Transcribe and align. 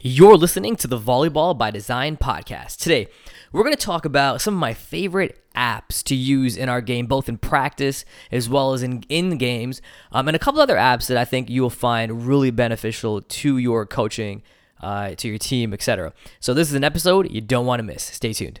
You're 0.00 0.36
listening 0.36 0.76
to 0.76 0.86
the 0.86 0.96
Volleyball 0.96 1.58
by 1.58 1.72
Design 1.72 2.16
podcast. 2.16 2.76
Today, 2.76 3.08
we're 3.50 3.64
going 3.64 3.74
to 3.74 3.84
talk 3.84 4.04
about 4.04 4.40
some 4.40 4.54
of 4.54 4.60
my 4.60 4.72
favorite 4.72 5.44
apps 5.56 6.04
to 6.04 6.14
use 6.14 6.56
in 6.56 6.68
our 6.68 6.80
game, 6.80 7.06
both 7.06 7.28
in 7.28 7.36
practice 7.36 8.04
as 8.30 8.48
well 8.48 8.72
as 8.72 8.84
in, 8.84 9.02
in 9.08 9.38
games, 9.38 9.82
um, 10.12 10.28
and 10.28 10.36
a 10.36 10.38
couple 10.38 10.60
other 10.60 10.76
apps 10.76 11.08
that 11.08 11.16
I 11.16 11.24
think 11.24 11.50
you 11.50 11.62
will 11.62 11.68
find 11.68 12.28
really 12.28 12.52
beneficial 12.52 13.22
to 13.22 13.58
your 13.58 13.86
coaching, 13.86 14.44
uh, 14.80 15.16
to 15.16 15.26
your 15.26 15.38
team, 15.38 15.74
etc. 15.74 16.12
So, 16.38 16.54
this 16.54 16.68
is 16.68 16.74
an 16.74 16.84
episode 16.84 17.32
you 17.32 17.40
don't 17.40 17.66
want 17.66 17.80
to 17.80 17.84
miss. 17.84 18.04
Stay 18.04 18.32
tuned. 18.32 18.60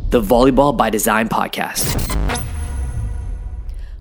the 0.11 0.21
Volleyball 0.21 0.75
by 0.75 0.89
Design 0.89 1.29
podcast. 1.29 1.95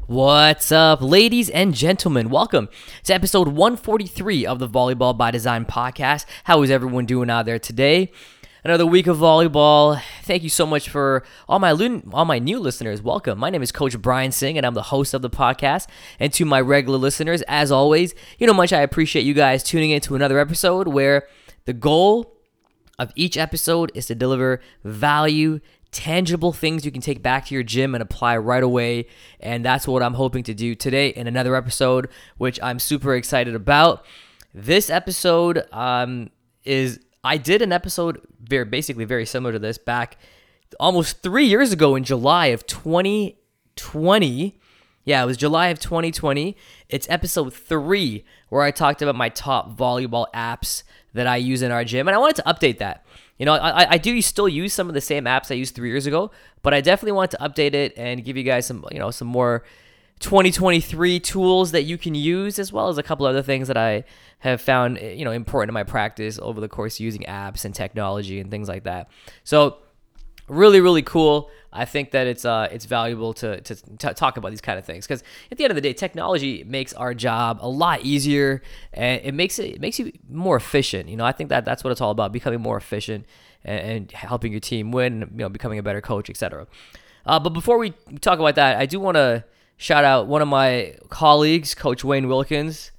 What's 0.08 0.72
up, 0.72 1.00
ladies 1.00 1.48
and 1.48 1.72
gentlemen? 1.72 2.30
Welcome 2.30 2.68
to 3.04 3.14
episode 3.14 3.46
143 3.46 4.44
of 4.44 4.58
the 4.58 4.68
Volleyball 4.68 5.16
by 5.16 5.30
Design 5.30 5.64
podcast. 5.66 6.26
How 6.42 6.62
is 6.62 6.70
everyone 6.72 7.06
doing 7.06 7.30
out 7.30 7.46
there 7.46 7.60
today? 7.60 8.10
Another 8.64 8.84
week 8.86 9.06
of 9.06 9.18
volleyball. 9.18 10.02
Thank 10.24 10.42
you 10.42 10.48
so 10.48 10.66
much 10.66 10.88
for 10.88 11.22
all 11.48 11.60
my 11.60 11.70
all 11.70 12.24
my 12.24 12.40
new 12.40 12.58
listeners. 12.58 13.00
Welcome. 13.00 13.38
My 13.38 13.48
name 13.48 13.62
is 13.62 13.70
Coach 13.70 13.96
Brian 14.02 14.32
Singh, 14.32 14.56
and 14.56 14.66
I'm 14.66 14.74
the 14.74 14.82
host 14.82 15.14
of 15.14 15.22
the 15.22 15.30
podcast. 15.30 15.86
And 16.18 16.32
to 16.32 16.44
my 16.44 16.60
regular 16.60 16.98
listeners, 16.98 17.42
as 17.42 17.70
always, 17.70 18.16
you 18.36 18.48
know 18.48 18.52
much 18.52 18.72
I 18.72 18.80
appreciate 18.80 19.22
you 19.22 19.32
guys 19.32 19.62
tuning 19.62 19.90
in 19.90 20.00
to 20.00 20.16
another 20.16 20.40
episode 20.40 20.88
where 20.88 21.28
the 21.66 21.72
goal 21.72 22.36
of 23.00 23.12
each 23.16 23.38
episode 23.38 23.90
is 23.94 24.06
to 24.06 24.14
deliver 24.14 24.60
value 24.84 25.60
tangible 25.92 26.52
things 26.52 26.84
you 26.84 26.92
can 26.92 27.00
take 27.00 27.22
back 27.22 27.46
to 27.46 27.54
your 27.54 27.62
gym 27.62 27.94
and 27.94 28.02
apply 28.02 28.36
right 28.36 28.62
away. 28.62 29.06
And 29.40 29.64
that's 29.64 29.88
what 29.88 30.02
I'm 30.02 30.14
hoping 30.14 30.42
to 30.44 30.54
do 30.54 30.74
today 30.74 31.08
in 31.08 31.26
another 31.26 31.56
episode, 31.56 32.08
which 32.38 32.60
I'm 32.62 32.78
super 32.78 33.14
excited 33.14 33.54
about. 33.54 34.04
This 34.54 34.90
episode 34.90 35.64
um, 35.72 36.30
is, 36.64 37.00
I 37.24 37.36
did 37.36 37.62
an 37.62 37.72
episode 37.72 38.20
very 38.42 38.64
basically 38.64 39.04
very 39.04 39.26
similar 39.26 39.52
to 39.52 39.58
this 39.58 39.78
back 39.78 40.16
almost 40.78 41.22
three 41.22 41.46
years 41.46 41.72
ago 41.72 41.96
in 41.96 42.04
July 42.04 42.46
of 42.46 42.66
2020. 42.66 44.58
Yeah, 45.04 45.22
it 45.22 45.26
was 45.26 45.36
July 45.36 45.68
of 45.68 45.80
2020. 45.80 46.56
It's 46.88 47.08
episode 47.10 47.52
three 47.54 48.24
where 48.48 48.62
I 48.62 48.70
talked 48.70 49.02
about 49.02 49.16
my 49.16 49.28
top 49.30 49.76
volleyball 49.76 50.26
apps 50.34 50.84
that 51.14 51.26
I 51.26 51.36
use 51.36 51.62
in 51.62 51.72
our 51.72 51.84
gym. 51.84 52.06
And 52.06 52.14
I 52.14 52.18
wanted 52.18 52.36
to 52.36 52.42
update 52.44 52.78
that. 52.78 53.04
You 53.40 53.46
know, 53.46 53.54
I, 53.54 53.92
I 53.92 53.96
do 53.96 54.20
still 54.20 54.50
use 54.50 54.74
some 54.74 54.88
of 54.88 54.94
the 54.94 55.00
same 55.00 55.24
apps 55.24 55.50
I 55.50 55.54
used 55.54 55.74
three 55.74 55.88
years 55.88 56.06
ago, 56.06 56.30
but 56.62 56.74
I 56.74 56.82
definitely 56.82 57.12
want 57.12 57.30
to 57.30 57.38
update 57.38 57.72
it 57.72 57.94
and 57.96 58.22
give 58.22 58.36
you 58.36 58.42
guys 58.42 58.66
some, 58.66 58.84
you 58.92 58.98
know, 58.98 59.10
some 59.10 59.28
more 59.28 59.64
2023 60.18 61.18
tools 61.20 61.72
that 61.72 61.84
you 61.84 61.96
can 61.96 62.14
use, 62.14 62.58
as 62.58 62.70
well 62.70 62.88
as 62.88 62.98
a 62.98 63.02
couple 63.02 63.24
other 63.24 63.40
things 63.40 63.68
that 63.68 63.78
I 63.78 64.04
have 64.40 64.60
found, 64.60 64.98
eh, 64.98 65.12
you 65.12 65.24
know, 65.24 65.30
important 65.30 65.70
in 65.70 65.72
my 65.72 65.84
practice 65.84 66.38
over 66.42 66.60
the 66.60 66.68
course 66.68 67.00
using 67.00 67.22
apps 67.22 67.64
and 67.64 67.74
technology 67.74 68.40
and 68.40 68.50
things 68.50 68.68
like 68.68 68.84
that. 68.84 69.08
So, 69.42 69.78
really, 70.50 70.80
really 70.80 71.02
cool. 71.02 71.50
I 71.72 71.84
think 71.84 72.10
that 72.10 72.26
it's 72.26 72.44
uh, 72.44 72.68
it's 72.72 72.84
valuable 72.84 73.32
to, 73.34 73.60
to, 73.60 73.74
to 73.98 74.14
talk 74.14 74.36
about 74.36 74.50
these 74.50 74.60
kind 74.60 74.78
of 74.78 74.84
things 74.84 75.06
because 75.06 75.22
at 75.52 75.58
the 75.58 75.64
end 75.64 75.70
of 75.70 75.76
the 75.76 75.80
day, 75.80 75.92
technology 75.92 76.64
makes 76.64 76.92
our 76.94 77.14
job 77.14 77.58
a 77.62 77.68
lot 77.68 78.02
easier 78.02 78.60
and 78.92 79.20
it 79.22 79.34
makes 79.34 79.58
it, 79.60 79.76
it 79.76 79.80
makes 79.80 79.98
you 79.98 80.12
more 80.28 80.56
efficient. 80.56 81.08
You 81.08 81.16
know, 81.16 81.24
I 81.24 81.32
think 81.32 81.48
that 81.50 81.64
that's 81.64 81.84
what 81.84 81.92
it's 81.92 82.00
all 82.00 82.10
about: 82.10 82.32
becoming 82.32 82.60
more 82.60 82.76
efficient 82.76 83.24
and, 83.64 83.80
and 83.80 84.12
helping 84.12 84.50
your 84.50 84.60
team 84.60 84.90
win. 84.90 85.20
You 85.20 85.38
know, 85.38 85.48
becoming 85.48 85.78
a 85.78 85.82
better 85.82 86.00
coach, 86.00 86.28
etc. 86.28 86.66
Uh, 87.24 87.38
but 87.38 87.50
before 87.50 87.78
we 87.78 87.90
talk 88.20 88.40
about 88.40 88.56
that, 88.56 88.78
I 88.78 88.86
do 88.86 88.98
want 88.98 89.14
to 89.16 89.44
shout 89.76 90.04
out 90.04 90.26
one 90.26 90.42
of 90.42 90.48
my 90.48 90.96
colleagues, 91.08 91.76
Coach 91.76 92.02
Wayne 92.02 92.26
Wilkins. 92.26 92.90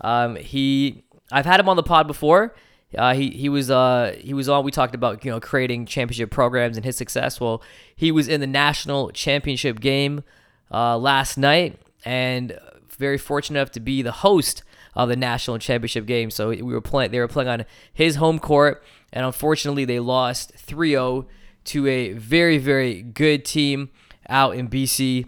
Um, 0.00 0.36
he 0.36 1.04
I've 1.30 1.46
had 1.46 1.60
him 1.60 1.68
on 1.68 1.76
the 1.76 1.82
pod 1.82 2.06
before. 2.06 2.54
Uh, 2.96 3.14
he 3.14 3.30
he 3.30 3.48
was 3.48 3.70
uh 3.70 4.16
he 4.18 4.34
was 4.34 4.48
on. 4.48 4.64
We 4.64 4.70
talked 4.70 4.94
about 4.94 5.24
you 5.24 5.30
know 5.30 5.40
creating 5.40 5.86
championship 5.86 6.30
programs 6.30 6.76
and 6.76 6.84
his 6.84 6.96
success. 6.96 7.40
Well, 7.40 7.62
he 7.94 8.12
was 8.12 8.28
in 8.28 8.40
the 8.40 8.46
national 8.46 9.10
championship 9.10 9.80
game 9.80 10.24
uh, 10.70 10.98
last 10.98 11.36
night, 11.36 11.80
and 12.04 12.58
very 12.88 13.18
fortunate 13.18 13.58
enough 13.58 13.72
to 13.72 13.80
be 13.80 14.02
the 14.02 14.12
host 14.12 14.62
of 14.94 15.08
the 15.08 15.16
national 15.16 15.58
championship 15.58 16.06
game. 16.06 16.30
So 16.30 16.50
we 16.50 16.62
were 16.62 16.80
playing. 16.80 17.10
They 17.10 17.18
were 17.18 17.28
playing 17.28 17.48
on 17.48 17.64
his 17.92 18.16
home 18.16 18.38
court, 18.38 18.82
and 19.12 19.24
unfortunately, 19.24 19.84
they 19.84 20.00
lost 20.00 20.54
3-0 20.54 21.26
to 21.64 21.86
a 21.86 22.12
very 22.12 22.58
very 22.58 23.02
good 23.02 23.44
team 23.44 23.90
out 24.28 24.56
in 24.56 24.68
BC. 24.68 25.26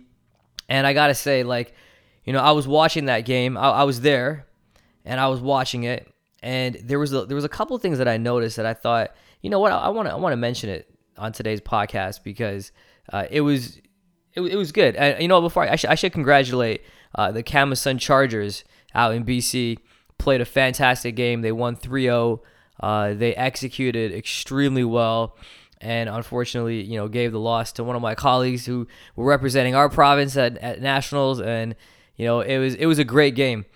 And 0.68 0.86
I 0.86 0.92
gotta 0.92 1.14
say, 1.14 1.42
like, 1.42 1.74
you 2.24 2.32
know, 2.32 2.40
I 2.40 2.52
was 2.52 2.66
watching 2.66 3.06
that 3.06 3.20
game. 3.20 3.56
I, 3.56 3.70
I 3.70 3.82
was 3.84 4.00
there, 4.00 4.46
and 5.04 5.20
I 5.20 5.28
was 5.28 5.40
watching 5.40 5.84
it 5.84 6.12
and 6.46 6.76
there 6.76 7.00
was 7.00 7.12
a, 7.12 7.26
there 7.26 7.34
was 7.34 7.44
a 7.44 7.48
couple 7.48 7.74
of 7.74 7.82
things 7.82 7.98
that 7.98 8.06
I 8.06 8.18
noticed 8.18 8.54
that 8.56 8.66
I 8.66 8.72
thought, 8.72 9.10
you 9.42 9.50
know 9.50 9.58
what, 9.58 9.72
I 9.72 9.88
want 9.88 10.06
to 10.06 10.12
I 10.12 10.16
want 10.16 10.32
to 10.32 10.36
mention 10.36 10.70
it 10.70 10.88
on 11.18 11.32
today's 11.32 11.60
podcast 11.60 12.22
because 12.22 12.70
uh, 13.12 13.26
it 13.28 13.40
was 13.40 13.80
it, 14.32 14.42
it 14.42 14.54
was 14.54 14.70
good. 14.70 14.94
And 14.94 15.20
you 15.20 15.26
know, 15.26 15.40
before 15.40 15.64
I, 15.64 15.72
I, 15.72 15.76
sh- 15.76 15.86
I 15.86 15.96
should 15.96 16.12
congratulate 16.12 16.82
uh, 17.16 17.32
the 17.32 17.42
Camosun 17.42 17.98
Chargers 17.98 18.62
out 18.94 19.12
in 19.12 19.24
BC. 19.24 19.78
Played 20.18 20.40
a 20.40 20.44
fantastic 20.44 21.16
game. 21.16 21.42
They 21.42 21.50
won 21.50 21.76
3-0. 21.76 22.38
Uh, 22.78 23.14
they 23.14 23.34
executed 23.34 24.12
extremely 24.12 24.84
well 24.84 25.36
and 25.80 26.08
unfortunately, 26.08 26.82
you 26.82 26.96
know, 26.96 27.08
gave 27.08 27.32
the 27.32 27.40
loss 27.40 27.72
to 27.72 27.84
one 27.84 27.96
of 27.96 28.02
my 28.02 28.14
colleagues 28.14 28.64
who 28.64 28.86
were 29.14 29.26
representing 29.26 29.74
our 29.74 29.88
province 29.88 30.36
at, 30.36 30.56
at 30.58 30.80
nationals. 30.80 31.40
And 31.40 31.74
you 32.16 32.24
know, 32.24 32.40
it 32.40 32.58
was 32.58 32.76
it 32.76 32.86
was 32.86 32.98
a 32.98 33.04
great 33.04 33.34
game. 33.34 33.66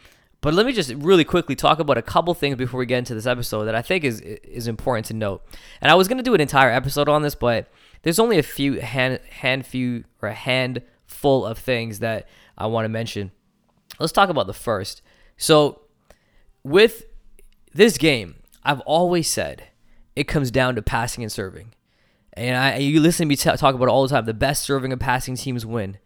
But 0.43 0.55
let 0.55 0.65
me 0.65 0.73
just 0.73 0.93
really 0.95 1.25
quickly 1.25 1.55
talk 1.55 1.81
about 1.81 1.99
a 1.99 2.03
couple 2.03 2.33
things 2.33 2.56
before 2.56 2.78
we 2.78 2.87
get 2.87 2.99
into 2.99 3.15
this 3.15 3.27
episode 3.27 3.65
that 3.65 3.75
I 3.75 3.83
think 3.83 4.05
is 4.05 4.21
is 4.21 4.67
important 4.67 5.06
to 5.06 5.15
note. 5.15 5.45
And 5.81 5.91
I 5.91 5.95
was 5.95 6.09
going 6.09 6.17
to 6.17 6.25
do 6.25 6.34
an 6.34 6.41
entire 6.41 6.71
episode 6.71 7.09
on 7.09 7.23
this, 7.23 7.34
but 7.34 7.71
there's 8.03 8.19
only 8.19 8.39
a 8.39 8.43
few 8.43 8.81
hand 8.81 9.21
hand 9.31 9.67
few 9.67 10.05
or 10.23 10.31
a 10.31 10.34
handful 10.34 11.45
of 11.45 11.59
things 11.59 11.99
that 11.99 12.27
I 12.56 12.67
want 12.67 12.87
to 12.87 12.89
mention. 12.89 13.33
Let's 13.99 14.12
talk 14.12 14.31
about 14.31 14.47
the 14.47 14.55
first. 14.55 15.03
So 15.37 15.83
with 16.62 17.05
this 17.75 17.99
game, 17.99 18.37
I've 18.65 18.81
always 18.81 19.28
said 19.28 19.65
it 20.17 20.25
comes 20.25 20.51
down 20.51 20.75
to 20.77 20.83
passing 20.83 21.22
and 21.22 21.33
serving. 21.33 21.75
And 22.33 22.57
I, 22.57 22.77
you 22.77 23.01
listen 23.01 23.27
to 23.27 23.28
me 23.28 23.37
t- 23.37 23.51
talk 23.57 23.75
about 23.75 23.84
it 23.84 23.91
all 23.91 24.03
the 24.03 24.09
time. 24.09 24.25
The 24.25 24.33
best 24.33 24.62
serving 24.62 24.93
and 24.93 25.01
passing 25.01 25.37
teams 25.37 25.67
win. 25.67 25.99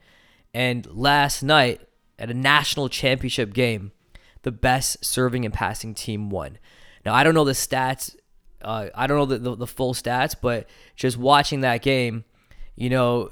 And 0.52 0.86
last 0.86 1.42
night 1.42 1.82
at 2.18 2.30
a 2.30 2.34
national 2.34 2.88
championship 2.88 3.52
game, 3.52 3.92
the 4.44 4.52
best 4.52 5.04
serving 5.04 5.44
and 5.44 5.52
passing 5.52 5.94
team 5.94 6.30
won. 6.30 6.58
Now, 7.04 7.14
I 7.14 7.24
don't 7.24 7.34
know 7.34 7.44
the 7.44 7.52
stats. 7.52 8.14
Uh, 8.62 8.88
I 8.94 9.06
don't 9.06 9.18
know 9.18 9.26
the, 9.26 9.38
the, 9.38 9.56
the, 9.56 9.66
full 9.66 9.92
stats, 9.92 10.34
but 10.40 10.66
just 10.96 11.18
watching 11.18 11.60
that 11.60 11.82
game, 11.82 12.24
you 12.76 12.88
know, 12.88 13.30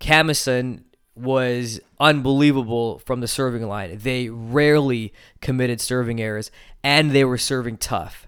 Camosun 0.00 0.82
was 1.14 1.80
unbelievable 2.00 2.98
from 3.00 3.20
the 3.20 3.28
serving 3.28 3.62
line. 3.62 3.98
They 3.98 4.28
rarely 4.28 5.12
committed 5.40 5.80
serving 5.80 6.20
errors, 6.20 6.50
and 6.82 7.12
they 7.12 7.24
were 7.24 7.38
serving 7.38 7.78
tough. 7.78 8.26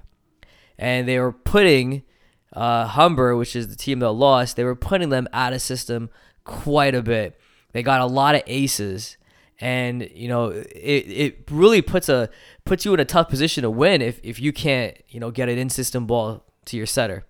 And 0.79 1.09
they 1.09 1.19
were 1.19 1.33
putting 1.33 2.03
uh, 2.53 2.87
Humber, 2.87 3.37
which 3.37 3.57
is 3.57 3.69
the 3.69 3.77
team 3.77 3.99
that 3.99 4.13
lost, 4.13 4.57
they 4.57 4.65
were 4.65 4.77
putting 4.77 5.09
them 5.09 5.29
out 5.33 5.53
of 5.53 5.61
system 5.61 6.09
quite 6.45 6.95
a 6.95 7.03
bit. 7.03 7.39
They 7.73 7.83
got 7.83 8.01
a 8.01 8.07
lot 8.07 8.35
of 8.35 8.43
aces 8.47 9.17
and 9.61 10.09
you 10.15 10.29
know 10.29 10.49
it, 10.51 10.67
it 10.75 11.51
really 11.51 11.83
puts 11.83 12.09
a 12.09 12.31
puts 12.65 12.85
you 12.85 12.95
in 12.95 13.01
a 13.01 13.05
tough 13.05 13.29
position 13.29 13.63
to 13.63 13.71
win 13.71 14.01
if, 14.03 14.21
if 14.23 14.41
you 14.41 14.53
can't 14.53 14.97
you 15.09 15.19
know 15.21 15.31
get 15.31 15.49
an 15.49 15.59
in 15.59 15.69
system 15.69 16.07
ball 16.07 16.45
to 16.67 16.77
your 16.77 16.87
setter. 16.87 17.25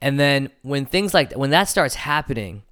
And 0.00 0.20
then 0.20 0.50
when 0.62 0.84
things 0.84 1.14
like 1.14 1.32
when 1.32 1.50
that 1.50 1.64
starts 1.64 1.94
happening 1.94 2.62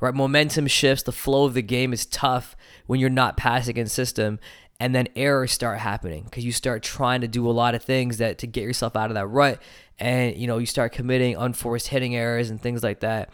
right 0.00 0.14
momentum 0.14 0.66
shifts 0.66 1.04
the 1.04 1.12
flow 1.12 1.44
of 1.44 1.54
the 1.54 1.62
game 1.62 1.92
is 1.92 2.06
tough 2.06 2.56
when 2.86 2.98
you're 2.98 3.10
not 3.10 3.36
passing 3.36 3.76
in 3.76 3.86
system 3.86 4.38
and 4.80 4.94
then 4.94 5.06
errors 5.14 5.52
start 5.52 5.78
happening 5.78 6.24
because 6.24 6.44
you 6.44 6.50
start 6.50 6.82
trying 6.82 7.20
to 7.20 7.28
do 7.28 7.48
a 7.48 7.52
lot 7.52 7.74
of 7.74 7.84
things 7.84 8.18
that 8.18 8.38
to 8.38 8.48
get 8.48 8.64
yourself 8.64 8.96
out 8.96 9.10
of 9.10 9.14
that 9.14 9.26
rut 9.26 9.62
and 9.98 10.36
you 10.36 10.48
know 10.48 10.58
you 10.58 10.66
start 10.66 10.92
committing 10.92 11.36
unforced 11.36 11.88
hitting 11.88 12.16
errors 12.16 12.50
and 12.50 12.60
things 12.60 12.82
like 12.82 13.00
that. 13.00 13.30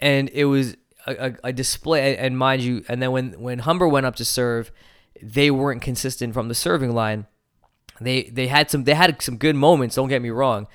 And 0.00 0.28
it 0.30 0.46
was 0.46 0.76
a, 1.06 1.34
a, 1.44 1.52
display, 1.52 2.16
and 2.16 2.38
mind 2.38 2.62
you, 2.62 2.84
and 2.88 3.02
then 3.02 3.12
when 3.12 3.32
when 3.40 3.60
Humber 3.60 3.88
went 3.88 4.06
up 4.06 4.16
to 4.16 4.24
serve, 4.24 4.72
they 5.22 5.50
weren't 5.50 5.82
consistent 5.82 6.34
from 6.34 6.48
the 6.48 6.54
serving 6.54 6.94
line. 6.94 7.26
They 8.00 8.24
they 8.24 8.48
had 8.48 8.70
some 8.70 8.84
they 8.84 8.94
had 8.94 9.20
some 9.22 9.36
good 9.36 9.56
moments. 9.56 9.96
Don't 9.96 10.08
get 10.08 10.22
me 10.22 10.30
wrong, 10.30 10.66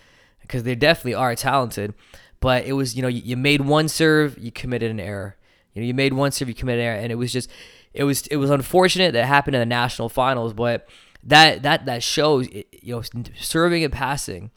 because 0.41 0.63
they 0.63 0.75
definitely 0.75 1.15
are 1.15 1.35
talented. 1.35 1.93
But 2.39 2.65
it 2.65 2.73
was, 2.73 2.95
you 2.95 3.01
know, 3.01 3.07
you, 3.07 3.21
you 3.23 3.37
made 3.37 3.61
one 3.61 3.89
serve, 3.89 4.37
you 4.37 4.51
committed 4.51 4.91
an 4.91 4.99
error. 4.99 5.35
You 5.73 5.81
know, 5.81 5.87
you 5.87 5.93
made 5.93 6.13
one 6.13 6.31
serve, 6.31 6.47
you 6.47 6.55
committed 6.55 6.81
an 6.81 6.87
error, 6.87 6.99
and 6.99 7.11
it 7.11 7.15
was 7.15 7.33
just, 7.33 7.49
it 7.93 8.05
was, 8.05 8.27
it 8.27 8.37
was 8.37 8.49
unfortunate 8.49 9.13
that 9.13 9.25
happened 9.25 9.55
in 9.55 9.59
the 9.59 9.65
national 9.65 10.09
finals. 10.09 10.53
But 10.53 10.87
that 11.23 11.63
that 11.63 11.85
that 11.85 12.01
shows, 12.01 12.47
you 12.49 12.95
know, 12.95 13.01
serving 13.37 13.83
and 13.83 13.93
passing, 13.93 14.51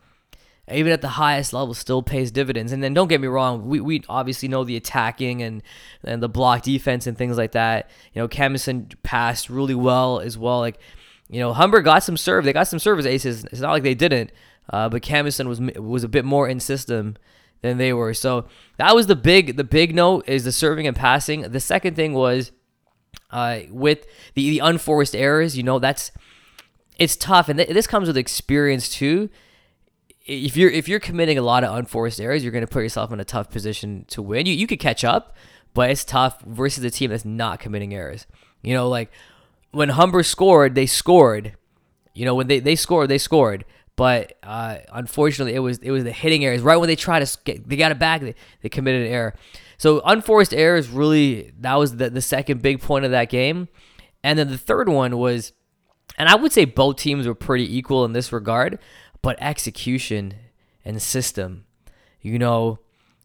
even 0.70 0.92
at 0.92 1.00
the 1.00 1.08
highest 1.08 1.52
level, 1.52 1.74
still 1.74 2.02
pays 2.02 2.30
dividends. 2.30 2.72
And 2.72 2.82
then 2.82 2.94
don't 2.94 3.08
get 3.08 3.20
me 3.20 3.26
wrong, 3.26 3.66
we, 3.66 3.80
we 3.80 4.02
obviously 4.08 4.48
know 4.48 4.62
the 4.64 4.76
attacking 4.76 5.42
and 5.42 5.62
and 6.04 6.22
the 6.22 6.28
block 6.28 6.62
defense 6.62 7.06
and 7.06 7.18
things 7.18 7.36
like 7.36 7.52
that. 7.52 7.90
You 8.12 8.22
know, 8.22 8.28
Camosun 8.28 8.94
passed 9.02 9.50
really 9.50 9.74
well 9.74 10.20
as 10.20 10.38
well. 10.38 10.60
Like, 10.60 10.78
you 11.28 11.40
know, 11.40 11.52
Humber 11.52 11.80
got 11.80 12.04
some 12.04 12.16
serve, 12.16 12.44
they 12.44 12.52
got 12.52 12.68
some 12.68 12.78
service 12.78 13.06
aces. 13.06 13.44
It's 13.46 13.60
not 13.60 13.72
like 13.72 13.82
they 13.82 13.94
didn't. 13.94 14.30
Uh, 14.70 14.88
but 14.88 15.02
Camosun 15.02 15.46
was 15.46 15.60
was 15.60 16.04
a 16.04 16.08
bit 16.08 16.24
more 16.24 16.48
in 16.48 16.60
system 16.60 17.16
than 17.62 17.78
they 17.78 17.92
were. 17.92 18.14
So 18.14 18.46
that 18.76 18.94
was 18.94 19.08
the 19.08 19.16
big 19.16 19.56
the 19.56 19.64
big 19.64 19.94
note 19.94 20.28
is 20.28 20.44
the 20.44 20.52
serving 20.52 20.86
and 20.86 20.96
passing. 20.96 21.42
The 21.42 21.60
second 21.60 21.96
thing 21.96 22.12
was 22.12 22.52
uh, 23.30 23.60
with 23.70 24.06
the, 24.34 24.50
the 24.50 24.58
unforced 24.60 25.16
errors. 25.16 25.56
You 25.56 25.64
know 25.64 25.80
that's 25.80 26.12
it's 26.98 27.16
tough, 27.16 27.48
and 27.48 27.58
th- 27.58 27.70
this 27.70 27.88
comes 27.88 28.06
with 28.06 28.16
experience 28.16 28.88
too. 28.88 29.28
If 30.24 30.56
you're 30.56 30.70
if 30.70 30.88
you're 30.88 31.00
committing 31.00 31.38
a 31.38 31.42
lot 31.42 31.64
of 31.64 31.76
unforced 31.76 32.20
errors, 32.20 32.42
you're 32.42 32.52
going 32.52 32.66
to 32.66 32.70
put 32.70 32.82
yourself 32.82 33.12
in 33.12 33.20
a 33.20 33.24
tough 33.24 33.50
position 33.50 34.04
to 34.08 34.22
win. 34.22 34.46
You 34.46 34.54
you 34.54 34.66
could 34.66 34.78
catch 34.78 35.04
up, 35.04 35.36
but 35.74 35.90
it's 35.90 36.04
tough 36.04 36.40
versus 36.42 36.84
a 36.84 36.90
team 36.90 37.10
that's 37.10 37.24
not 37.24 37.60
committing 37.60 37.94
errors. 37.94 38.26
You 38.62 38.74
know, 38.74 38.88
like 38.88 39.10
when 39.72 39.90
Humber 39.90 40.22
scored, 40.22 40.74
they 40.74 40.86
scored. 40.86 41.56
You 42.14 42.24
know, 42.26 42.34
when 42.34 42.46
they, 42.46 42.60
they 42.60 42.76
scored, 42.76 43.08
they 43.08 43.18
scored. 43.18 43.64
But 43.96 44.38
uh, 44.42 44.78
unfortunately, 44.92 45.54
it 45.54 45.60
was 45.60 45.78
it 45.78 45.90
was 45.90 46.04
the 46.04 46.12
hitting 46.12 46.44
errors. 46.44 46.62
Right 46.62 46.76
when 46.76 46.88
they 46.88 46.96
tried 46.96 47.26
to 47.26 47.38
get, 47.44 47.68
they 47.68 47.76
got 47.76 47.92
it 47.92 47.98
back, 47.98 48.20
they, 48.20 48.34
they 48.62 48.68
committed 48.68 49.06
an 49.06 49.12
error. 49.12 49.34
So 49.76 50.00
unforced 50.04 50.54
errors 50.54 50.88
really 50.88 51.52
that 51.60 51.74
was 51.74 51.96
the, 51.96 52.08
the 52.08 52.22
second 52.22 52.62
big 52.62 52.80
point 52.80 53.04
of 53.04 53.10
that 53.10 53.28
game. 53.28 53.68
And 54.22 54.38
then 54.38 54.48
the 54.48 54.58
third 54.58 54.88
one 54.88 55.18
was, 55.18 55.52
and 56.16 56.28
I 56.28 56.36
would 56.36 56.52
say 56.52 56.64
both 56.64 56.96
teams 56.96 57.26
were 57.26 57.34
pretty 57.34 57.76
equal 57.76 58.04
in 58.04 58.12
this 58.12 58.32
regard, 58.32 58.78
but 59.22 59.40
execution 59.40 60.34
and 60.84 61.00
system. 61.00 61.64
You 62.20 62.38
know, 62.38 62.78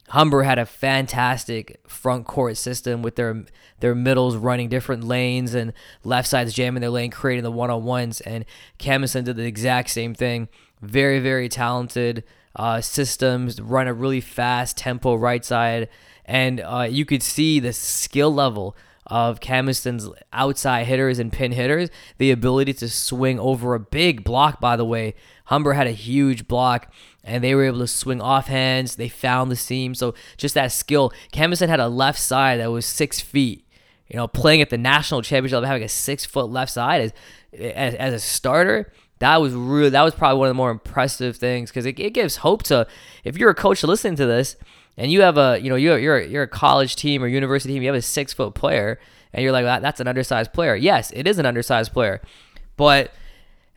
Humber 0.10 0.44
had 0.44 0.58
a 0.58 0.66
fantastic 0.66 1.80
front 1.88 2.26
court 2.26 2.56
system 2.58 3.02
with 3.02 3.16
their 3.16 3.44
their 3.80 3.94
middles 3.94 4.38
running 4.38 4.70
different 4.70 5.04
lanes 5.04 5.54
and 5.54 5.74
left 6.04 6.28
sides 6.28 6.54
jamming 6.54 6.82
their 6.82 6.90
lane, 6.90 7.12
creating 7.12 7.44
the 7.44 7.52
one 7.52 7.70
on 7.70 7.84
ones. 7.84 8.22
And 8.22 8.46
Camosun 8.80 9.26
did 9.26 9.36
the 9.36 9.46
exact 9.46 9.90
same 9.90 10.14
thing. 10.14 10.48
Very 10.82 11.20
very 11.20 11.50
talented 11.50 12.24
uh, 12.56 12.82
systems, 12.82 13.62
run 13.62 13.88
a 13.88 13.94
really 13.94 14.22
fast 14.22 14.78
tempo 14.78 15.16
right 15.16 15.44
side, 15.44 15.90
and 16.26 16.62
uh, 16.62 16.88
you 16.90 17.06
could 17.06 17.22
see 17.22 17.60
the 17.60 17.74
skill 17.74 18.34
level 18.34 18.76
of 19.06 19.40
Camosun's 19.40 20.10
outside 20.34 20.86
hitters 20.86 21.20
and 21.20 21.32
pin 21.32 21.54
hitters, 21.54 21.90
the 22.18 22.32
ability 22.32 22.74
to 22.74 22.90
swing 22.90 23.40
over 23.40 23.74
a 23.74 23.80
big 23.80 24.24
block, 24.24 24.60
by 24.60 24.76
the 24.76 24.86
way. 24.86 25.16
Humber 25.48 25.74
had 25.74 25.88
a 25.88 25.92
huge 25.92 26.48
block 26.48 26.92
and 27.24 27.44
they 27.44 27.56
were 27.56 27.64
able 27.64 27.80
to 27.80 27.88
swing 27.88 28.22
off 28.22 28.48
hands. 28.48 28.96
They 28.96 29.10
found 29.10 29.52
the 29.52 29.56
seam. 29.56 29.96
So 29.96 30.14
just 30.38 30.56
that 30.56 30.72
skill. 30.72 31.12
Camosun 31.34 31.68
had 31.68 31.80
a 31.80 31.88
left 31.88 32.20
side 32.20 32.60
that 32.60 32.72
was 32.72 32.86
six 32.86 33.20
feet. 33.20 33.66
You 34.08 34.16
know, 34.16 34.28
playing 34.28 34.62
at 34.62 34.70
the 34.70 34.78
national 34.78 35.22
championship, 35.22 35.64
having 35.66 35.84
a 35.84 35.90
six 35.90 36.26
foot 36.26 36.50
left 36.50 36.72
side 36.72 37.02
as, 37.02 37.14
as, 37.60 37.96
as 37.96 38.14
a 38.14 38.20
starter, 38.20 38.92
that 39.20 39.42
was 39.42 39.54
really 39.54 39.90
that 39.90 40.04
was 40.04 40.14
probably 40.14 40.40
one 40.40 40.48
of 40.48 40.52
the 40.52 40.58
more 40.58 40.70
impressive 40.70 41.36
things 41.38 41.70
because 41.70 41.86
it, 41.86 42.00
it 42.00 42.14
gives 42.14 42.38
hope 42.38 42.64
to 42.64 42.88
if 43.24 43.38
you're 43.38 43.50
a 43.50 43.56
coach 43.56 43.84
listening 43.84 44.16
to 44.16 44.26
this 44.28 44.56
and 44.96 45.12
you 45.12 45.22
have 45.22 45.38
a 45.38 45.60
you 45.62 45.70
know 45.70 45.76
you're 45.76 45.98
you're 45.98 46.22
you're 46.22 46.44
a 46.44 46.48
college 46.48 46.96
team 46.96 47.24
or 47.24 47.28
university 47.28 47.74
team, 47.74 47.82
you 47.82 47.90
have 47.90 47.96
a 47.96 48.02
six 48.02 48.32
foot 48.32 48.54
player, 48.54 49.00
and 49.34 49.44
you're 49.44 49.52
like 49.52 49.66
that, 49.66 49.82
that's 49.82 50.00
an 50.00 50.08
undersized 50.08 50.54
player. 50.54 50.76
Yes, 50.76 51.12
it 51.12 51.28
is 51.28 51.40
an 51.40 51.46
undersized 51.46 51.92
player, 51.92 52.22
but 52.78 53.12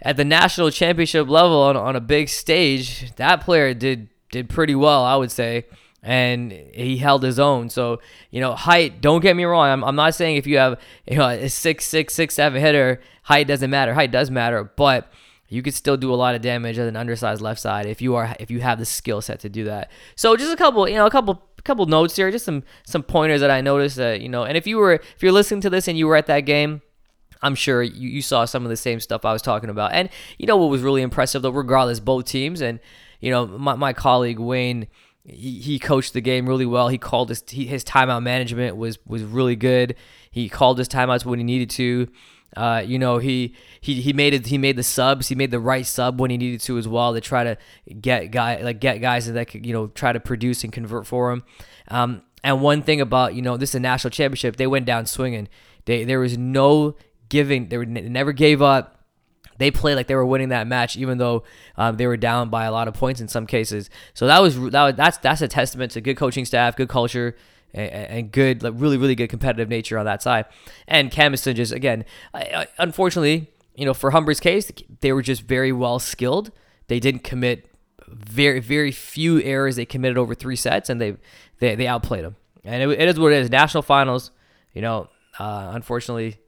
at 0.02 0.17
the 0.17 0.25
national 0.25 0.70
championship 0.70 1.29
level 1.29 1.62
on, 1.62 1.76
on 1.76 1.97
a 1.97 2.00
big 2.00 2.29
stage, 2.29 3.14
that 3.17 3.43
player 3.43 3.75
did 3.75 4.08
did 4.31 4.49
pretty 4.49 4.75
well, 4.75 5.05
I 5.05 5.17
would 5.17 5.31
say, 5.31 5.67
and 6.02 6.52
he 6.52 6.99
held 6.99 7.23
his 7.23 7.38
own. 7.38 7.69
So 7.69 8.00
you 8.31 8.41
know, 8.41 8.55
height. 8.55 9.00
Don't 9.00 9.20
get 9.20 9.37
me 9.37 9.44
wrong. 9.44 9.69
I'm, 9.69 9.85
I'm 9.85 9.97
not 9.97 10.14
saying 10.14 10.37
if 10.37 10.47
you 10.47 10.58
have 10.58 10.81
you 11.06 11.17
know 11.17 11.29
a 11.29 11.49
six 11.49 11.85
six 11.85 12.14
six 12.14 12.35
seven 12.35 12.61
hitter, 12.61 13.00
height 13.25 13.47
doesn't 13.47 13.70
matter. 13.70 13.94
Height 13.94 14.11
does 14.11 14.31
matter, 14.31 14.64
but 14.64 15.12
you 15.49 15.62
could 15.62 15.75
still 15.75 15.97
do 15.97 16.14
a 16.14 16.17
lot 16.17 16.37
of 16.37 16.41
damage 16.41 16.79
as 16.79 16.87
an 16.87 16.97
undersized 16.97 17.43
left 17.43 17.61
side 17.61 17.87
if 17.87 18.00
you 18.00 18.14
are 18.14 18.35
if 18.38 18.50
you 18.50 18.61
have 18.61 18.79
the 18.79 18.87
skill 18.87 19.20
set 19.20 19.41
to 19.41 19.49
do 19.49 19.64
that. 19.64 19.91
So 20.14 20.37
just 20.37 20.52
a 20.52 20.56
couple, 20.56 20.88
you 20.88 20.94
know, 20.94 21.06
a 21.06 21.11
couple 21.11 21.43
couple 21.64 21.85
notes 21.87 22.17
here, 22.17 22.31
just 22.31 22.44
some 22.44 22.62
some 22.87 23.02
pointers 23.02 23.41
that 23.41 23.50
I 23.50 23.61
noticed 23.61 23.97
that 23.97 24.20
you 24.20 24.29
know. 24.29 24.44
And 24.44 24.56
if 24.56 24.67
you 24.67 24.79
were 24.79 24.94
if 24.94 25.17
you're 25.23 25.32
listening 25.32 25.61
to 25.62 25.70
this 25.70 25.88
and 25.88 25.99
you 25.99 26.06
were 26.06 26.17
at 26.17 26.26
that 26.26 26.41
game 26.41 26.82
I'm 27.42 27.54
sure 27.54 27.82
you, 27.82 28.08
you 28.08 28.22
saw 28.22 28.44
some 28.44 28.64
of 28.64 28.70
the 28.70 28.76
same 28.76 29.00
stuff 29.00 29.25
I 29.25 29.32
was 29.32 29.42
talking 29.42 29.70
about. 29.70 29.92
And 29.92 30.08
you 30.38 30.46
know 30.46 30.56
what 30.56 30.70
was 30.70 30.82
really 30.82 31.02
impressive 31.02 31.42
though, 31.42 31.50
regardless, 31.50 32.00
both 32.00 32.26
teams 32.26 32.60
and 32.60 32.81
you 33.20 33.31
know 33.31 33.46
my, 33.46 33.75
my 33.75 33.92
colleague 33.92 34.38
Wayne, 34.38 34.88
he, 35.25 35.60
he 35.60 35.78
coached 35.78 36.12
the 36.12 36.20
game 36.20 36.46
really 36.48 36.66
well. 36.66 36.88
He 36.88 36.98
called 36.98 37.28
his 37.28 37.42
he, 37.48 37.66
his 37.66 37.84
timeout 37.84 38.22
management 38.22 38.76
was 38.76 38.98
was 39.06 39.22
really 39.22 39.56
good. 39.56 39.94
He 40.31 40.48
called 40.48 40.78
his 40.78 40.88
timeouts 40.88 41.25
when 41.25 41.38
he 41.38 41.44
needed 41.44 41.70
to. 41.70 42.08
Uh, 42.56 42.82
you 42.84 42.98
know, 42.98 43.19
he 43.19 43.54
he 43.81 44.00
he 44.00 44.12
made 44.12 44.34
it. 44.34 44.46
He 44.46 44.58
made 44.58 44.76
the 44.76 44.82
subs. 44.82 45.28
He 45.28 45.34
made 45.34 45.50
the 45.50 45.60
right 45.60 45.87
sub 45.87 46.20
when 46.20 46.31
he 46.31 46.37
needed 46.37 46.60
to 46.62 46.78
as 46.78 46.88
well 46.88 47.14
to 47.14 47.20
try 47.20 47.44
to 47.44 47.56
get 48.00 48.32
guy 48.32 48.60
like 48.60 48.81
get 48.81 48.98
guys 48.98 49.32
that 49.32 49.48
could 49.48 49.64
you 49.64 49.72
know 49.72 49.87
try 49.88 50.12
to 50.12 50.20
produce 50.20 50.64
and 50.64 50.72
convert 50.72 51.06
for 51.06 51.31
him. 51.31 51.44
Um, 51.88 52.22
and 52.42 52.60
one 52.60 52.82
thing 52.82 53.00
about 53.00 53.34
you 53.34 53.42
know 53.42 53.56
this 53.56 53.70
is 53.70 53.75
a 53.76 53.81
national 53.81 54.10
championship, 54.10 54.56
they 54.56 54.66
went 54.66 54.84
down 54.84 55.06
swinging. 55.06 55.48
They 55.84 56.02
there 56.04 56.19
was 56.19 56.37
no 56.37 56.96
giving. 57.31 57.69
They, 57.71 57.79
were, 57.79 57.87
they 57.87 58.03
never 58.03 58.32
gave 58.32 58.61
up. 58.61 58.99
They 59.56 59.71
played 59.71 59.94
like 59.94 60.06
they 60.06 60.15
were 60.15 60.25
winning 60.25 60.50
that 60.50 60.67
match, 60.67 60.97
even 60.97 61.19
though 61.19 61.44
um, 61.77 61.97
they 61.97 62.06
were 62.06 62.17
down 62.17 62.49
by 62.49 62.65
a 62.65 62.73
lot 62.73 62.88
of 62.88 62.94
points 62.94 63.21
in 63.21 63.29
some 63.29 63.47
cases. 63.47 63.91
So 64.15 64.27
that 64.27 64.41
was 64.41 64.59
that 64.71 64.82
was, 64.82 64.94
that's 64.94 65.19
that's 65.19 65.43
a 65.43 65.49
testament 65.49 65.93
to 65.93 66.00
good 66.00 66.17
coaching 66.17 66.47
staff, 66.47 66.77
good 66.77 66.88
culture, 66.88 67.37
and, 67.75 68.32
good, 68.32 68.62
like 68.62 68.73
really 68.77 68.97
really 68.97 69.15
good 69.15 69.29
competitive 69.29 69.69
nature 69.69 69.99
on 69.99 70.06
that 70.06 70.23
side. 70.23 70.47
And 70.88 71.11
Camosun 71.11 71.56
just 71.56 71.73
again, 71.73 72.06
unfortunately, 72.79 73.50
you 73.75 73.85
know, 73.85 73.93
for 73.93 74.12
Humber's 74.12 74.41
case, 74.41 74.73
they 75.00 75.12
were 75.12 75.23
just 75.23 75.43
very 75.43 75.73
well 75.73 75.99
skilled. 75.99 76.53
They 76.88 76.99
didn't 76.99 77.23
commit 77.23 77.69
very 78.09 78.61
very 78.61 78.93
few 78.93 79.43
errors. 79.43 79.76
They 79.76 79.85
committed 79.85 80.17
over 80.17 80.35
three 80.35 80.57
sets, 80.57 80.88
and 80.88 81.02
they 81.02 81.16
they, 81.59 81.75
they 81.75 81.87
outplayed 81.87 82.25
them. 82.25 82.37
And 82.64 82.83
it, 82.83 82.99
it 82.99 83.09
is 83.11 83.19
what 83.19 83.33
it 83.33 83.43
is. 83.43 83.50
National 83.50 83.83
finals, 83.83 84.31
you 84.73 84.81
know. 84.81 85.11
Uh, 85.38 85.71
unfortunately, 85.75 86.38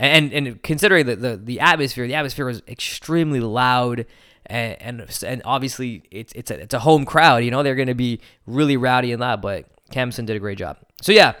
and 0.00 0.32
and 0.32 0.62
considering 0.62 1.06
the, 1.06 1.16
the 1.16 1.36
the 1.36 1.60
atmosphere, 1.60 2.06
the 2.06 2.14
atmosphere 2.14 2.46
was 2.46 2.62
extremely 2.66 3.40
loud, 3.40 4.06
and 4.46 4.76
and, 4.80 5.22
and 5.26 5.42
obviously 5.44 6.02
it's 6.10 6.32
it's 6.32 6.50
a 6.50 6.60
it's 6.60 6.74
a 6.74 6.78
home 6.78 7.04
crowd. 7.04 7.44
You 7.44 7.50
know 7.50 7.62
they're 7.62 7.74
going 7.74 7.88
to 7.88 7.94
be 7.94 8.20
really 8.46 8.76
rowdy 8.76 9.12
and 9.12 9.20
loud. 9.20 9.42
But 9.42 9.66
Camosun 9.90 10.26
did 10.26 10.36
a 10.36 10.40
great 10.40 10.58
job. 10.58 10.78
So 11.02 11.12
yeah, 11.12 11.34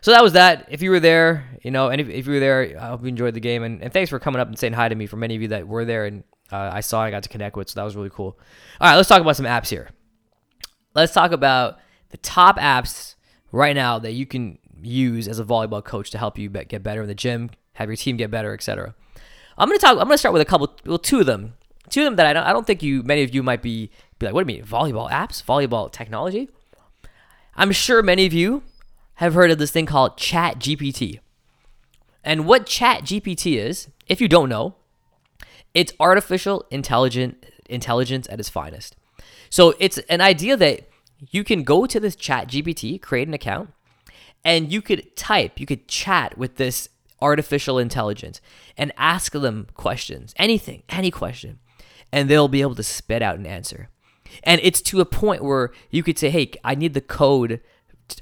so 0.00 0.12
that 0.12 0.22
was 0.22 0.32
that. 0.32 0.66
If 0.70 0.82
you 0.82 0.90
were 0.90 1.00
there, 1.00 1.46
you 1.62 1.70
know, 1.70 1.88
and 1.88 2.00
if, 2.00 2.08
if 2.08 2.26
you 2.26 2.34
were 2.34 2.40
there, 2.40 2.76
I 2.80 2.88
hope 2.88 3.02
you 3.02 3.08
enjoyed 3.08 3.34
the 3.34 3.40
game. 3.40 3.62
And, 3.62 3.82
and 3.82 3.92
thanks 3.92 4.08
for 4.08 4.18
coming 4.18 4.40
up 4.40 4.48
and 4.48 4.58
saying 4.58 4.72
hi 4.72 4.88
to 4.88 4.94
me. 4.94 5.06
For 5.06 5.16
many 5.16 5.36
of 5.36 5.42
you 5.42 5.48
that 5.48 5.68
were 5.68 5.84
there 5.84 6.06
and 6.06 6.24
uh, 6.50 6.70
I 6.72 6.80
saw, 6.80 7.02
I 7.02 7.10
got 7.10 7.22
to 7.24 7.28
connect 7.28 7.56
with, 7.56 7.68
so 7.68 7.80
that 7.80 7.84
was 7.84 7.96
really 7.96 8.10
cool. 8.10 8.38
All 8.80 8.88
right, 8.88 8.96
let's 8.96 9.08
talk 9.08 9.20
about 9.20 9.36
some 9.36 9.46
apps 9.46 9.68
here. 9.68 9.90
Let's 10.94 11.12
talk 11.12 11.32
about 11.32 11.80
the 12.10 12.16
top 12.18 12.56
apps 12.56 13.16
right 13.52 13.74
now 13.74 13.98
that 13.98 14.12
you 14.12 14.26
can 14.26 14.58
use 14.80 15.28
as 15.28 15.38
a 15.38 15.44
volleyball 15.44 15.84
coach 15.84 16.10
to 16.12 16.18
help 16.18 16.38
you 16.38 16.48
get 16.48 16.82
better 16.82 17.02
in 17.02 17.08
the 17.08 17.14
gym, 17.14 17.50
have 17.76 17.88
your 17.88 17.96
team 17.96 18.16
get 18.16 18.30
better, 18.30 18.52
etc. 18.52 18.94
I'm 19.56 19.68
gonna 19.68 19.78
talk. 19.78 19.92
I'm 19.92 20.04
gonna 20.04 20.18
start 20.18 20.32
with 20.32 20.42
a 20.42 20.46
couple, 20.46 20.74
well, 20.84 20.98
two 20.98 21.20
of 21.20 21.26
them, 21.26 21.54
two 21.88 22.00
of 22.00 22.04
them 22.06 22.16
that 22.16 22.26
I 22.26 22.32
don't. 22.32 22.44
I 22.44 22.52
don't 22.52 22.66
think 22.66 22.82
you, 22.82 23.02
many 23.02 23.22
of 23.22 23.34
you 23.34 23.42
might 23.42 23.62
be 23.62 23.90
be 24.18 24.26
like, 24.26 24.34
what 24.34 24.46
do 24.46 24.52
you 24.52 24.58
mean, 24.58 24.66
volleyball 24.66 25.10
apps, 25.10 25.44
volleyball 25.44 25.90
technology? 25.90 26.48
I'm 27.54 27.72
sure 27.72 28.02
many 28.02 28.26
of 28.26 28.32
you 28.32 28.62
have 29.14 29.34
heard 29.34 29.50
of 29.50 29.58
this 29.58 29.70
thing 29.70 29.86
called 29.86 30.16
Chat 30.16 30.58
GPT. 30.58 31.20
And 32.24 32.46
what 32.46 32.66
Chat 32.66 33.02
GPT 33.02 33.56
is, 33.56 33.88
if 34.08 34.20
you 34.20 34.28
don't 34.28 34.48
know, 34.48 34.74
it's 35.74 35.92
artificial 36.00 36.64
intelligent 36.70 37.44
intelligence 37.68 38.26
at 38.30 38.40
its 38.40 38.48
finest. 38.48 38.96
So 39.50 39.74
it's 39.78 39.98
an 40.10 40.20
idea 40.20 40.56
that 40.56 40.88
you 41.30 41.44
can 41.44 41.62
go 41.62 41.86
to 41.86 42.00
this 42.00 42.16
Chat 42.16 42.48
GPT, 42.48 43.00
create 43.00 43.28
an 43.28 43.34
account, 43.34 43.70
and 44.44 44.72
you 44.72 44.80
could 44.80 45.16
type, 45.16 45.58
you 45.58 45.66
could 45.66 45.88
chat 45.88 46.38
with 46.38 46.56
this 46.56 46.88
artificial 47.20 47.78
intelligence 47.78 48.40
and 48.76 48.92
ask 48.96 49.32
them 49.32 49.66
questions, 49.74 50.34
anything, 50.36 50.82
any 50.88 51.10
question, 51.10 51.58
and 52.12 52.28
they'll 52.28 52.48
be 52.48 52.62
able 52.62 52.74
to 52.74 52.82
spit 52.82 53.22
out 53.22 53.38
an 53.38 53.46
answer. 53.46 53.88
And 54.42 54.60
it's 54.62 54.80
to 54.82 55.00
a 55.00 55.04
point 55.04 55.42
where 55.42 55.70
you 55.90 56.02
could 56.02 56.18
say, 56.18 56.30
"Hey, 56.30 56.52
I 56.64 56.74
need 56.74 56.94
the 56.94 57.00
code. 57.00 57.60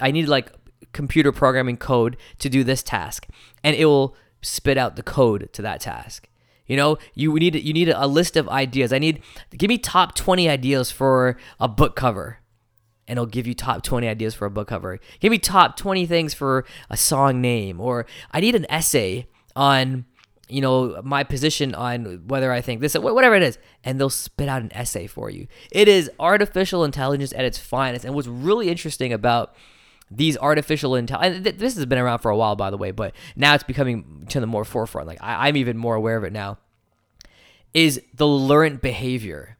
I 0.00 0.10
need 0.10 0.28
like 0.28 0.52
computer 0.92 1.32
programming 1.32 1.76
code 1.76 2.16
to 2.38 2.48
do 2.48 2.62
this 2.62 2.82
task," 2.82 3.26
and 3.62 3.74
it 3.74 3.86
will 3.86 4.16
spit 4.42 4.78
out 4.78 4.96
the 4.96 5.02
code 5.02 5.50
to 5.52 5.62
that 5.62 5.80
task. 5.80 6.28
You 6.66 6.76
know, 6.76 6.98
you 7.14 7.34
need 7.34 7.54
you 7.56 7.72
need 7.72 7.88
a 7.88 8.06
list 8.06 8.36
of 8.36 8.48
ideas. 8.48 8.92
I 8.92 8.98
need 8.98 9.22
give 9.56 9.68
me 9.68 9.78
top 9.78 10.14
20 10.14 10.48
ideas 10.48 10.90
for 10.90 11.36
a 11.60 11.68
book 11.68 11.96
cover. 11.96 12.38
And 13.06 13.18
it'll 13.18 13.26
give 13.26 13.46
you 13.46 13.54
top 13.54 13.82
20 13.82 14.08
ideas 14.08 14.34
for 14.34 14.46
a 14.46 14.50
book 14.50 14.68
cover. 14.68 14.98
Give 15.20 15.30
me 15.30 15.38
top 15.38 15.76
20 15.76 16.06
things 16.06 16.34
for 16.34 16.64
a 16.88 16.96
song 16.96 17.40
name 17.40 17.80
or 17.80 18.06
I 18.30 18.40
need 18.40 18.54
an 18.54 18.66
essay 18.70 19.26
on 19.54 20.06
you 20.48 20.60
know 20.60 21.00
my 21.02 21.24
position 21.24 21.74
on 21.74 22.22
whether 22.26 22.52
I 22.52 22.60
think 22.60 22.80
this 22.80 22.94
whatever 22.94 23.34
it 23.34 23.42
is 23.42 23.58
and 23.82 23.98
they'll 23.98 24.10
spit 24.10 24.48
out 24.48 24.62
an 24.62 24.72
essay 24.72 25.06
for 25.06 25.30
you. 25.30 25.46
It 25.70 25.88
is 25.88 26.10
artificial 26.18 26.84
intelligence 26.84 27.32
at 27.34 27.44
its 27.44 27.58
finest. 27.58 28.04
And 28.04 28.14
what's 28.14 28.28
really 28.28 28.68
interesting 28.68 29.12
about 29.12 29.54
these 30.10 30.36
artificial 30.38 30.94
intelligence. 30.94 31.56
This 31.58 31.76
has 31.76 31.86
been 31.86 31.98
around 31.98 32.18
for 32.18 32.30
a 32.30 32.36
while, 32.36 32.56
by 32.56 32.70
the 32.70 32.76
way, 32.76 32.90
but 32.90 33.14
now 33.36 33.54
it's 33.54 33.64
becoming 33.64 34.26
to 34.28 34.40
the 34.40 34.46
more 34.46 34.64
forefront. 34.64 35.08
Like 35.08 35.18
I, 35.22 35.48
I'm 35.48 35.56
even 35.56 35.76
more 35.76 35.94
aware 35.94 36.16
of 36.16 36.24
it 36.24 36.32
now. 36.32 36.58
Is 37.72 38.00
the 38.14 38.26
learned 38.26 38.80
behavior? 38.80 39.58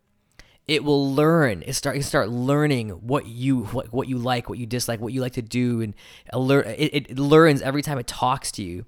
It 0.67 0.83
will 0.83 1.13
learn. 1.13 1.63
It 1.67 1.75
start. 1.75 1.97
It 1.97 2.05
start 2.05 2.31
learning 2.31 2.89
what 2.89 3.27
you 3.27 3.65
what, 3.65 3.93
what 3.93 4.09
you 4.09 4.17
like, 4.17 4.49
what 4.49 4.59
you 4.59 4.65
dislike, 4.65 5.01
what 5.01 5.13
you 5.13 5.21
like 5.21 5.35
to 5.35 5.43
do, 5.43 5.83
and 5.83 5.95
alert. 6.31 6.67
It, 6.67 7.11
it 7.11 7.19
learns 7.19 7.61
every 7.61 7.83
time 7.83 7.99
it 7.99 8.07
talks 8.07 8.51
to 8.53 8.63
you, 8.63 8.87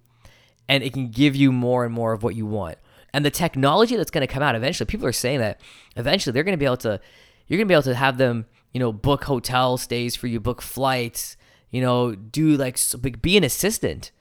and 0.69 0.83
it 0.83 0.95
can 0.95 1.11
give 1.11 1.37
you 1.37 1.53
more 1.53 1.85
and 1.85 1.93
more 1.93 2.15
of 2.15 2.23
what 2.23 2.35
you 2.35 2.47
want. 2.47 2.79
And 3.13 3.25
the 3.25 3.31
technology 3.31 3.97
that's 3.97 4.11
going 4.11 4.27
to 4.27 4.33
come 4.33 4.43
out 4.43 4.55
eventually, 4.55 4.87
people 4.87 5.07
are 5.07 5.13
saying 5.13 5.41
that 5.41 5.61
eventually 5.97 6.33
they're 6.33 6.45
going 6.45 6.55
to 6.55 6.59
be 6.59 6.65
able 6.65 6.79
to. 6.79 6.99
You're 7.47 7.59
going 7.59 7.69
to 7.69 7.73
be 7.73 7.75
able 7.75 7.83
to 7.83 7.95
have 7.95 8.17
them, 8.17 8.47
you 8.73 8.81
know, 8.81 8.93
book 8.93 9.25
hotel 9.25 9.77
stays 9.77 10.17
for 10.17 10.27
you, 10.27 10.41
book 10.41 10.63
flights, 10.63 11.37
you 11.71 11.81
know, 11.81 12.15
do 12.15 12.57
like 12.57 12.79
be 13.21 13.37
an 13.37 13.45
assistant. 13.45 14.13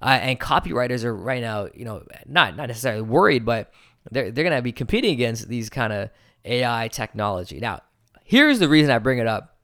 Uh, 0.00 0.18
and 0.22 0.38
copywriters 0.38 1.04
are 1.04 1.14
right 1.14 1.40
now, 1.40 1.68
you 1.74 1.84
know, 1.84 2.04
not 2.26 2.56
not 2.56 2.68
necessarily 2.68 3.02
worried, 3.02 3.44
but 3.44 3.72
they're 4.12 4.30
they're 4.30 4.44
gonna 4.44 4.62
be 4.62 4.72
competing 4.72 5.12
against 5.12 5.48
these 5.48 5.68
kind 5.68 5.92
of 5.92 6.10
AI 6.46 6.88
technology. 6.88 7.60
Now, 7.60 7.82
here's 8.24 8.58
the 8.58 8.68
reason 8.68 8.90
I 8.90 8.98
bring 8.98 9.18
it 9.18 9.26
up 9.26 9.58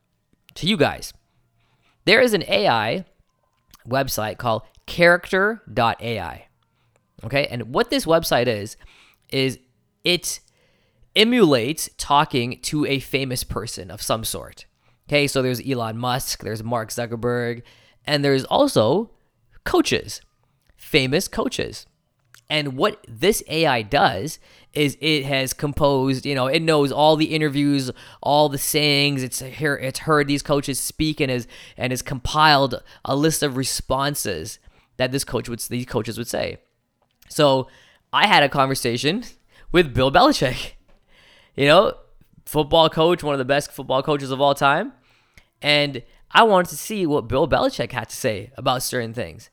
to 0.55 0.67
you 0.67 0.77
guys. 0.77 1.13
There 2.05 2.21
is 2.21 2.35
an 2.35 2.45
AI 2.49 3.05
website 3.89 4.39
called 4.39 4.63
character.ai. 4.87 6.47
Okay, 7.25 7.47
and 7.47 7.75
what 7.75 7.91
this 7.91 8.05
website 8.05 8.49
is 8.49 8.77
is 9.31 9.59
it 10.05 10.41
emulates 11.15 11.89
talking 11.97 12.59
to 12.63 12.85
a 12.87 12.99
famous 12.99 13.45
person 13.45 13.91
of 13.91 14.03
some 14.03 14.25
sort. 14.25 14.67
Okay, 15.09 15.27
so 15.27 15.43
there's 15.43 15.61
Elon 15.67 15.99
Musk, 15.99 16.43
there's 16.43 16.63
Mark 16.63 16.91
Zuckerberg, 16.91 17.63
and 18.07 18.25
there's 18.25 18.45
also 18.45 19.11
coaches, 19.65 20.21
famous 20.77 21.29
coaches. 21.29 21.87
And 22.53 22.77
what 22.77 23.03
this 23.09 23.43
AI 23.49 23.81
does 23.81 24.39
is 24.75 24.99
it 25.01 25.25
has 25.25 25.55
composed, 25.55 26.27
you 26.27 26.35
know, 26.35 26.49
it 26.49 26.61
knows 26.61 26.93
all 26.93 27.17
the 27.17 27.35
interviews, 27.35 27.91
all 28.21 28.51
the 28.51 28.59
sayings. 28.59 29.23
It's 29.23 29.41
here, 29.41 29.75
it's 29.75 30.01
heard 30.01 30.29
these 30.29 30.43
coaches 30.43 30.79
speak 30.79 31.19
and 31.19 31.31
has 31.31 31.49
and 31.79 31.93
has 31.93 32.03
compiled 32.03 32.83
a 33.07 33.17
list 33.17 33.43
of 33.43 33.57
responses 33.57 34.59
that 34.99 35.13
this 35.13 35.25
coach 35.25 35.49
would 35.49 35.61
these 35.61 35.87
coaches 35.87 36.19
would 36.19 36.29
say. 36.29 36.59
So 37.31 37.69
I 38.13 38.27
had 38.27 38.43
a 38.43 38.51
conversation 38.51 39.25
with 39.73 39.95
Bill 39.95 40.13
Belichick. 40.13 40.73
You 41.57 41.69
know, 41.69 41.95
football 42.45 42.91
coach, 42.91 43.23
one 43.23 43.33
of 43.33 43.39
the 43.39 43.47
best 43.47 43.73
football 43.73 44.03
coaches 44.03 44.31
of 44.31 44.43
all 44.43 44.55
time. 44.55 44.93
And 45.63 46.03
I 46.31 46.43
wanted 46.43 46.69
to 46.69 46.77
see 46.77 47.07
what 47.07 47.29
Bill 47.29 47.49
Belichick 47.49 47.93
had 47.93 48.11
to 48.11 48.17
say 48.17 48.53
about 48.59 48.83
certain 48.83 49.15
things. 49.15 49.49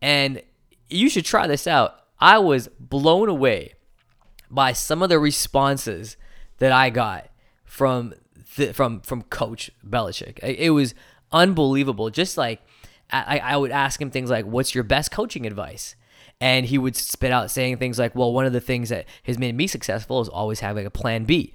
And 0.00 0.42
you 0.88 1.08
should 1.08 1.24
try 1.24 1.48
this 1.48 1.66
out. 1.66 2.05
I 2.20 2.38
was 2.38 2.68
blown 2.78 3.28
away 3.28 3.74
by 4.50 4.72
some 4.72 5.02
of 5.02 5.08
the 5.08 5.18
responses 5.18 6.16
that 6.58 6.72
I 6.72 6.90
got 6.90 7.28
from 7.64 8.14
the, 8.56 8.72
from 8.72 9.00
from 9.00 9.22
Coach 9.22 9.70
Belichick. 9.86 10.38
It 10.42 10.70
was 10.70 10.94
unbelievable. 11.32 12.10
Just 12.10 12.38
like 12.38 12.60
I, 13.10 13.38
I 13.38 13.56
would 13.56 13.70
ask 13.70 14.00
him 14.00 14.10
things 14.10 14.30
like, 14.30 14.44
"What's 14.44 14.74
your 14.74 14.84
best 14.84 15.10
coaching 15.10 15.46
advice?" 15.46 15.96
And 16.40 16.66
he 16.66 16.78
would 16.78 16.96
spit 16.96 17.32
out 17.32 17.50
saying 17.50 17.78
things 17.78 17.98
like, 17.98 18.14
"Well, 18.14 18.32
one 18.32 18.46
of 18.46 18.52
the 18.52 18.60
things 18.60 18.88
that 18.88 19.06
has 19.24 19.38
made 19.38 19.54
me 19.54 19.66
successful 19.66 20.20
is 20.20 20.28
always 20.28 20.60
having 20.60 20.86
a 20.86 20.90
plan 20.90 21.24
B." 21.24 21.52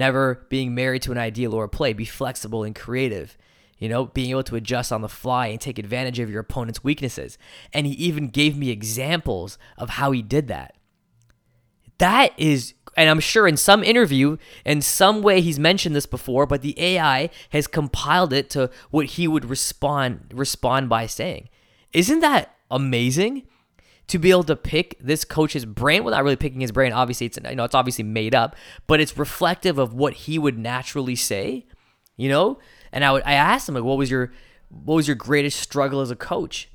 never 0.00 0.46
being 0.48 0.74
married 0.74 1.02
to 1.02 1.12
an 1.12 1.18
ideal 1.18 1.54
or 1.54 1.64
a 1.64 1.68
play. 1.68 1.92
Be 1.92 2.06
flexible 2.06 2.64
and 2.64 2.74
creative. 2.74 3.36
You 3.80 3.88
know, 3.88 4.06
being 4.06 4.30
able 4.30 4.44
to 4.44 4.56
adjust 4.56 4.92
on 4.92 5.00
the 5.00 5.08
fly 5.08 5.48
and 5.48 5.60
take 5.60 5.78
advantage 5.78 6.20
of 6.20 6.30
your 6.30 6.40
opponent's 6.40 6.84
weaknesses. 6.84 7.38
And 7.72 7.86
he 7.86 7.94
even 7.94 8.28
gave 8.28 8.56
me 8.56 8.70
examples 8.70 9.58
of 9.76 9.90
how 9.90 10.12
he 10.12 10.22
did 10.22 10.46
that. 10.48 10.76
That 11.98 12.32
is, 12.38 12.74
and 12.96 13.10
I'm 13.10 13.20
sure 13.20 13.48
in 13.48 13.56
some 13.56 13.82
interview, 13.82 14.36
in 14.64 14.80
some 14.82 15.22
way 15.22 15.40
he's 15.40 15.58
mentioned 15.58 15.96
this 15.96 16.06
before, 16.06 16.46
but 16.46 16.62
the 16.62 16.78
AI 16.80 17.30
has 17.50 17.66
compiled 17.66 18.32
it 18.32 18.48
to 18.50 18.70
what 18.90 19.06
he 19.06 19.26
would 19.26 19.46
respond 19.46 20.32
respond 20.32 20.88
by 20.88 21.06
saying. 21.06 21.48
Isn't 21.92 22.20
that 22.20 22.54
amazing? 22.70 23.46
to 24.10 24.18
be 24.18 24.32
able 24.32 24.42
to 24.42 24.56
pick 24.56 24.96
this 25.00 25.24
coach's 25.24 25.64
brain. 25.64 26.04
Not 26.04 26.24
really 26.24 26.34
picking 26.34 26.60
his 26.60 26.72
brain. 26.72 26.92
Obviously, 26.92 27.26
it's 27.26 27.38
you 27.48 27.54
know 27.54 27.62
it's 27.62 27.76
obviously 27.76 28.02
made 28.02 28.34
up, 28.34 28.56
but 28.88 29.00
it's 29.00 29.16
reflective 29.16 29.78
of 29.78 29.94
what 29.94 30.14
he 30.14 30.36
would 30.36 30.58
naturally 30.58 31.14
say. 31.14 31.64
You 32.16 32.28
know, 32.28 32.58
and 32.92 33.04
I 33.04 33.12
would 33.12 33.22
I 33.24 33.34
asked 33.34 33.68
him 33.68 33.74
like, 33.74 33.84
what 33.84 33.98
was 33.98 34.10
your 34.10 34.32
what 34.68 34.94
was 34.94 35.08
your 35.08 35.16
greatest 35.16 35.60
struggle 35.60 36.00
as 36.00 36.10
a 36.10 36.16
coach? 36.16 36.68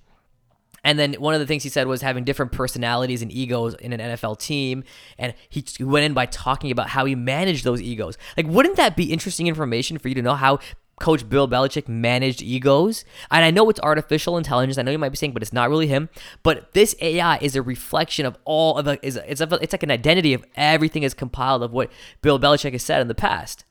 And 0.84 1.00
then 1.00 1.13
one 1.13 1.34
of 1.34 1.39
the 1.39 1.48
things 1.48 1.63
he 1.63 1.69
said 1.69 1.88
was 1.88 2.03
having 2.03 2.24
different 2.24 2.51
personalities 2.51 3.24
and 3.24 3.31
egos 3.31 3.74
in 3.74 3.91
an 3.91 4.00
NFL 4.00 4.39
team. 4.39 4.84
And 5.17 5.34
he 5.50 5.65
went 5.84 6.05
in 6.05 6.13
by 6.13 6.27
talking 6.27 6.69
about 6.69 6.89
how 6.89 7.05
he 7.05 7.15
managed 7.15 7.63
those 7.63 7.81
egos. 7.81 8.19
Like, 8.38 8.45
wouldn't 8.45 8.75
that 8.75 8.95
be 8.95 9.12
interesting 9.12 9.48
information 9.48 9.98
for 9.98 10.10
you 10.10 10.15
to 10.15 10.22
know 10.22 10.36
how 10.36 10.60
Coach 11.00 11.27
Bill 11.27 11.48
Belichick 11.48 11.88
managed 11.88 12.41
egos. 12.41 13.03
And 13.29 13.43
I 13.43 13.51
know 13.51 13.69
it's 13.69 13.79
artificial 13.81 14.38
intelligence. 14.38 14.77
I 14.77 14.81
know 14.81 14.91
you 14.91 14.98
might 14.98 15.10
be 15.10 15.17
saying, 15.17 15.34
but 15.34 15.41
it's 15.41 15.51
not 15.51 15.69
really 15.69 15.88
him. 15.88 16.10
But 16.41 16.74
this 16.74 16.95
AI 17.01 17.38
is 17.38 17.55
a 17.55 17.62
reflection 17.62 18.25
of 18.25 18.38
all 18.45 18.77
of 18.77 18.86
the, 18.86 19.05
is 19.05 19.17
it's 19.17 19.41
it's 19.41 19.74
like 19.74 19.84
an 19.84 19.91
identity 19.91 20.34
of 20.34 20.45
everything 20.55 21.03
is 21.03 21.13
compiled 21.13 21.63
of 21.63 21.74
what 21.74 21.91
Bill 22.22 22.39
Belichick 22.39 22.72
has 22.72 22.84
said 22.84 23.01
in 23.01 23.07
the 23.07 23.15
past. 23.15 23.65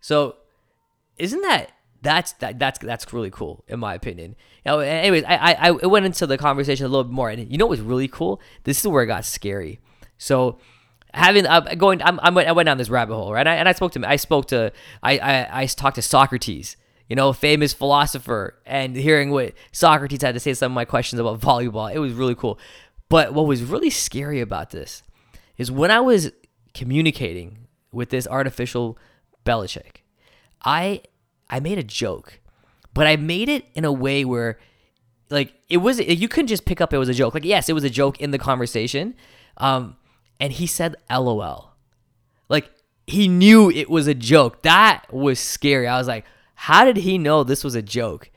So, 0.00 0.36
isn't 1.18 1.40
that 1.42 1.70
that's 2.02 2.32
that, 2.34 2.58
that's 2.58 2.78
that's 2.78 3.12
really 3.12 3.30
cool 3.30 3.64
in 3.66 3.80
my 3.80 3.94
opinion. 3.94 4.36
You 4.66 4.78
anyways, 4.80 5.24
I, 5.24 5.36
I 5.36 5.68
I 5.68 5.86
went 5.86 6.06
into 6.06 6.26
the 6.26 6.36
conversation 6.36 6.86
a 6.86 6.88
little 6.88 7.04
bit 7.04 7.12
more, 7.12 7.30
and 7.30 7.50
you 7.50 7.56
know 7.58 7.66
what 7.66 7.70
was 7.70 7.80
really 7.80 8.08
cool? 8.08 8.40
This 8.64 8.80
is 8.80 8.86
where 8.86 9.02
it 9.02 9.06
got 9.06 9.24
scary. 9.24 9.80
So 10.18 10.58
having 11.14 11.46
uh, 11.46 11.60
going 11.76 12.02
I'm, 12.02 12.18
I'm, 12.22 12.36
i 12.36 12.52
went 12.52 12.66
down 12.66 12.76
this 12.76 12.90
rabbit 12.90 13.14
hole 13.14 13.32
right 13.32 13.46
I, 13.46 13.54
and 13.54 13.68
i 13.68 13.72
spoke 13.72 13.92
to 13.92 14.08
i 14.08 14.16
spoke 14.16 14.46
to 14.46 14.72
I, 15.00 15.18
I 15.18 15.60
i 15.62 15.66
talked 15.66 15.94
to 15.94 16.02
socrates 16.02 16.76
you 17.08 17.14
know 17.14 17.32
famous 17.32 17.72
philosopher 17.72 18.58
and 18.66 18.96
hearing 18.96 19.30
what 19.30 19.52
socrates 19.70 20.24
had 20.24 20.34
to 20.34 20.40
say 20.40 20.50
to 20.50 20.56
some 20.56 20.72
of 20.72 20.74
my 20.74 20.84
questions 20.84 21.20
about 21.20 21.40
volleyball 21.40 21.92
it 21.94 22.00
was 22.00 22.14
really 22.14 22.34
cool 22.34 22.58
but 23.08 23.32
what 23.32 23.46
was 23.46 23.62
really 23.62 23.90
scary 23.90 24.40
about 24.40 24.70
this 24.70 25.04
is 25.56 25.70
when 25.70 25.92
i 25.92 26.00
was 26.00 26.32
communicating 26.74 27.68
with 27.92 28.10
this 28.10 28.26
artificial 28.26 28.98
Belichick, 29.44 30.02
i 30.64 31.00
i 31.50 31.60
made 31.60 31.78
a 31.78 31.82
joke 31.82 32.40
but 32.92 33.06
i 33.06 33.16
made 33.16 33.48
it 33.48 33.66
in 33.74 33.84
a 33.84 33.92
way 33.92 34.24
where 34.24 34.58
like 35.30 35.52
it 35.68 35.78
was 35.78 36.00
you 36.00 36.28
couldn't 36.28 36.48
just 36.48 36.64
pick 36.64 36.80
up 36.80 36.92
it 36.92 36.98
was 36.98 37.08
a 37.08 37.14
joke 37.14 37.34
like 37.34 37.44
yes 37.44 37.68
it 37.68 37.72
was 37.72 37.84
a 37.84 37.90
joke 37.90 38.20
in 38.20 38.30
the 38.30 38.38
conversation 38.38 39.14
um 39.58 39.96
and 40.40 40.52
he 40.52 40.66
said 40.66 40.96
LOL. 41.10 41.72
Like 42.48 42.70
he 43.06 43.28
knew 43.28 43.70
it 43.70 43.88
was 43.88 44.06
a 44.06 44.14
joke. 44.14 44.62
That 44.62 45.04
was 45.12 45.38
scary. 45.38 45.86
I 45.86 45.98
was 45.98 46.08
like, 46.08 46.24
how 46.54 46.84
did 46.84 46.98
he 46.98 47.18
know 47.18 47.44
this 47.44 47.64
was 47.64 47.74
a 47.74 47.82
joke? 47.82 48.30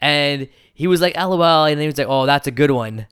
And 0.00 0.48
he 0.74 0.86
was 0.86 1.00
like, 1.00 1.16
LOL. 1.16 1.66
And 1.66 1.78
then 1.78 1.82
he 1.82 1.86
was 1.86 1.98
like, 1.98 2.08
oh, 2.08 2.26
that's 2.26 2.46
a 2.46 2.52
good 2.52 2.70
one. 2.70 3.06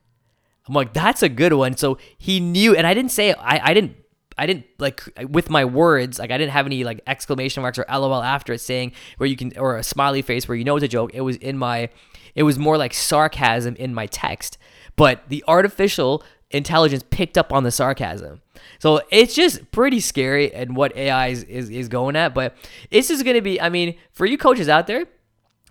I'm 0.67 0.75
like, 0.75 0.93
that's 0.93 1.23
a 1.23 1.29
good 1.29 1.53
one. 1.53 1.77
So 1.77 1.99
he 2.19 2.39
knew, 2.39 2.77
and 2.77 2.87
I 2.87 2.95
didn't 2.95 3.11
say, 3.11 3.33
I, 3.33 3.71
I 3.71 3.75
didn't, 3.75 3.97
I 4.43 4.47
didn't 4.47 4.67
like 4.81 5.05
with 5.31 5.51
my 5.51 5.65
words, 5.65 6.19
like 6.19 6.33
I 6.33 6.37
didn't 6.37 6.51
have 6.51 6.67
any 6.67 6.83
like 6.83 7.01
exclamation 7.07 7.63
marks 7.63 7.79
or 7.79 7.87
LOL 7.89 8.25
after 8.25 8.53
it 8.53 8.59
saying 8.59 8.91
where 9.19 9.29
you 9.29 9.37
can, 9.37 9.57
or 9.57 9.77
a 9.77 9.85
smiley 9.85 10.21
face 10.21 10.49
where 10.49 10.57
you 10.57 10.65
know 10.65 10.75
it's 10.75 10.85
a 10.85 10.89
joke. 10.89 11.13
It 11.15 11.21
was 11.21 11.37
in 11.37 11.57
my, 11.57 11.91
it 12.35 12.43
was 12.43 12.59
more 12.59 12.77
like 12.77 12.93
sarcasm 12.93 13.77
in 13.77 13.95
my 13.95 14.07
text. 14.07 14.59
But 14.97 15.29
the 15.29 15.45
artificial 15.47 16.25
intelligence 16.51 17.05
picked 17.09 17.39
up 17.39 17.53
on 17.53 17.63
the 17.63 17.71
sarcasm. 17.71 18.43
So 18.81 19.03
it's 19.13 19.33
just 19.33 19.71
pretty 19.71 20.01
scary 20.01 20.53
and 20.53 20.75
what 20.75 20.97
AI 20.97 21.29
is, 21.29 21.45
is, 21.45 21.71
is 21.71 21.89
going 21.89 22.17
at. 22.17 22.35
But 22.35 22.57
this 22.91 23.11
is 23.11 23.23
going 23.23 23.37
to 23.37 23.43
be, 23.43 23.61
I 23.61 23.69
mean, 23.69 23.95
for 24.13 24.27
you 24.27 24.37
coaches 24.37 24.69
out 24.69 24.89
there, 24.89 25.05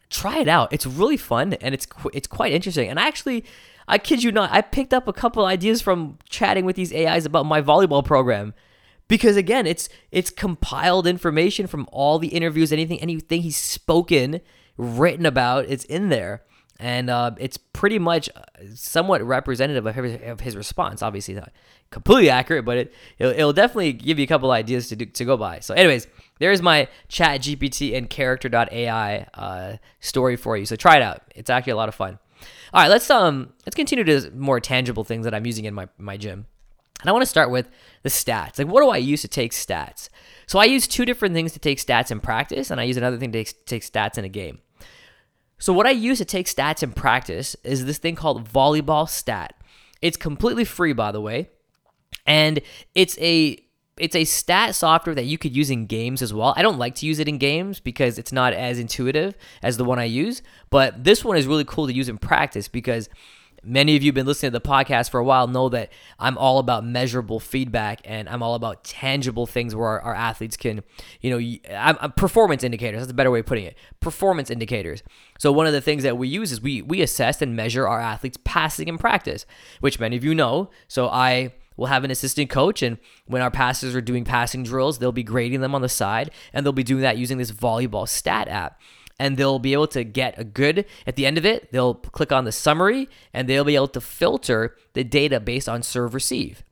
try 0.10 0.40
it 0.40 0.48
out. 0.48 0.72
It's 0.72 0.86
really 0.86 1.18
fun 1.18 1.56
and 1.56 1.74
it's 1.74 1.88
it's 2.14 2.28
quite 2.28 2.54
interesting. 2.54 2.90
And 2.90 2.98
I 2.98 3.06
actually, 3.06 3.44
I 3.88 3.98
kid 3.98 4.24
you 4.24 4.32
not, 4.32 4.52
I 4.52 4.62
picked 4.62 4.94
up 4.94 5.08
a 5.08 5.14
couple 5.14 5.46
ideas 5.46 5.82
from 5.82 6.18
chatting 6.30 6.66
with 6.66 6.76
these 6.76 6.94
AIs 6.94 7.26
about 7.26 7.46
my 7.46 7.62
volleyball 7.62 8.04
program. 8.04 8.54
Because 9.08 9.36
again, 9.36 9.68
it's 9.68 9.90
it's 10.12 10.30
compiled 10.30 11.06
information 11.06 11.68
from 11.68 11.88
all 11.92 12.18
the 12.18 12.30
interviews, 12.30 12.72
anything 12.72 13.02
anything 13.02 13.42
he's 13.42 13.58
spoken, 13.58 14.40
written 14.78 15.26
about, 15.26 15.66
it's 15.68 15.84
in 15.86 16.08
there. 16.10 16.44
and 16.80 17.10
uh, 17.10 17.32
it's 17.38 17.58
pretty 17.58 18.00
much 18.00 18.30
uh, 18.36 18.42
somewhat 18.74 19.22
representative 19.22 19.86
of 19.86 19.96
his, 19.96 20.20
of 20.26 20.40
his 20.40 20.56
response. 20.56 21.02
Obviously, 21.02 21.34
not 21.34 21.52
completely 21.92 22.30
accurate, 22.30 22.64
but 22.64 22.78
it 22.78 22.94
it'll, 23.20 23.34
it'll, 23.34 23.54
definitely 23.54 23.94
give 23.94 24.18
you 24.18 24.24
a 24.24 24.28
couple 24.28 24.50
ideas 24.52 24.88
to 24.88 24.96
do, 24.96 25.06
to 25.06 25.26
go 25.26 25.36
by. 25.36 25.60
So, 25.60 25.74
anyways, 25.74 26.08
there's 26.40 26.62
my 26.62 26.88
Chat 27.08 27.42
GPT 27.42 27.96
and 27.96 28.10
Character.ai 28.10 29.28
uh, 29.34 29.78
story 30.00 30.36
for 30.36 30.58
you. 30.58 30.66
So 30.66 30.76
try 30.76 30.96
it 30.96 31.04
out. 31.04 31.22
It's 31.36 31.50
actually 31.50 31.74
a 31.74 31.76
lot 31.76 31.90
of 31.90 31.96
fun. 31.96 32.18
All 32.74 32.82
right, 32.82 32.90
let's 32.90 33.10
um 33.10 33.54
let's 33.66 33.76
continue 33.76 34.04
to 34.06 34.32
more 34.32 34.60
tangible 34.60 35.04
things 35.04 35.26
that 35.26 35.34
I'm 35.34 35.46
using 35.46 35.66
in 35.66 35.74
my 35.74 35.88
my 35.98 36.18
gym. 36.18 36.46
And 37.02 37.10
I 37.10 37.14
want 37.14 37.24
to 37.24 37.28
start 37.28 37.50
with 37.50 37.70
the 38.04 38.10
stats. 38.10 38.60
Like, 38.60 38.68
what 38.68 38.82
do 38.82 38.90
I 38.90 38.98
use 38.98 39.22
to 39.22 39.28
take 39.28 39.52
stats? 39.52 40.10
So 40.46 40.60
I 40.60 40.66
use 40.66 40.88
two 40.88 41.04
different 41.04 41.34
things 41.34 41.52
to 41.54 41.60
take 41.60 41.80
stats 41.80 42.12
in 42.12 42.20
practice, 42.20 42.70
and 42.70 42.80
I 42.80 42.84
use 42.84 42.98
another 42.98 43.18
thing 43.18 43.32
to 43.32 43.44
take 43.44 43.84
stats 43.84 44.18
in 44.18 44.26
a 44.26 44.30
game. 44.30 44.60
So 45.58 45.74
what 45.74 45.88
I 45.88 45.92
use 45.92 46.20
to 46.20 46.26
take 46.26 46.48
stats 46.48 46.84
in 46.84 46.92
practice 46.92 47.56
is 47.64 47.86
this 47.86 47.98
thing 47.98 48.16
called 48.16 48.48
Volleyball 48.48 49.10
Stat. 49.10 49.56
It's 50.02 50.18
completely 50.18 50.66
free, 50.66 50.94
by 50.94 51.12
the 51.12 51.22
way, 51.22 51.50
and 52.26 52.62
it's 52.96 53.18
a 53.20 53.58
it's 54.02 54.16
a 54.16 54.26
stat 54.26 54.74
software 54.76 55.16
that 55.16 55.26
you 55.26 55.38
could 55.38 55.56
use 55.56 55.70
in 55.70 55.86
games 55.86 56.22
as 56.22 56.34
well. 56.34 56.54
I 56.58 56.64
don't 56.64 56.80
like 56.80 56.96
to 56.96 57.06
use 57.06 57.20
it 57.20 57.28
in 57.28 57.38
games 57.38 57.80
because 57.80 58.18
it's 58.18 58.32
not 58.32 58.52
as 58.54 58.80
intuitive 58.80 59.36
as 59.62 59.78
the 59.78 59.86
one 59.86 60.00
I 60.00 60.06
use, 60.06 60.42
but 60.70 61.04
this 61.04 61.24
one 61.24 61.38
is 61.38 61.46
really 61.46 61.66
cool 61.66 61.88
to 61.88 61.94
use 61.94 62.10
in 62.10 62.18
practice 62.18 62.68
because 62.68 63.10
Many 63.64 63.96
of 63.96 64.02
you 64.02 64.08
have 64.08 64.16
been 64.16 64.26
listening 64.26 64.52
to 64.52 64.58
the 64.58 64.68
podcast 64.68 65.12
for 65.12 65.20
a 65.20 65.24
while 65.24 65.46
know 65.46 65.70
that 65.70 65.92
I'm 66.18 66.36
all 66.36 66.58
about 66.58 66.84
measurable 66.84 67.40
feedback 67.40 68.02
and 68.06 68.28
I'm 68.28 68.42
all 68.42 68.56
about 68.56 68.84
tangible 68.84 69.46
things 69.46 69.76
where 69.76 69.88
our, 69.88 70.02
our 70.02 70.16
athletes 70.16 70.58
can, 70.58 70.82
you 71.22 71.30
know, 71.30 71.60
I'm, 71.72 71.96
I'm 72.02 72.12
performance 72.14 72.64
indicators. 72.64 73.02
That's 73.02 73.12
a 73.12 73.14
better 73.14 73.30
way 73.30 73.42
of 73.42 73.46
putting 73.46 73.66
it. 73.66 73.78
Performance 74.00 74.50
indicators. 74.50 75.04
So 75.38 75.52
one 75.52 75.68
of 75.68 75.74
the 75.74 75.82
things 75.82 76.02
that 76.02 76.18
we 76.18 76.28
use 76.28 76.52
is 76.52 76.60
we 76.60 76.82
we 76.82 77.04
assess 77.04 77.40
and 77.40 77.56
measure 77.56 77.88
our 77.88 78.02
athletes 78.02 78.40
passing 78.44 78.88
in 78.88 78.98
practice, 78.98 79.46
which 79.80 80.00
many 80.00 80.18
of 80.18 80.24
you 80.24 80.34
know. 80.34 80.72
So 80.88 81.08
I 81.08 81.54
will 81.82 81.88
have 81.88 82.04
an 82.04 82.12
assistant 82.12 82.50
coach 82.50 82.84
and 82.84 83.00
when 83.26 83.42
our 83.42 83.50
passers 83.50 83.96
are 83.96 84.02
doing 84.02 84.24
passing 84.24 84.62
drills, 84.62 85.00
they'll 85.00 85.12
be 85.12 85.24
grading 85.24 85.62
them 85.62 85.74
on 85.74 85.82
the 85.82 85.90
side 85.90 86.30
and 86.54 86.64
they'll 86.64 86.72
be 86.72 86.84
doing 86.84 87.02
that 87.02 87.18
using 87.18 87.40
this 87.40 87.52
volleyball 87.52 88.08
stat 88.08 88.48
app. 88.48 88.80
And 89.18 89.36
they'll 89.36 89.60
be 89.60 89.74
able 89.74 89.88
to 89.88 90.04
get 90.04 90.38
a 90.38 90.44
good 90.44 90.86
at 91.06 91.16
the 91.16 91.26
end 91.26 91.38
of 91.38 91.46
it 91.46 91.72
they'll 91.72 91.96
click 91.96 92.32
on 92.32 92.46
the 92.46 92.52
summary 92.52 93.10
and 93.34 93.48
they'll 93.48 93.64
be 93.64 93.76
able 93.76 93.88
to 93.90 94.02
filter 94.02 94.76
the 94.94 95.04
data 95.04 95.40
based 95.40 95.68
on 95.68 95.84
serve 95.84 96.14
receive 96.14 96.64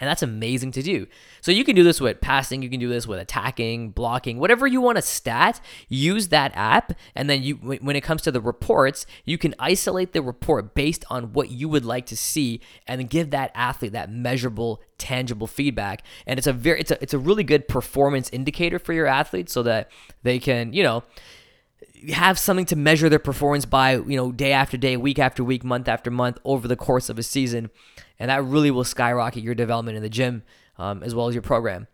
and 0.00 0.08
that's 0.08 0.22
amazing 0.22 0.72
to 0.72 0.82
do. 0.82 1.06
So 1.40 1.50
you 1.52 1.64
can 1.64 1.74
do 1.74 1.82
this 1.82 2.00
with 2.00 2.20
passing, 2.20 2.62
you 2.62 2.68
can 2.68 2.80
do 2.80 2.88
this 2.88 3.06
with 3.06 3.18
attacking, 3.18 3.90
blocking, 3.90 4.38
whatever 4.38 4.66
you 4.66 4.80
want 4.80 4.96
to 4.96 5.02
stat, 5.02 5.60
use 5.88 6.28
that 6.28 6.52
app 6.54 6.92
and 7.14 7.30
then 7.30 7.42
you 7.42 7.54
when 7.56 7.96
it 7.96 8.02
comes 8.02 8.22
to 8.22 8.30
the 8.30 8.40
reports, 8.40 9.06
you 9.24 9.38
can 9.38 9.54
isolate 9.58 10.12
the 10.12 10.22
report 10.22 10.74
based 10.74 11.04
on 11.10 11.32
what 11.32 11.50
you 11.50 11.68
would 11.68 11.84
like 11.84 12.06
to 12.06 12.16
see 12.16 12.60
and 12.86 13.08
give 13.08 13.30
that 13.30 13.50
athlete 13.54 13.92
that 13.92 14.10
measurable 14.10 14.80
tangible 14.98 15.46
feedback. 15.46 16.02
And 16.26 16.38
it's 16.38 16.46
a 16.46 16.52
very 16.52 16.80
it's 16.80 16.90
a 16.90 17.02
it's 17.02 17.14
a 17.14 17.18
really 17.18 17.44
good 17.44 17.68
performance 17.68 18.30
indicator 18.30 18.78
for 18.78 18.92
your 18.92 19.06
athletes 19.06 19.52
so 19.52 19.62
that 19.62 19.90
they 20.22 20.38
can, 20.38 20.72
you 20.72 20.82
know, 20.82 21.02
have 22.12 22.38
something 22.38 22.66
to 22.66 22.76
measure 22.76 23.08
their 23.08 23.18
performance 23.18 23.64
by, 23.64 23.96
you 23.96 24.16
know, 24.16 24.32
day 24.32 24.52
after 24.52 24.76
day, 24.76 24.96
week 24.96 25.18
after 25.18 25.42
week, 25.42 25.64
month 25.64 25.88
after 25.88 26.10
month 26.10 26.38
over 26.44 26.68
the 26.68 26.76
course 26.76 27.08
of 27.08 27.18
a 27.18 27.22
season. 27.22 27.70
And 28.18 28.30
that 28.30 28.44
really 28.44 28.70
will 28.70 28.84
skyrocket 28.84 29.42
your 29.42 29.54
development 29.54 29.96
in 29.96 30.02
the 30.02 30.08
gym 30.08 30.42
um, 30.78 31.02
as 31.02 31.14
well 31.14 31.28
as 31.28 31.34
your 31.34 31.42
program. 31.42 31.86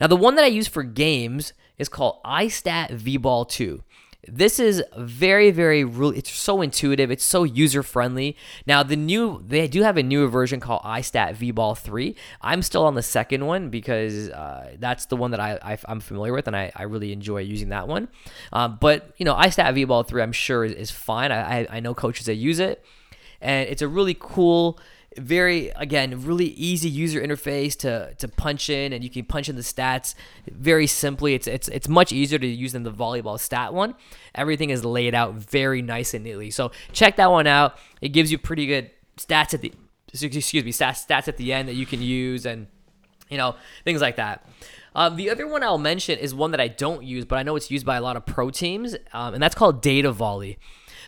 Now, 0.00 0.06
the 0.06 0.16
one 0.16 0.34
that 0.36 0.44
I 0.44 0.48
use 0.48 0.68
for 0.68 0.82
games 0.82 1.52
is 1.78 1.88
called 1.88 2.22
iStat 2.24 2.90
VBall 2.90 3.48
2. 3.48 3.82
This 4.26 4.58
is 4.58 4.82
very, 4.96 5.52
very, 5.52 5.84
really, 5.84 6.18
it's 6.18 6.30
so 6.30 6.60
intuitive. 6.60 7.10
It's 7.10 7.22
so 7.22 7.44
user 7.44 7.84
friendly. 7.84 8.36
Now, 8.66 8.82
the 8.82 8.96
new, 8.96 9.44
they 9.46 9.68
do 9.68 9.82
have 9.82 9.96
a 9.96 10.02
newer 10.02 10.26
version 10.26 10.58
called 10.58 10.82
iStat 10.82 11.36
VBall 11.36 11.78
3. 11.78 12.16
I'm 12.42 12.62
still 12.62 12.84
on 12.84 12.96
the 12.96 13.02
second 13.02 13.46
one 13.46 13.70
because 13.70 14.28
uh, 14.30 14.74
that's 14.78 15.06
the 15.06 15.16
one 15.16 15.30
that 15.30 15.40
I, 15.40 15.58
I, 15.62 15.78
am 15.90 16.00
familiar 16.00 16.32
with 16.32 16.48
and 16.48 16.56
I, 16.56 16.72
I 16.74 16.82
really 16.82 17.12
enjoy 17.12 17.38
using 17.38 17.68
that 17.68 17.86
one. 17.86 18.08
Um, 18.52 18.76
but, 18.80 19.14
you 19.18 19.24
know, 19.24 19.34
iStat 19.34 19.72
VBall 19.74 20.06
3, 20.06 20.20
I'm 20.20 20.32
sure 20.32 20.64
is, 20.64 20.72
is 20.72 20.90
fine. 20.90 21.30
I, 21.30 21.60
I, 21.60 21.66
I 21.70 21.80
know 21.80 21.94
coaches 21.94 22.26
that 22.26 22.34
use 22.34 22.58
it. 22.58 22.84
And 23.40 23.68
it's 23.68 23.82
a 23.82 23.88
really 23.88 24.16
cool, 24.18 24.80
very 25.18 25.70
again 25.70 26.24
really 26.24 26.46
easy 26.46 26.88
user 26.88 27.20
interface 27.20 27.76
to 27.78 28.14
to 28.14 28.28
punch 28.28 28.70
in 28.70 28.92
and 28.92 29.02
you 29.04 29.10
can 29.10 29.24
punch 29.24 29.48
in 29.48 29.56
the 29.56 29.62
stats 29.62 30.14
very 30.50 30.86
simply. 30.86 31.34
It's 31.34 31.46
it's 31.46 31.68
it's 31.68 31.88
much 31.88 32.12
easier 32.12 32.38
to 32.38 32.46
use 32.46 32.72
than 32.72 32.82
the 32.82 32.92
volleyball 32.92 33.38
stat 33.38 33.74
one. 33.74 33.94
Everything 34.34 34.70
is 34.70 34.84
laid 34.84 35.14
out 35.14 35.34
very 35.34 35.82
nice 35.82 36.14
and 36.14 36.24
neatly. 36.24 36.50
So 36.50 36.72
check 36.92 37.16
that 37.16 37.30
one 37.30 37.46
out. 37.46 37.78
It 38.00 38.10
gives 38.10 38.32
you 38.32 38.38
pretty 38.38 38.66
good 38.66 38.90
stats 39.16 39.54
at 39.54 39.60
the 39.60 39.72
excuse 40.12 40.64
me 40.64 40.72
stats 40.72 41.06
stats 41.06 41.28
at 41.28 41.36
the 41.36 41.52
end 41.52 41.68
that 41.68 41.74
you 41.74 41.84
can 41.84 42.00
use 42.00 42.46
and 42.46 42.66
you 43.28 43.36
know 43.36 43.56
things 43.84 44.00
like 44.00 44.16
that. 44.16 44.46
Um, 44.94 45.16
the 45.16 45.30
other 45.30 45.46
one 45.46 45.62
I'll 45.62 45.78
mention 45.78 46.18
is 46.18 46.34
one 46.34 46.50
that 46.50 46.60
I 46.60 46.66
don't 46.68 47.04
use, 47.04 47.24
but 47.24 47.38
I 47.38 47.42
know 47.42 47.54
it's 47.56 47.70
used 47.70 47.86
by 47.86 47.96
a 47.96 48.00
lot 48.00 48.16
of 48.16 48.26
pro 48.26 48.50
teams, 48.50 48.96
um, 49.12 49.34
and 49.34 49.40
that's 49.42 49.54
called 49.54 49.80
Data 49.80 50.10
Volley. 50.10 50.58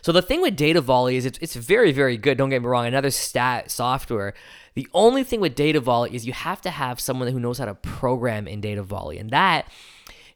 So 0.01 0.11
the 0.11 0.21
thing 0.21 0.41
with 0.41 0.55
Data 0.55 0.81
Volley 0.81 1.15
is 1.15 1.25
it's, 1.25 1.37
it's 1.39 1.55
very, 1.55 1.91
very 1.91 2.17
good. 2.17 2.37
Don't 2.37 2.49
get 2.49 2.61
me 2.61 2.67
wrong. 2.67 2.85
Another 2.85 3.11
stat 3.11 3.69
software. 3.69 4.33
The 4.73 4.87
only 4.93 5.23
thing 5.23 5.41
with 5.41 5.55
Data 5.55 5.79
Volley 5.79 6.15
is 6.15 6.25
you 6.25 6.33
have 6.33 6.61
to 6.61 6.69
have 6.69 6.99
someone 6.99 7.27
who 7.27 7.39
knows 7.39 7.57
how 7.57 7.65
to 7.65 7.75
program 7.75 8.47
in 8.47 8.61
Data 8.61 8.83
Volley, 8.83 9.17
and 9.17 9.29
that 9.31 9.65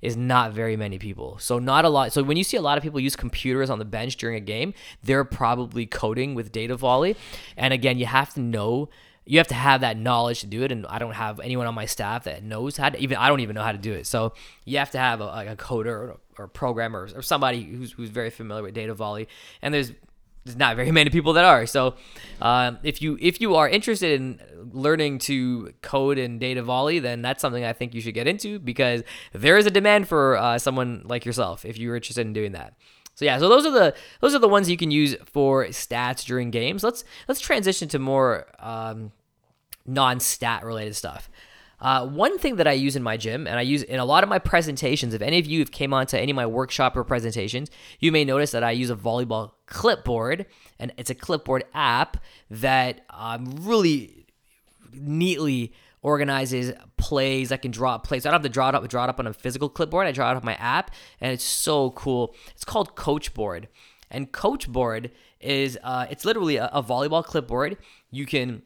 is 0.01 0.15
not 0.15 0.53
very 0.53 0.75
many 0.75 0.99
people. 0.99 1.37
So 1.39 1.57
not 1.57 1.85
a 1.85 1.89
lot. 1.89 2.11
So 2.11 2.21
when 2.21 2.37
you 2.37 2.43
see 2.43 2.57
a 2.57 2.61
lot 2.61 2.77
of 2.77 2.83
people 2.83 2.99
use 2.99 3.15
computers 3.15 3.69
on 3.69 3.79
the 3.79 3.85
bench 3.85 4.17
during 4.17 4.35
a 4.35 4.41
game, 4.41 4.73
they're 5.03 5.23
probably 5.23 5.85
coding 5.85 6.35
with 6.35 6.51
Data 6.51 6.75
Volley. 6.75 7.15
And 7.57 7.73
again, 7.73 7.97
you 7.97 8.05
have 8.05 8.33
to 8.35 8.39
know 8.41 8.89
you 9.25 9.39
have 9.39 9.47
to 9.47 9.55
have 9.55 9.81
that 9.81 9.97
knowledge 9.97 10.41
to 10.41 10.47
do 10.47 10.63
it 10.63 10.71
and 10.71 10.85
i 10.87 10.99
don't 10.99 11.13
have 11.13 11.39
anyone 11.39 11.67
on 11.67 11.73
my 11.73 11.85
staff 11.85 12.25
that 12.25 12.43
knows 12.43 12.77
how 12.77 12.89
to 12.89 12.99
even 12.99 13.17
i 13.17 13.27
don't 13.27 13.39
even 13.39 13.55
know 13.55 13.63
how 13.63 13.71
to 13.71 13.77
do 13.77 13.93
it. 13.93 14.07
So 14.07 14.33
you 14.65 14.77
have 14.77 14.91
to 14.91 14.97
have 14.97 15.21
a, 15.21 15.25
like 15.25 15.47
a 15.47 15.55
coder 15.55 16.17
or 16.37 16.47
programmer 16.47 17.07
or 17.15 17.21
somebody 17.21 17.63
who's, 17.63 17.91
who's 17.93 18.09
very 18.09 18.29
familiar 18.29 18.63
with 18.63 18.73
data 18.73 18.93
volley 18.93 19.27
and 19.61 19.73
there's 19.73 19.91
there's 20.43 20.57
not 20.57 20.75
very 20.75 20.91
many 20.99 21.09
people 21.09 21.33
that 21.33 21.45
are. 21.45 21.65
So 21.65 21.95
um, 22.41 22.77
if 22.83 23.01
you 23.01 23.17
if 23.19 23.41
you 23.41 23.55
are 23.55 23.67
interested 23.67 24.21
in 24.21 24.39
learning 24.71 25.19
to 25.19 25.73
code 25.81 26.17
in 26.17 26.39
data 26.39 26.63
volley 26.63 26.99
then 26.99 27.21
that's 27.21 27.41
something 27.41 27.63
i 27.63 27.71
think 27.71 27.93
you 27.93 28.01
should 28.01 28.15
get 28.15 28.27
into 28.27 28.57
because 28.57 29.03
there 29.31 29.57
is 29.57 29.65
a 29.65 29.71
demand 29.71 30.07
for 30.07 30.37
uh, 30.37 30.57
someone 30.57 31.03
like 31.05 31.25
yourself 31.25 31.65
if 31.65 31.77
you're 31.77 31.95
interested 31.95 32.25
in 32.25 32.33
doing 32.33 32.53
that 32.53 32.73
so 33.15 33.25
yeah, 33.25 33.39
so 33.39 33.49
those 33.49 33.65
are 33.65 33.71
the 33.71 33.95
those 34.19 34.35
are 34.35 34.39
the 34.39 34.47
ones 34.47 34.69
you 34.69 34.77
can 34.77 34.91
use 34.91 35.15
for 35.25 35.65
stats 35.67 36.25
during 36.25 36.51
games. 36.51 36.83
Let's 36.83 37.03
let's 37.27 37.39
transition 37.39 37.87
to 37.89 37.99
more 37.99 38.45
um, 38.59 39.11
non-stat 39.85 40.63
related 40.63 40.95
stuff. 40.95 41.29
Uh, 41.79 42.05
one 42.07 42.37
thing 42.37 42.55
that 42.55 42.67
I 42.67 42.71
use 42.71 42.95
in 42.95 43.03
my 43.03 43.17
gym, 43.17 43.47
and 43.47 43.57
I 43.57 43.61
use 43.61 43.83
in 43.83 43.99
a 43.99 44.05
lot 44.05 44.23
of 44.23 44.29
my 44.29 44.39
presentations, 44.39 45.13
if 45.13 45.21
any 45.21 45.39
of 45.39 45.45
you 45.45 45.59
have 45.59 45.71
came 45.71 45.93
on 45.93 46.07
to 46.07 46.19
any 46.19 46.31
of 46.31 46.35
my 46.35 46.45
workshop 46.45 46.95
or 46.95 47.03
presentations, 47.03 47.69
you 47.99 48.11
may 48.11 48.23
notice 48.23 48.51
that 48.51 48.63
I 48.63 48.71
use 48.71 48.89
a 48.89 48.95
volleyball 48.95 49.51
clipboard, 49.65 50.45
and 50.79 50.93
it's 50.97 51.09
a 51.09 51.15
clipboard 51.15 51.65
app 51.73 52.17
that 52.49 53.01
um, 53.09 53.57
really 53.61 54.25
neatly 54.93 55.73
organizes 56.05 56.71
plays. 56.97 57.51
I 57.51 57.57
can 57.57 57.71
draw 57.71 57.97
plays. 57.97 58.25
I 58.25 58.29
don't 58.29 58.35
have 58.35 58.43
to 58.43 58.49
draw 58.49 58.69
it 58.69 58.75
up, 58.75 58.87
draw 58.87 59.05
it 59.05 59.09
up 59.09 59.19
on 59.19 59.25
a 59.25 59.33
physical 59.33 59.69
clipboard. 59.69 60.05
I 60.05 60.11
draw 60.11 60.31
it 60.31 60.37
up 60.37 60.43
my 60.43 60.53
app, 60.55 60.91
and 61.19 61.33
it's 61.33 61.43
so 61.43 61.89
cool. 61.91 62.35
It's 62.51 62.63
called 62.63 62.95
Coachboard, 62.95 63.67
and 64.11 64.31
Coachboard 64.31 65.11
is 65.41 65.79
uh, 65.83 66.05
it's 66.11 66.23
literally 66.23 66.57
a, 66.57 66.69
a 66.71 66.83
volleyball 66.83 67.23
clipboard. 67.23 67.77
You 68.11 68.27
can 68.27 68.61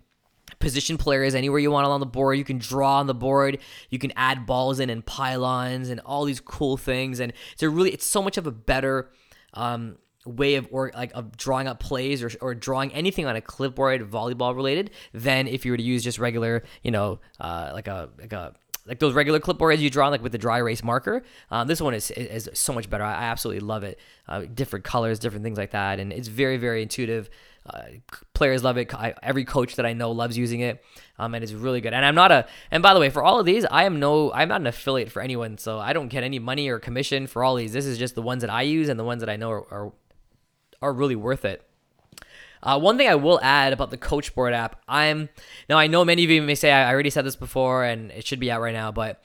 position 0.60 0.98
players 0.98 1.34
anywhere 1.34 1.60
you 1.60 1.72
want 1.72 1.86
along 1.86 2.02
the 2.02 2.06
board. 2.06 2.38
You 2.38 2.44
can 2.44 2.58
draw 2.58 2.98
on 2.98 3.08
the 3.08 3.14
board. 3.14 3.60
You 3.90 4.00
can 4.00 4.12
add 4.18 4.46
balls 4.46 4.80
in 4.80 4.90
and 4.90 5.06
pylons 5.06 5.90
and 5.90 6.02
all 6.02 6.26
these 6.26 6.42
cool 6.42 6.76
things. 6.76 7.20
And 7.20 7.32
it's 7.54 7.64
a 7.64 7.70
really, 7.70 7.92
it's 7.92 8.06
so 8.06 8.22
much 8.22 8.38
of 8.38 8.48
a 8.48 8.52
better 8.52 9.12
um, 9.54 9.98
way 10.30 10.56
of 10.56 10.68
or 10.72 10.92
like 10.96 11.12
of 11.14 11.36
drawing 11.38 11.68
up 11.68 11.80
plays 11.80 12.24
or, 12.24 12.32
or 12.42 12.56
drawing 12.56 12.92
anything 12.94 13.26
on 13.26 13.36
a 13.36 13.42
clipboard, 13.42 14.10
volleyball 14.10 14.56
related, 14.56 14.92
than 15.14 15.48
if 15.48 15.66
you 15.66 15.72
were 15.72 15.78
to 15.78 15.84
use 15.84 16.04
just 16.04 16.20
regular, 16.20 16.64
you 16.84 16.92
know, 16.92 17.20
uh, 17.40 17.72
like 17.74 17.88
a 17.88 18.10
like 18.20 18.34
a 18.34 18.54
like 18.86 19.00
those 19.00 19.14
regular 19.14 19.40
clipboards 19.40 19.78
you 19.80 19.90
draw 19.90 20.08
like 20.08 20.24
with 20.24 20.32
the 20.32 20.38
dry 20.38 20.58
erase 20.58 20.84
marker. 20.84 21.24
Um, 21.52 21.68
this 21.68 21.80
one 21.80 21.94
is, 21.94 22.12
is 22.12 22.50
so 22.54 22.74
much 22.74 22.90
better. 22.90 23.04
I, 23.04 23.14
I 23.14 23.24
absolutely 23.26 23.62
love 23.62 23.84
it. 23.84 24.00
Uh, 24.28 24.46
different 24.54 24.84
colors, 24.86 25.20
different 25.20 25.44
things 25.44 25.58
like 25.58 25.72
that, 25.72 26.00
and 26.00 26.12
it's 26.12 26.28
very 26.28 26.58
very 26.58 26.82
intuitive. 26.82 27.30
Uh, 27.66 27.84
players 28.34 28.64
love 28.64 28.78
it. 28.78 28.94
I, 28.96 29.14
every 29.22 29.46
coach 29.46 29.76
that 29.76 29.86
I 29.86 29.94
know 29.94 30.12
loves 30.12 30.38
using 30.38 30.62
it, 30.62 30.84
um, 31.20 31.36
and 31.36 31.44
it's 31.44 31.54
really 31.54 31.82
good. 31.82 31.94
And 31.94 32.04
I'm 32.04 32.16
not 32.16 32.32
a. 32.32 32.48
And 32.72 32.82
by 32.82 32.94
the 32.94 33.00
way, 33.00 33.10
for 33.10 33.24
all 33.24 33.40
of 33.40 33.46
these, 33.46 33.66
I 33.66 33.84
am 33.84 34.00
no. 34.00 34.34
I'm 34.34 34.50
not 34.50 34.62
an 34.62 34.68
affiliate 34.68 35.12
for 35.12 35.22
anyone, 35.22 35.58
so 35.58 35.78
I 35.78 35.94
don't 35.94 36.08
get 36.08 36.24
any 36.24 36.40
money 36.40 36.70
or 36.70 36.80
commission 36.80 37.28
for 37.28 37.44
all 37.44 37.56
these. 37.56 37.74
This 37.74 37.86
is 37.86 37.98
just 37.98 38.16
the 38.16 38.22
ones 38.22 38.42
that 38.42 38.50
I 38.50 38.64
use 38.64 38.90
and 38.90 39.00
the 39.00 39.04
ones 39.04 39.20
that 39.20 39.30
I 39.30 39.36
know 39.36 39.52
are 39.52 39.68
are, 39.72 39.94
are 40.82 40.94
really 40.94 41.16
worth 41.16 41.46
it. 41.46 41.66
Uh, 42.62 42.80
one 42.80 42.98
thing 42.98 43.08
I 43.08 43.16
will 43.16 43.40
add 43.42 43.72
about 43.72 43.90
the 43.90 43.98
Coachboard 43.98 44.54
app, 44.54 44.82
I'm 44.88 45.30
now 45.70 45.78
I 45.78 45.88
know 45.88 46.04
many 46.04 46.24
of 46.24 46.30
you 46.30 46.42
may 46.42 46.56
say 46.56 46.72
I 46.72 46.92
already 46.92 47.10
said 47.10 47.26
this 47.26 47.36
before 47.36 47.86
and 47.86 48.12
it 48.12 48.28
should 48.28 48.40
be 48.40 48.52
out 48.52 48.62
right 48.62 48.74
now, 48.74 48.92
but 48.92 49.22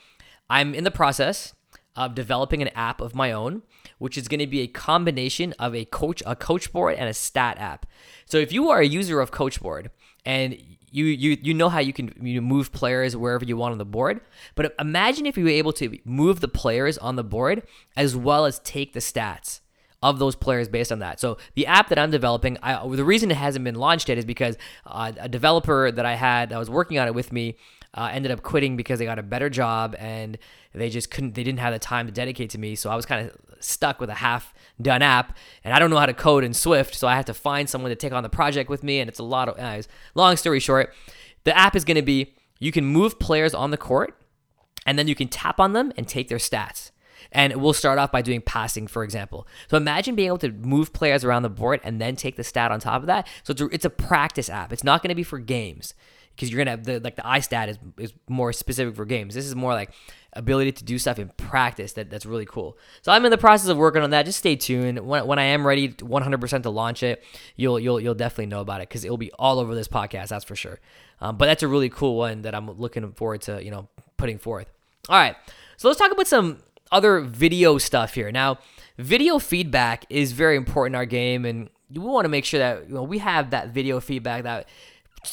I'm 0.49 0.75
in 0.75 0.85
the 0.85 0.91
process 0.91 1.53
of 1.97 2.15
developing 2.15 2.63
an 2.63 2.69
app 2.69 3.01
of 3.01 3.15
my 3.15 3.33
own, 3.33 3.63
which 3.99 4.19
is 4.19 4.29
going 4.29 4.41
to 4.41 4.47
be 4.47 4.61
a 4.61 4.67
combination 4.67 5.53
of 5.59 5.75
a 5.75 5.85
coach 5.85 6.23
a 6.27 6.37
coach 6.37 6.73
board 6.73 6.97
and 6.97 7.09
a 7.09 7.15
stat 7.15 7.59
app. 7.59 7.87
So 8.27 8.39
if 8.39 8.53
you 8.53 8.71
are 8.71 8.81
a 8.81 8.87
user 8.87 9.21
of 9.21 9.31
Coachboard 9.31 9.91
and 10.25 10.57
you 10.91 11.07
you 11.07 11.37
you 11.43 11.55
know 11.55 11.69
how 11.69 11.81
you 11.81 11.93
can 11.93 12.15
you 12.21 12.41
move 12.41 12.73
players 12.73 13.17
wherever 13.17 13.45
you 13.45 13.57
want 13.57 13.73
on 13.73 13.79
the 13.79 13.85
board, 13.85 14.21
but 14.55 14.75
imagine 14.79 15.27
if 15.27 15.37
you 15.37 15.45
were 15.45 15.51
able 15.51 15.73
to 15.75 15.99
move 16.05 16.41
the 16.41 16.49
players 16.49 16.99
on 16.99 17.17
the 17.17 17.25
board 17.25 17.63
as 17.97 18.15
well 18.15 18.45
as 18.47 18.61
take 18.61 18.93
the 18.93 19.01
stats 19.01 19.61
of 20.05 20.19
those 20.19 20.37
players 20.37 20.69
based 20.69 20.93
on 20.93 20.99
that. 20.99 21.19
So 21.19 21.39
the 21.55 21.67
app 21.67 21.89
that 21.89 21.99
I'm 21.99 22.11
developing, 22.11 22.59
I, 22.63 22.87
the 22.87 23.05
reason 23.05 23.31
it 23.31 23.39
hasn't 23.39 23.65
been 23.65 23.75
launched 23.75 24.11
yet 24.11 24.19
is 24.19 24.27
because 24.27 24.57
uh, 24.87 25.13
a 25.19 25.29
developer 25.29 25.91
that 25.91 26.05
I 26.05 26.15
had 26.15 26.51
that 26.51 26.59
was 26.59 26.69
working 26.69 26.99
on 26.99 27.09
it 27.09 27.15
with 27.15 27.33
me 27.33 27.57
uh, 27.95 28.11
ended 28.13 28.31
up 28.31 28.43
quitting 28.43 28.77
because 28.77 28.99
they 28.99 29.07
got 29.07 29.19
a 29.19 29.23
better 29.23 29.49
job 29.49 29.97
and 29.99 30.37
they 30.75 30.91
just 30.91 31.11
couldn't 31.11 31.35
they 31.35 31.43
didn't 31.43 31.61
have 31.61 31.73
the 31.73 31.79
time 31.79 32.07
to 32.07 32.13
dedicate 32.13 32.51
to 32.51 32.59
me. 32.59 32.75
So 32.75 32.91
i 32.91 32.97
was 32.97 33.07
kind 33.07 33.31
of 33.31 33.37
stuck 33.61 33.99
with 33.99 34.11
a 34.11 34.15
half 34.15 34.53
done 34.83 35.01
app 35.01 35.37
and 35.63 35.73
i 35.73 35.79
don't 35.79 35.89
know 35.89 35.97
how 35.97 36.07
to 36.07 36.13
code 36.13 36.45
in 36.45 36.53
swift. 36.53 36.95
So 36.95 37.09
i 37.09 37.15
had 37.15 37.27
to 37.27 37.35
find 37.35 37.71
someone 37.71 37.91
to 37.91 37.97
take 37.97 38.13
on 38.13 38.23
the 38.23 38.29
project 38.29 38.69
with 38.69 38.83
me 38.83 39.01
and 39.01 39.09
it's 39.09 39.21
a 39.21 39.25
lot 39.25 39.49
of 39.49 39.59
uh, 39.59 39.83
long 40.15 40.37
story 40.37 40.61
short 40.61 40.93
the 41.45 41.57
app 41.57 41.77
is 41.77 41.85
going 41.85 41.97
to 41.97 42.03
be 42.03 42.35
you 42.59 42.73
can 42.73 42.85
move 42.85 43.19
players 43.19 43.55
on 43.55 43.71
the 43.71 43.77
court 43.77 44.19
and 44.85 44.99
then 44.99 45.09
you 45.09 45.15
can 45.15 45.29
tap 45.29 45.61
on 45.61 45.73
them 45.73 45.93
and 45.97 46.09
take 46.09 46.29
their 46.29 46.39
stats 46.39 46.91
and 47.35 47.57
we'll 47.57 47.73
start 47.73 47.99
off 47.99 48.13
by 48.13 48.23
doing 48.23 48.41
passing, 48.41 48.87
for 48.87 49.05
example. 49.05 49.47
So 49.69 49.77
imagine 49.77 50.15
being 50.15 50.29
able 50.29 50.39
to 50.39 50.53
move 50.53 50.93
players 50.93 51.25
around 51.25 51.43
the 51.43 51.51
board 51.51 51.81
and 51.85 52.01
then 52.01 52.17
take 52.17 52.37
the 52.37 52.45
stat 52.45 52.71
on 52.71 52.81
top 52.81 53.03
of 53.03 53.07
that. 53.09 53.27
So 53.43 53.51
it's 53.51 53.61
a, 53.61 53.67
it's 53.67 53.85
a 53.85 53.91
practice 53.91 54.49
app. 54.49 54.73
It's 54.73 54.85
not 54.85 55.03
going 55.03 55.11
to 55.11 55.15
be 55.15 55.25
for 55.25 55.39
games 55.39 55.95
because 56.35 56.51
you're 56.51 56.59
gonna 56.59 56.73
have 56.73 56.85
the 56.85 57.01
like 57.01 57.17
the 57.17 57.23
iStat 57.23 57.69
is, 57.69 57.79
is 57.99 58.13
more 58.29 58.53
specific 58.53 58.97
for 58.97 59.05
games. 59.05 59.35
This 59.35 59.47
is 59.47 59.55
more 59.55 59.73
like 59.73 59.91
ability 60.33 60.73
to 60.73 60.85
do 60.85 60.99
stuff 60.99 61.19
in 61.19 61.29
practice 61.37 61.93
that 61.93 62.11
that's 62.11 62.27
really 62.27 62.47
cool. 62.47 62.77
So 63.03 63.13
I'm 63.13 63.25
in 63.25 63.31
the 63.31 63.39
process 63.39 63.69
of 63.69 63.77
working 63.77 64.03
on 64.03 64.11
that. 64.11 64.27
Just 64.27 64.39
stay 64.39 64.57
tuned. 64.57 64.99
When, 64.99 65.27
when 65.27 65.39
I 65.39 65.45
am 65.45 65.65
ready 65.65 65.91
100% 65.91 66.63
to 66.63 66.71
launch 66.71 67.03
it, 67.03 67.23
you'll 67.57 67.79
you'll 67.79 68.01
you'll 68.01 68.15
definitely 68.15 68.47
know 68.47 68.61
about 68.61 68.81
it 68.81 68.89
because 68.89 69.05
it'll 69.05 69.17
be 69.17 69.31
all 69.33 69.59
over 69.59 69.75
this 69.75 69.89
podcast. 69.89 70.29
That's 70.29 70.45
for 70.45 70.57
sure. 70.57 70.81
Um, 71.21 71.37
but 71.37 71.47
that's 71.47 71.63
a 71.63 71.69
really 71.69 71.89
cool 71.89 72.17
one 72.17 72.43
that 72.43 72.55
I'm 72.55 72.71
looking 72.71 73.13
forward 73.13 73.43
to 73.43 73.65
you 73.65 73.71
know 73.71 73.89
putting 74.17 74.39
forth. 74.39 74.67
All 75.09 75.17
right, 75.17 75.37
so 75.77 75.89
let's 75.89 76.01
talk 76.01 76.11
about 76.11 76.27
some 76.27 76.59
other 76.95 77.21
video 77.21 77.77
stuff 77.77 78.15
here. 78.15 78.31
Now, 78.31 78.59
video 78.97 79.39
feedback 79.39 80.07
is 80.09 80.33
very 80.33 80.57
important 80.57 80.95
in 80.95 80.99
our 80.99 81.05
game, 81.05 81.45
and 81.45 81.69
we 81.91 81.99
want 81.99 82.25
to 82.25 82.29
make 82.31 82.45
sure 82.45 82.61
that 82.61 82.89
you 82.89 82.95
know 82.95 83.03
we 83.03 83.19
have 83.19 83.51
that 83.51 83.69
video 83.69 84.01
feedback 84.01 84.45
that 84.45 84.69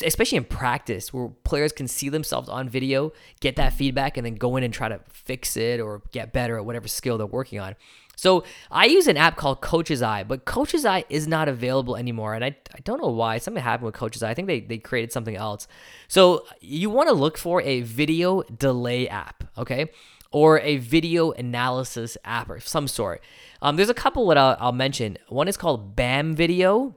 especially 0.06 0.38
in 0.38 0.46
practice 0.46 1.14
where 1.14 1.28
players 1.44 1.74
can 1.74 1.88
see 1.88 2.10
themselves 2.10 2.48
on 2.48 2.70
video, 2.70 3.12
get 3.42 3.58
that 3.58 3.74
feedback, 3.74 4.18
and 4.18 4.26
then 4.26 4.36
go 4.36 4.56
in 4.56 4.64
and 4.64 4.74
try 4.74 4.88
to 4.88 5.00
fix 5.12 5.58
it 5.58 5.80
or 5.80 6.02
get 6.12 6.32
better 6.32 6.58
at 6.58 6.66
whatever 6.66 6.88
skill 6.88 7.18
they're 7.18 7.28
working 7.28 7.60
on. 7.60 7.76
So 8.16 8.44
I 8.70 8.86
use 8.86 9.08
an 9.08 9.18
app 9.18 9.36
called 9.36 9.62
Coach's 9.62 10.02
Eye, 10.02 10.24
but 10.24 10.46
Coach's 10.46 10.86
Eye 10.86 11.04
is 11.10 11.28
not 11.28 11.50
available 11.50 11.98
anymore. 11.98 12.36
And 12.36 12.46
I, 12.46 12.56
I 12.74 12.80
don't 12.84 13.02
know 13.02 13.10
why. 13.10 13.38
Something 13.40 13.64
happened 13.64 13.86
with 13.86 13.96
Coach's 13.96 14.24
Eye. 14.24 14.30
I 14.30 14.34
think 14.34 14.48
they, 14.48 14.60
they 14.62 14.78
created 14.78 15.12
something 15.12 15.36
else. 15.36 15.68
So 16.08 16.46
you 16.62 16.90
want 16.90 17.10
to 17.10 17.16
look 17.16 17.38
for 17.38 17.62
a 17.64 17.82
video 17.82 18.44
delay 18.44 19.10
app, 19.10 19.44
okay? 19.58 19.90
Or 20.32 20.60
a 20.60 20.78
video 20.78 21.32
analysis 21.32 22.18
app 22.24 22.50
or 22.50 22.60
some 22.60 22.88
sort. 22.88 23.22
Um, 23.62 23.76
there's 23.76 23.90
a 23.90 23.94
couple 23.94 24.28
that 24.28 24.38
I'll, 24.38 24.58
I'll 24.60 24.72
mention. 24.72 25.18
One 25.28 25.48
is 25.48 25.58
called 25.58 25.96
BAM 25.96 26.36
Video. 26.36 26.96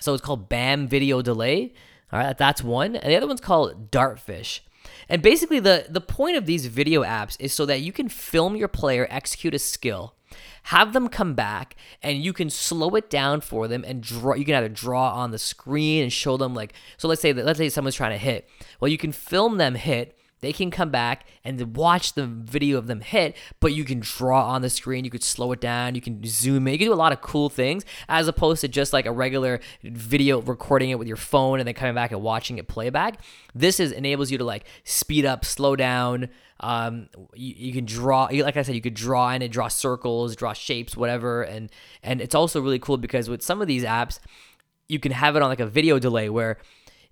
So 0.00 0.14
it's 0.14 0.22
called 0.22 0.48
BAM 0.48 0.88
Video 0.88 1.22
Delay. 1.22 1.74
All 2.12 2.18
right, 2.18 2.36
that's 2.36 2.62
one. 2.62 2.96
And 2.96 3.12
the 3.12 3.16
other 3.16 3.26
one's 3.26 3.40
called 3.40 3.90
Dartfish. 3.90 4.60
And 5.08 5.22
basically, 5.22 5.60
the, 5.60 5.86
the 5.88 6.00
point 6.00 6.36
of 6.36 6.46
these 6.46 6.66
video 6.66 7.02
apps 7.02 7.36
is 7.38 7.52
so 7.52 7.66
that 7.66 7.80
you 7.80 7.92
can 7.92 8.08
film 8.08 8.56
your 8.56 8.68
player 8.68 9.06
execute 9.10 9.54
a 9.54 9.58
skill, 9.58 10.14
have 10.64 10.92
them 10.92 11.08
come 11.08 11.34
back, 11.34 11.76
and 12.02 12.22
you 12.22 12.32
can 12.32 12.50
slow 12.50 12.90
it 12.96 13.08
down 13.08 13.40
for 13.40 13.68
them 13.68 13.84
and 13.86 14.02
draw. 14.02 14.34
You 14.34 14.44
can 14.44 14.54
either 14.54 14.68
draw 14.68 15.12
on 15.12 15.30
the 15.30 15.38
screen 15.38 16.02
and 16.02 16.12
show 16.12 16.36
them 16.36 16.54
like. 16.54 16.72
So 16.96 17.08
let's 17.08 17.22
say 17.22 17.32
that 17.32 17.44
let's 17.44 17.58
say 17.58 17.68
someone's 17.68 17.94
trying 17.94 18.12
to 18.12 18.18
hit. 18.18 18.48
Well, 18.80 18.88
you 18.88 18.98
can 18.98 19.12
film 19.12 19.58
them 19.58 19.74
hit 19.74 20.16
they 20.42 20.52
can 20.52 20.70
come 20.70 20.90
back 20.90 21.24
and 21.44 21.74
watch 21.74 22.12
the 22.12 22.26
video 22.26 22.76
of 22.76 22.88
them 22.88 23.00
hit, 23.00 23.36
but 23.60 23.72
you 23.72 23.84
can 23.84 24.00
draw 24.00 24.48
on 24.48 24.60
the 24.60 24.68
screen, 24.68 25.04
you 25.04 25.10
could 25.10 25.22
slow 25.22 25.52
it 25.52 25.60
down, 25.60 25.94
you 25.94 26.00
can 26.00 26.20
zoom 26.24 26.66
in, 26.66 26.72
you 26.72 26.78
can 26.78 26.88
do 26.88 26.92
a 26.92 26.94
lot 26.94 27.12
of 27.12 27.22
cool 27.22 27.48
things 27.48 27.84
as 28.08 28.28
opposed 28.28 28.60
to 28.60 28.68
just 28.68 28.92
like 28.92 29.06
a 29.06 29.12
regular 29.12 29.60
video 29.82 30.40
recording 30.42 30.90
it 30.90 30.98
with 30.98 31.08
your 31.08 31.16
phone 31.16 31.60
and 31.60 31.66
then 31.66 31.74
coming 31.74 31.94
back 31.94 32.10
and 32.10 32.20
watching 32.20 32.58
it 32.58 32.68
playback. 32.68 33.20
This 33.54 33.80
is 33.80 33.92
enables 33.92 34.30
you 34.30 34.38
to 34.38 34.44
like 34.44 34.64
speed 34.84 35.24
up, 35.24 35.44
slow 35.44 35.76
down. 35.76 36.28
Um, 36.58 37.08
you, 37.34 37.54
you 37.56 37.72
can 37.72 37.84
draw, 37.84 38.24
like 38.24 38.56
I 38.56 38.62
said, 38.62 38.74
you 38.74 38.80
could 38.80 38.94
draw 38.94 39.30
in 39.30 39.42
it, 39.42 39.48
draw 39.48 39.68
circles, 39.68 40.36
draw 40.36 40.52
shapes, 40.52 40.96
whatever, 40.96 41.42
and 41.42 41.70
and 42.02 42.20
it's 42.20 42.34
also 42.34 42.60
really 42.60 42.78
cool 42.78 42.98
because 42.98 43.28
with 43.28 43.42
some 43.42 43.60
of 43.60 43.68
these 43.68 43.84
apps, 43.84 44.18
you 44.88 44.98
can 44.98 45.12
have 45.12 45.36
it 45.36 45.42
on 45.42 45.48
like 45.48 45.60
a 45.60 45.66
video 45.66 45.98
delay 45.98 46.28
where 46.28 46.58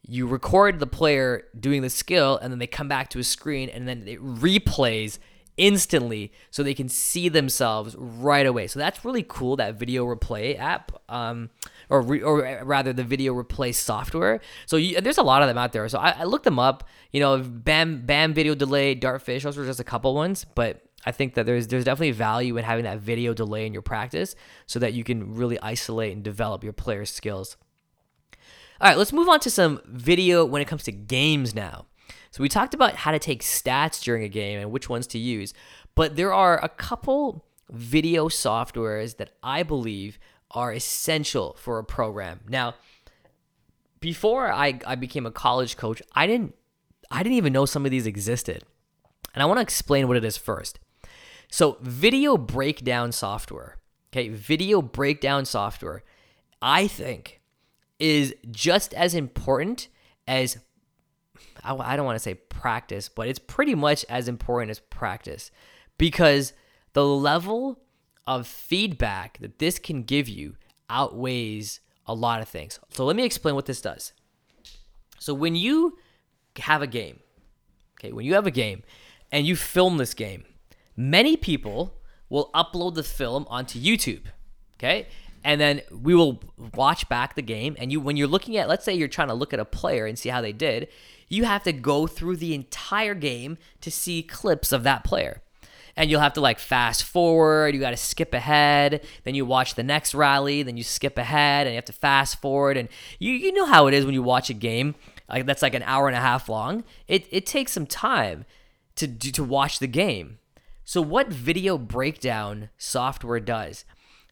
you 0.07 0.27
record 0.27 0.79
the 0.79 0.87
player 0.87 1.45
doing 1.59 1.83
the 1.83 1.91
skill 1.91 2.39
and 2.39 2.53
then 2.53 2.59
they 2.59 2.67
come 2.67 2.89
back 2.89 3.09
to 3.11 3.19
a 3.19 3.25
screen 3.25 3.69
and 3.69 3.87
then 3.87 4.07
it 4.07 4.21
replays 4.23 5.19
instantly 5.57 6.33
so 6.51 6.63
they 6.63 6.75
can 6.75 6.89
see 6.89 7.29
themselves 7.29 7.95
right 7.97 8.47
away. 8.47 8.67
So 8.67 8.79
that's 8.79 9.05
really 9.05 9.25
cool 9.29 9.57
that 9.57 9.75
video 9.75 10.07
replay 10.07 10.59
app 10.59 10.93
um, 11.09 11.51
or 11.91 12.01
re, 12.01 12.23
or 12.23 12.65
rather 12.65 12.93
the 12.93 13.05
video 13.05 13.35
replay 13.35 13.75
software. 13.75 14.41
So 14.67 14.77
you, 14.77 15.01
there's 15.01 15.19
a 15.19 15.23
lot 15.23 15.43
of 15.43 15.49
them 15.49 15.59
out 15.59 15.73
there. 15.73 15.87
So 15.89 15.99
I, 15.99 16.11
I 16.11 16.25
looked 16.25 16.45
them 16.45 16.59
up, 16.59 16.89
you 17.13 17.21
know, 17.21 17.39
Bam 17.39 18.07
Bam 18.07 18.33
video 18.33 18.55
delay, 18.55 18.97
Dartfish, 18.97 19.43
those 19.43 19.57
were 19.57 19.67
just 19.67 19.81
a 19.81 19.85
couple 19.85 20.15
ones, 20.15 20.47
but 20.55 20.83
I 21.05 21.13
think 21.13 21.35
that 21.35 21.47
there's 21.47 21.67
there's 21.67 21.85
definitely 21.85 22.13
value 22.13 22.57
in 22.57 22.65
having 22.65 22.85
that 22.85 23.01
video 23.01 23.35
delay 23.35 23.67
in 23.67 23.73
your 23.73 23.83
practice 23.83 24.35
so 24.67 24.79
that 24.79 24.95
you 24.95 25.05
can 25.05 25.35
really 25.35 25.61
isolate 25.61 26.13
and 26.15 26.23
develop 26.23 26.65
your 26.65 26.73
player's 26.73 27.11
skills. 27.11 27.57
All 28.81 28.89
right, 28.89 28.97
let's 28.97 29.13
move 29.13 29.29
on 29.29 29.41
to 29.41 29.51
some 29.51 29.83
video 29.85 30.43
when 30.43 30.63
it 30.63 30.69
comes 30.69 30.85
to 30.85 30.93
games 30.93 31.55
now. 31.55 31.85
So 32.31 32.43
we 32.43 32.49
talked 32.49 32.73
about 32.73 32.97
how 32.97 33.11
to 33.11 33.19
take 33.19 33.43
stats 33.43 34.03
during 34.03 34.25
a 34.25 34.29
game 34.29 34.59
and 34.59 34.71
which 34.71 34.89
ones 34.89 35.07
to 35.09 35.19
use, 35.19 35.53
but 35.95 36.17
there 36.17 36.33
are 36.33 36.63
a 36.65 36.69
couple 36.69 37.45
video 37.71 38.29
softwares 38.29 39.19
that 39.19 39.33
I 39.43 39.65
believe 39.65 40.19
are 40.53 40.73
essential 40.73 41.57
for 41.59 41.79
a 41.79 41.85
program. 41.85 42.41
Now, 42.49 42.75
before 44.01 44.51
I, 44.51 44.81
I 44.87 44.95
became 44.95 45.27
a 45.27 45.31
college 45.31 45.77
coach, 45.77 46.01
I 46.15 46.27
didn't 46.27 46.55
I 47.11 47.23
didn't 47.23 47.37
even 47.37 47.53
know 47.53 47.67
some 47.67 47.85
of 47.85 47.91
these 47.91 48.07
existed. 48.07 48.65
And 49.35 49.43
I 49.43 49.47
want 49.47 49.59
to 49.59 49.63
explain 49.63 50.09
what 50.09 50.17
it 50.17 50.25
is 50.25 50.39
first. 50.39 50.79
So, 51.51 51.77
video 51.83 52.39
breakdown 52.39 53.13
software, 53.13 53.77
okay, 54.11 54.29
video 54.29 54.81
breakdown 54.81 55.45
software, 55.45 56.03
I 56.63 56.87
think 56.87 57.40
is 58.01 58.35
just 58.51 58.95
as 58.95 59.15
important 59.15 59.89
as 60.27 60.59
I 61.63 61.97
don't 61.97 62.07
want 62.07 62.17
to 62.17 62.23
say 62.23 62.35
practice, 62.35 63.09
but 63.09 63.29
it's 63.29 63.39
pretty 63.39 63.75
much 63.75 64.05
as 64.09 64.29
important 64.29 64.71
as 64.71 64.79
practice 64.79 65.51
because 65.99 66.53
the 66.95 67.07
level 67.07 67.81
of 68.27 68.47
feedback 68.47 69.39
that 69.39 69.59
this 69.59 69.79
can 69.79 70.03
give 70.03 70.29
you 70.29 70.57
outweighs 70.89 71.81
a 72.07 72.15
lot 72.15 72.41
of 72.41 72.49
things. 72.49 72.79
So 72.91 73.05
let 73.05 73.17
me 73.17 73.25
explain 73.25 73.55
what 73.55 73.67
this 73.67 73.81
does. 73.81 74.13
So 75.19 75.35
when 75.35 75.55
you 75.55 75.99
have 76.59 76.83
a 76.83 76.87
game, 76.87 77.21
okay, 77.99 78.13
when 78.13 78.25
you 78.25 78.35
have 78.35 78.47
a 78.47 78.51
game 78.51 78.83
and 79.31 79.47
you 79.47 79.57
film 79.57 79.99
this 79.99 80.15
game, 80.15 80.45
many 80.97 81.37
people 81.37 81.95
will 82.29 82.51
upload 82.55 82.95
the 82.95 83.03
film 83.03 83.47
onto 83.49 83.79
YouTube, 83.79 84.23
okay? 84.77 85.09
And 85.45 85.61
then 85.61 85.81
we 85.91 86.15
will 86.15 86.43
watch 86.75 87.09
back 87.09 87.35
the 87.35 87.43
game. 87.43 87.77
And 87.79 87.91
you 87.91 88.01
when 88.01 88.17
you're 88.17 88.29
looking 88.29 88.57
at 88.57 88.69
let's 88.69 88.85
say 88.85 88.95
you're 88.95 89.09
trying 89.09 89.29
to 89.29 89.35
look 89.35 89.53
at 89.53 89.61
a 89.61 89.65
player 89.65 90.07
and 90.07 90.19
see 90.19 90.29
how 90.29 90.41
they 90.41 90.53
did 90.53 90.89
you 91.31 91.45
have 91.45 91.63
to 91.63 91.73
go 91.73 92.07
through 92.07 92.37
the 92.37 92.55
entire 92.55 93.15
game 93.15 93.57
to 93.81 93.91
see 93.91 94.23
clips 94.23 94.73
of 94.73 94.83
that 94.83 95.05
player. 95.05 95.41
And 95.97 96.11
you'll 96.11 96.21
have 96.21 96.35
to 96.35 96.41
like 96.41 96.59
fast 96.59 97.05
forward. 97.05 97.75
You 97.75 97.81
got 97.81 97.91
to 97.91 97.97
skip 97.97 98.35
ahead. 98.35 99.05
Then 99.25 99.35
you 99.35 99.47
watch 99.47 99.75
the 99.75 99.83
next 99.83 100.15
rally. 100.15 100.63
Then 100.63 100.77
you 100.77 100.83
skip 100.83 101.17
ahead 101.17 101.67
and 101.67 101.75
you 101.75 101.77
have 101.77 101.85
to 101.87 101.93
fast 101.93 102.41
forward. 102.41 102.77
And 102.77 102.89
you, 103.19 103.33
you 103.33 103.53
know 103.53 103.67
how 103.67 103.87
it 103.87 103.95
is 103.95 104.05
when 104.05 104.15
you 104.15 104.23
watch 104.23 104.51
a 104.51 104.55
game 104.55 104.95
like 105.29 105.47
that's 105.47 105.63
like 105.63 105.75
an 105.75 105.85
hour 105.85 106.09
and 106.09 106.17
a 106.17 106.21
half 106.21 106.49
long. 106.49 106.85
It, 107.07 107.27
it 107.31 107.47
takes 107.47 107.73
some 107.73 107.87
time 107.87 108.45
to 108.97 109.07
to 109.07 109.45
watch 109.45 109.79
the 109.79 109.87
game. 109.87 110.39
So 110.85 111.01
what 111.01 111.29
video 111.29 111.79
breakdown 111.79 112.71
software 112.77 113.39
does 113.39 113.85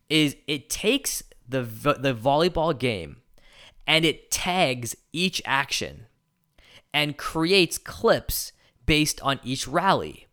is 0.09 0.37
it 0.47 0.71
takes 0.71 1.23
the 1.49 1.62
the 1.62 2.14
volleyball 2.14 2.79
game 2.79 3.18
and 3.87 4.05
it 4.05 4.31
tags 4.31 4.94
each 5.12 5.40
action 5.44 6.07
and 6.92 7.16
creates 7.16 7.79
clips 7.79 8.53
based 8.87 9.21
on 9.23 9.40
each 9.42 9.66
rally. 9.66 10.27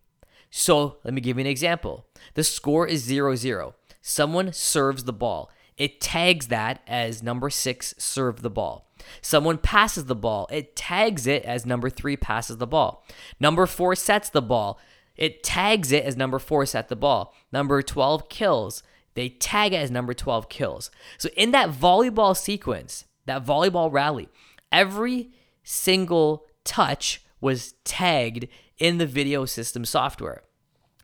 So, 0.50 0.96
let 1.04 1.12
me 1.12 1.20
give 1.20 1.36
you 1.36 1.42
an 1.42 1.46
example. 1.46 2.06
The 2.34 2.44
score 2.44 2.86
is 2.86 3.06
0-0. 3.06 3.74
Someone 4.00 4.52
serves 4.52 5.04
the 5.04 5.12
ball. 5.12 5.50
It 5.76 6.00
tags 6.00 6.48
that 6.48 6.80
as 6.86 7.22
number 7.22 7.50
6 7.50 7.94
served 7.98 8.42
the 8.42 8.50
ball. 8.50 8.90
Someone 9.20 9.58
passes 9.58 10.06
the 10.06 10.14
ball. 10.14 10.48
It 10.50 10.74
tags 10.74 11.26
it 11.26 11.44
as 11.44 11.66
number 11.66 11.90
3 11.90 12.16
passes 12.16 12.56
the 12.56 12.66
ball. 12.66 13.04
Number 13.38 13.66
4 13.66 13.94
sets 13.94 14.30
the 14.30 14.40
ball 14.40 14.80
it 15.16 15.42
tags 15.42 15.92
it 15.92 16.04
as 16.04 16.16
number 16.16 16.38
four 16.38 16.66
set 16.66 16.88
the 16.88 16.96
ball. 16.96 17.34
Number 17.50 17.82
12 17.82 18.28
kills. 18.28 18.82
They 19.16 19.30
tag 19.30 19.72
it 19.72 19.78
as 19.78 19.90
number 19.90 20.14
12 20.14 20.48
kills. 20.48 20.90
So 21.16 21.30
in 21.36 21.50
that 21.50 21.70
volleyball 21.70 22.36
sequence, 22.36 23.06
that 23.24 23.44
volleyball 23.44 23.90
rally, 23.90 24.28
every 24.70 25.30
single 25.64 26.44
touch 26.64 27.22
was 27.40 27.72
tagged 27.82 28.46
in 28.78 28.98
the 28.98 29.06
video 29.06 29.46
system 29.46 29.86
software. 29.86 30.42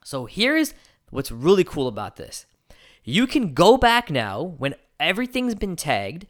So 0.05 0.27
here's 0.27 0.75
what's 1.11 1.33
really 1.33 1.65
cool 1.65 1.89
about 1.89 2.17
this. 2.17 2.45
You 3.03 3.27
can 3.27 3.55
go 3.55 3.79
back 3.79 4.11
now 4.11 4.43
when 4.59 4.75
everything's 5.01 5.55
been 5.55 5.75
tagged 5.75 6.27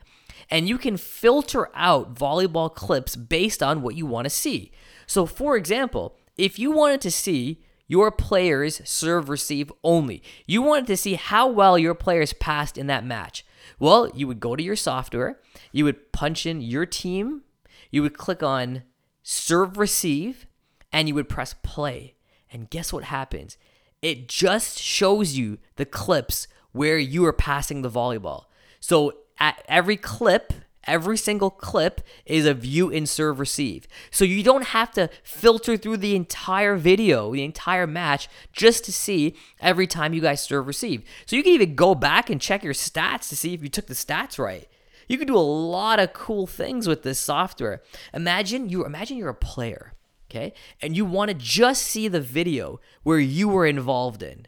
and 0.48 0.68
you 0.68 0.78
can 0.78 0.96
filter 0.96 1.68
out 1.74 2.14
volleyball 2.14 2.72
clips 2.72 3.16
based 3.16 3.60
on 3.60 3.82
what 3.82 3.96
you 3.96 4.06
want 4.06 4.26
to 4.26 4.30
see. 4.30 4.70
So, 5.06 5.26
for 5.26 5.56
example, 5.56 6.16
if 6.36 6.60
you 6.60 6.70
wanted 6.70 7.00
to 7.02 7.10
see 7.10 7.64
your 7.92 8.10
players 8.10 8.80
serve 8.86 9.28
receive 9.28 9.70
only, 9.84 10.22
you 10.46 10.62
wanted 10.62 10.86
to 10.86 10.96
see 10.96 11.12
how 11.12 11.46
well 11.46 11.76
your 11.76 11.92
players 11.94 12.32
passed 12.32 12.78
in 12.78 12.86
that 12.86 13.04
match, 13.04 13.44
well, 13.78 14.10
you 14.14 14.26
would 14.26 14.40
go 14.40 14.56
to 14.56 14.62
your 14.62 14.76
software, 14.76 15.38
you 15.72 15.84
would 15.84 16.10
punch 16.10 16.46
in 16.46 16.62
your 16.62 16.86
team, 16.86 17.42
you 17.90 18.00
would 18.00 18.16
click 18.16 18.42
on 18.42 18.84
serve 19.22 19.76
receive, 19.76 20.46
and 20.90 21.06
you 21.06 21.14
would 21.14 21.28
press 21.28 21.54
play. 21.62 22.14
And 22.50 22.70
guess 22.70 22.94
what 22.94 23.04
happens? 23.04 23.58
It 24.00 24.26
just 24.26 24.78
shows 24.78 25.36
you 25.36 25.58
the 25.76 25.84
clips 25.84 26.48
where 26.72 26.96
you 26.96 27.26
are 27.26 27.32
passing 27.34 27.82
the 27.82 27.90
volleyball. 27.90 28.44
So 28.80 29.12
at 29.38 29.62
every 29.68 29.98
clip, 29.98 30.54
every 30.84 31.16
single 31.16 31.50
clip 31.50 32.00
is 32.26 32.46
a 32.46 32.54
view 32.54 32.88
in 32.90 33.06
serve 33.06 33.38
receive. 33.38 33.86
So 34.10 34.24
you 34.24 34.42
don't 34.42 34.66
have 34.66 34.90
to 34.92 35.10
filter 35.22 35.76
through 35.76 35.98
the 35.98 36.16
entire 36.16 36.76
video, 36.76 37.32
the 37.32 37.44
entire 37.44 37.86
match, 37.86 38.28
just 38.52 38.84
to 38.84 38.92
see 38.92 39.34
every 39.60 39.86
time 39.86 40.14
you 40.14 40.20
guys 40.20 40.42
serve 40.42 40.66
receive. 40.66 41.02
So 41.26 41.36
you 41.36 41.42
can 41.42 41.52
even 41.52 41.74
go 41.74 41.94
back 41.94 42.30
and 42.30 42.40
check 42.40 42.62
your 42.62 42.74
stats 42.74 43.28
to 43.28 43.36
see 43.36 43.54
if 43.54 43.62
you 43.62 43.68
took 43.68 43.86
the 43.86 43.94
stats 43.94 44.38
right. 44.38 44.68
You 45.08 45.18
can 45.18 45.26
do 45.26 45.36
a 45.36 45.40
lot 45.40 46.00
of 46.00 46.12
cool 46.12 46.46
things 46.46 46.88
with 46.88 47.02
this 47.02 47.18
software. 47.18 47.82
Imagine 48.14 48.68
you 48.68 48.84
imagine 48.84 49.16
you're 49.16 49.28
a 49.28 49.34
player, 49.34 49.92
okay? 50.30 50.54
And 50.80 50.96
you 50.96 51.04
want 51.04 51.28
to 51.30 51.34
just 51.34 51.82
see 51.82 52.08
the 52.08 52.20
video 52.20 52.80
where 53.02 53.18
you 53.18 53.48
were 53.48 53.66
involved 53.66 54.22
in. 54.22 54.46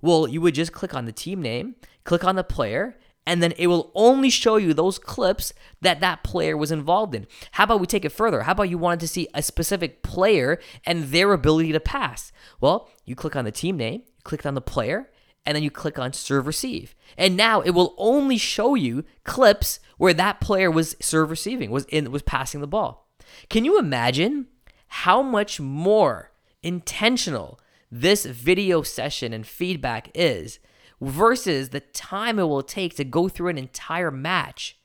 Well, 0.00 0.28
you 0.28 0.40
would 0.40 0.54
just 0.54 0.72
click 0.72 0.94
on 0.94 1.06
the 1.06 1.12
team 1.12 1.42
name, 1.42 1.74
click 2.04 2.22
on 2.24 2.36
the 2.36 2.44
player, 2.44 2.96
and 3.28 3.42
then 3.42 3.52
it 3.58 3.66
will 3.66 3.92
only 3.94 4.30
show 4.30 4.56
you 4.56 4.72
those 4.72 4.98
clips 4.98 5.52
that 5.82 6.00
that 6.00 6.24
player 6.24 6.56
was 6.56 6.72
involved 6.72 7.14
in. 7.14 7.26
How 7.52 7.64
about 7.64 7.78
we 7.78 7.86
take 7.86 8.06
it 8.06 8.08
further? 8.08 8.44
How 8.44 8.52
about 8.52 8.70
you 8.70 8.78
wanted 8.78 9.00
to 9.00 9.08
see 9.08 9.28
a 9.34 9.42
specific 9.42 10.02
player 10.02 10.58
and 10.86 11.04
their 11.04 11.34
ability 11.34 11.72
to 11.72 11.78
pass? 11.78 12.32
Well, 12.58 12.88
you 13.04 13.14
click 13.14 13.36
on 13.36 13.44
the 13.44 13.52
team 13.52 13.76
name, 13.76 14.00
you 14.00 14.22
click 14.24 14.46
on 14.46 14.54
the 14.54 14.62
player, 14.62 15.10
and 15.44 15.54
then 15.54 15.62
you 15.62 15.70
click 15.70 15.98
on 15.98 16.14
serve 16.14 16.46
receive. 16.46 16.94
And 17.18 17.36
now 17.36 17.60
it 17.60 17.72
will 17.72 17.94
only 17.98 18.38
show 18.38 18.74
you 18.74 19.04
clips 19.24 19.78
where 19.98 20.14
that 20.14 20.40
player 20.40 20.70
was 20.70 20.96
serve 20.98 21.28
receiving, 21.28 21.70
was 21.70 21.84
in 21.90 22.10
was 22.10 22.22
passing 22.22 22.62
the 22.62 22.66
ball. 22.66 23.10
Can 23.50 23.66
you 23.66 23.78
imagine 23.78 24.46
how 24.86 25.20
much 25.20 25.60
more 25.60 26.32
intentional 26.62 27.60
this 27.92 28.24
video 28.24 28.80
session 28.80 29.34
and 29.34 29.46
feedback 29.46 30.10
is 30.14 30.60
versus 31.00 31.70
the 31.70 31.80
time 31.80 32.38
it 32.38 32.44
will 32.44 32.62
take 32.62 32.96
to 32.96 33.04
go 33.04 33.28
through 33.28 33.48
an 33.48 33.58
entire 33.58 34.10
match. 34.10 34.78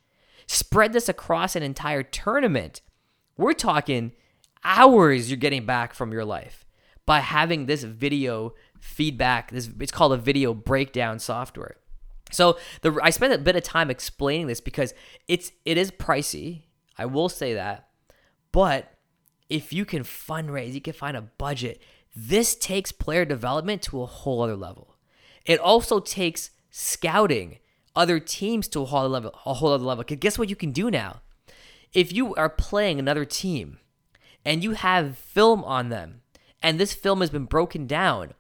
Spread 0.48 0.94
this 0.94 1.10
across 1.10 1.56
an 1.56 1.64
entire 1.64 2.04
tournament. 2.04 2.82
We're 3.38 3.54
talking 3.54 4.12
hours 4.64 5.30
you're 5.30 5.38
getting 5.38 5.66
back 5.66 5.94
from 5.94 6.12
your 6.12 6.26
life 6.26 6.66
by 7.06 7.20
having 7.20 7.66
this 7.66 7.84
video 7.84 8.54
feedback. 8.80 9.52
This 9.52 9.70
it's 9.80 9.92
called 9.92 10.14
a 10.14 10.18
video 10.18 10.54
breakdown 10.54 11.20
software. 11.20 11.78
So 12.32 12.58
the 12.82 12.98
I 13.02 13.10
spent 13.10 13.34
a 13.34 13.38
bit 13.38 13.56
of 13.56 13.64
time 13.64 13.90
explaining 13.90 14.48
this 14.48 14.62
because 14.62 14.94
it's 15.28 15.52
it 15.66 15.78
is 15.78 15.92
pricey. 15.92 16.64
I 16.98 17.06
will 17.06 17.30
say 17.30 17.54
that. 17.54 17.90
But 18.52 18.94
if 19.50 19.74
you 19.74 19.86
can 19.86 20.04
fundraise, 20.04 20.74
you 20.74 20.82
can 20.82 20.94
find 20.94 21.18
a 21.18 21.22
budget. 21.22 21.82
This 22.16 22.56
takes 22.56 22.92
player 22.92 23.26
development 23.26 23.82
to 23.84 24.02
a 24.02 24.06
whole 24.06 24.42
other 24.42 24.56
level. 24.56 24.93
It 25.46 25.60
also 25.60 26.00
takes 26.00 26.52
scouting 26.70 27.58
other 27.96 28.20
teams 28.20 28.68
to 28.70 28.82
a 28.82 28.86
whole 28.86 29.00
other 29.00 29.10
level. 29.10 29.40
A 29.46 29.54
whole 29.54 29.74
other 29.74 29.84
level. 29.84 30.04
Because 30.04 30.20
guess 30.20 30.40
what 30.40 30.50
you 30.50 30.56
can 30.56 30.72
do 30.72 30.90
now? 30.90 31.22
If 31.94 32.12
you 32.12 32.34
are 32.36 32.50
playing 32.50 33.00
another 33.00 33.26
team 33.26 33.80
and 34.44 34.64
you 34.64 34.72
have 34.72 35.18
film 35.18 35.64
on 35.64 35.90
them, 35.90 36.22
and 36.62 36.80
this 36.80 36.94
film 36.94 37.22
has 37.22 37.30
been 37.30 37.46
broken 37.46 37.86
down, 37.86 38.34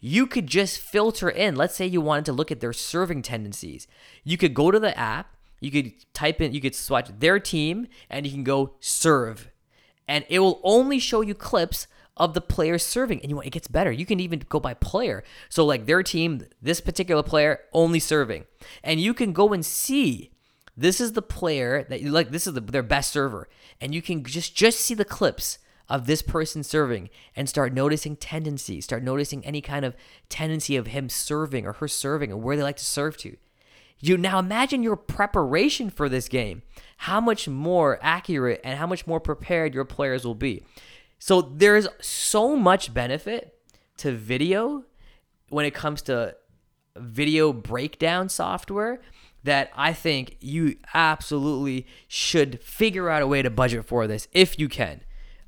you 0.00 0.26
could 0.26 0.48
just 0.48 0.80
filter 0.80 1.30
in. 1.30 1.54
Let's 1.54 1.76
say 1.76 1.86
you 1.86 2.00
wanted 2.00 2.24
to 2.26 2.32
look 2.32 2.50
at 2.50 2.60
their 2.60 2.72
serving 2.72 3.22
tendencies. 3.22 3.86
You 4.24 4.36
could 4.36 4.52
go 4.52 4.72
to 4.72 4.80
the 4.80 4.98
app, 4.98 5.36
you 5.60 5.70
could 5.70 5.92
type 6.12 6.40
in, 6.40 6.52
you 6.52 6.60
could 6.60 6.74
swatch 6.74 7.08
their 7.20 7.38
team, 7.38 7.86
and 8.10 8.26
you 8.26 8.32
can 8.32 8.42
go 8.42 8.74
serve. 8.80 9.48
And 10.08 10.26
it 10.28 10.40
will 10.40 10.60
only 10.64 10.98
show 10.98 11.20
you 11.20 11.34
clips 11.34 11.86
of 12.16 12.34
the 12.34 12.40
players 12.40 12.84
serving. 12.84 13.20
And 13.20 13.30
you 13.30 13.36
know, 13.36 13.42
it 13.42 13.50
gets 13.50 13.68
better. 13.68 13.90
You 13.90 14.06
can 14.06 14.20
even 14.20 14.42
go 14.48 14.60
by 14.60 14.74
player. 14.74 15.24
So 15.48 15.64
like 15.64 15.86
their 15.86 16.02
team, 16.02 16.46
this 16.60 16.80
particular 16.80 17.22
player 17.22 17.60
only 17.72 18.00
serving. 18.00 18.44
And 18.82 19.00
you 19.00 19.14
can 19.14 19.32
go 19.32 19.52
and 19.52 19.64
see 19.64 20.32
this 20.76 21.00
is 21.00 21.12
the 21.12 21.22
player 21.22 21.84
that 21.84 22.00
you 22.00 22.10
like 22.10 22.30
this 22.30 22.46
is 22.46 22.54
the, 22.54 22.60
their 22.60 22.82
best 22.82 23.12
server. 23.12 23.48
And 23.80 23.94
you 23.94 24.02
can 24.02 24.24
just 24.24 24.54
just 24.54 24.80
see 24.80 24.94
the 24.94 25.04
clips 25.04 25.58
of 25.88 26.06
this 26.06 26.22
person 26.22 26.62
serving 26.62 27.10
and 27.36 27.48
start 27.48 27.74
noticing 27.74 28.16
tendencies, 28.16 28.84
start 28.84 29.02
noticing 29.02 29.44
any 29.44 29.60
kind 29.60 29.84
of 29.84 29.94
tendency 30.28 30.76
of 30.76 30.86
him 30.88 31.08
serving 31.08 31.66
or 31.66 31.74
her 31.74 31.88
serving 31.88 32.30
and 32.30 32.42
where 32.42 32.56
they 32.56 32.62
like 32.62 32.76
to 32.76 32.84
serve 32.84 33.16
to. 33.18 33.36
You 34.00 34.16
now 34.16 34.38
imagine 34.38 34.82
your 34.82 34.96
preparation 34.96 35.88
for 35.88 36.08
this 36.08 36.28
game, 36.28 36.62
how 36.98 37.20
much 37.20 37.46
more 37.46 37.98
accurate 38.02 38.60
and 38.64 38.78
how 38.78 38.86
much 38.86 39.06
more 39.06 39.20
prepared 39.20 39.74
your 39.74 39.84
players 39.84 40.24
will 40.24 40.34
be. 40.34 40.64
So 41.24 41.40
there's 41.40 41.86
so 42.00 42.56
much 42.56 42.92
benefit 42.92 43.56
to 43.98 44.10
video 44.10 44.82
when 45.50 45.64
it 45.64 45.72
comes 45.72 46.02
to 46.02 46.34
video 46.96 47.52
breakdown 47.52 48.28
software 48.28 49.00
that 49.44 49.70
I 49.76 49.92
think 49.92 50.36
you 50.40 50.78
absolutely 50.92 51.86
should 52.08 52.60
figure 52.60 53.08
out 53.08 53.22
a 53.22 53.28
way 53.28 53.40
to 53.40 53.50
budget 53.50 53.84
for 53.84 54.08
this 54.08 54.26
if 54.32 54.58
you 54.58 54.68
can. 54.68 55.02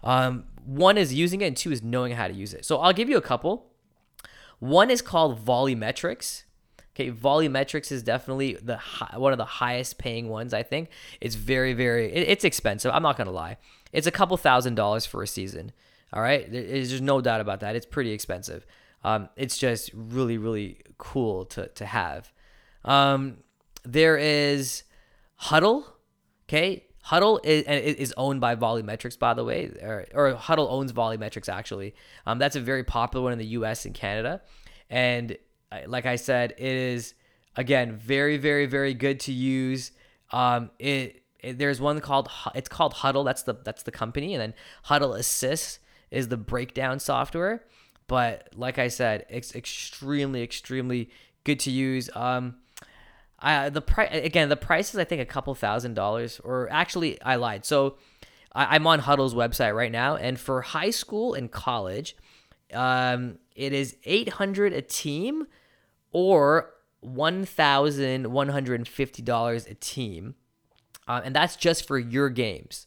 Um, 0.04 0.44
one 0.64 0.96
is 0.96 1.12
using 1.12 1.40
it, 1.40 1.46
and 1.46 1.56
two 1.56 1.72
is 1.72 1.82
knowing 1.82 2.12
how 2.12 2.28
to 2.28 2.34
use 2.34 2.54
it. 2.54 2.64
So 2.64 2.78
I'll 2.78 2.92
give 2.92 3.08
you 3.08 3.16
a 3.16 3.20
couple. 3.20 3.72
One 4.60 4.92
is 4.92 5.02
called 5.02 5.44
Volleymetrics. 5.44 6.44
Okay, 6.94 7.10
Volleymetrics 7.10 7.90
is 7.90 8.04
definitely 8.04 8.54
the 8.62 8.78
one 9.16 9.32
of 9.32 9.38
the 9.38 9.44
highest 9.44 9.98
paying 9.98 10.28
ones. 10.28 10.54
I 10.54 10.62
think 10.62 10.90
it's 11.20 11.34
very, 11.34 11.72
very. 11.72 12.12
It, 12.12 12.28
it's 12.28 12.44
expensive. 12.44 12.92
I'm 12.94 13.02
not 13.02 13.16
gonna 13.16 13.32
lie. 13.32 13.56
It's 13.94 14.06
a 14.06 14.10
couple 14.10 14.36
thousand 14.36 14.74
dollars 14.74 15.06
for 15.06 15.22
a 15.22 15.26
season. 15.26 15.72
All 16.12 16.20
right, 16.20 16.50
there's 16.50 17.00
no 17.00 17.20
doubt 17.20 17.40
about 17.40 17.60
that. 17.60 17.74
It's 17.74 17.86
pretty 17.86 18.12
expensive. 18.12 18.66
Um, 19.02 19.28
it's 19.36 19.56
just 19.56 19.90
really, 19.94 20.36
really 20.36 20.80
cool 20.98 21.46
to 21.46 21.68
to 21.68 21.86
have. 21.86 22.32
Um, 22.84 23.38
there 23.84 24.16
is 24.16 24.82
Hudl. 25.42 25.84
Okay, 26.48 26.84
Hudl 27.06 27.40
is, 27.44 27.64
is 27.64 28.14
owned 28.16 28.40
by 28.40 28.56
Volleymetrics, 28.56 29.18
by 29.18 29.34
the 29.34 29.44
way, 29.44 29.70
or, 29.82 30.06
or 30.14 30.34
Hudl 30.34 30.70
owns 30.70 30.92
Volleymetrics 30.92 31.48
actually. 31.48 31.94
Um, 32.26 32.38
that's 32.38 32.56
a 32.56 32.60
very 32.60 32.84
popular 32.84 33.24
one 33.24 33.32
in 33.32 33.38
the 33.38 33.46
U.S. 33.46 33.84
and 33.86 33.94
Canada, 33.94 34.42
and 34.90 35.36
like 35.86 36.06
I 36.06 36.16
said, 36.16 36.52
it 36.52 36.76
is 36.76 37.14
again 37.56 37.96
very, 37.96 38.36
very, 38.36 38.66
very 38.66 38.94
good 38.94 39.20
to 39.20 39.32
use. 39.32 39.92
Um, 40.30 40.70
it, 40.78 41.23
there's 41.52 41.80
one 41.80 42.00
called 42.00 42.28
it's 42.54 42.68
called 42.68 42.94
Hudl. 42.94 43.24
That's 43.24 43.42
the 43.42 43.54
that's 43.64 43.82
the 43.82 43.90
company, 43.90 44.34
and 44.34 44.40
then 44.40 44.54
Hudl 44.86 45.18
Assist 45.18 45.80
is 46.10 46.28
the 46.28 46.36
breakdown 46.36 47.00
software. 47.00 47.64
But 48.06 48.50
like 48.54 48.78
I 48.78 48.88
said, 48.88 49.24
it's 49.28 49.54
extremely, 49.54 50.42
extremely 50.42 51.10
good 51.44 51.60
to 51.60 51.70
use. 51.70 52.10
Um, 52.14 52.56
I 53.38 53.70
the 53.70 53.80
price 53.80 54.10
again, 54.12 54.48
the 54.48 54.56
price 54.56 54.94
is 54.94 55.00
I 55.00 55.04
think 55.04 55.22
a 55.22 55.26
couple 55.26 55.54
thousand 55.54 55.94
dollars, 55.94 56.40
or 56.44 56.68
actually 56.70 57.20
I 57.22 57.36
lied. 57.36 57.64
So 57.64 57.96
I, 58.54 58.76
am 58.76 58.86
on 58.86 59.00
Hudl's 59.00 59.34
website 59.34 59.74
right 59.74 59.92
now, 59.92 60.16
and 60.16 60.38
for 60.38 60.60
high 60.62 60.90
school 60.90 61.34
and 61.34 61.50
college, 61.50 62.16
um, 62.72 63.38
it 63.56 63.72
is 63.72 63.96
800 64.04 64.72
a 64.72 64.82
team 64.82 65.48
or 66.12 66.70
$1,150 67.04 69.70
a 69.70 69.74
team. 69.74 70.36
Uh, 71.06 71.20
and 71.24 71.34
that's 71.34 71.56
just 71.56 71.86
for 71.86 71.98
your 71.98 72.30
games. 72.30 72.86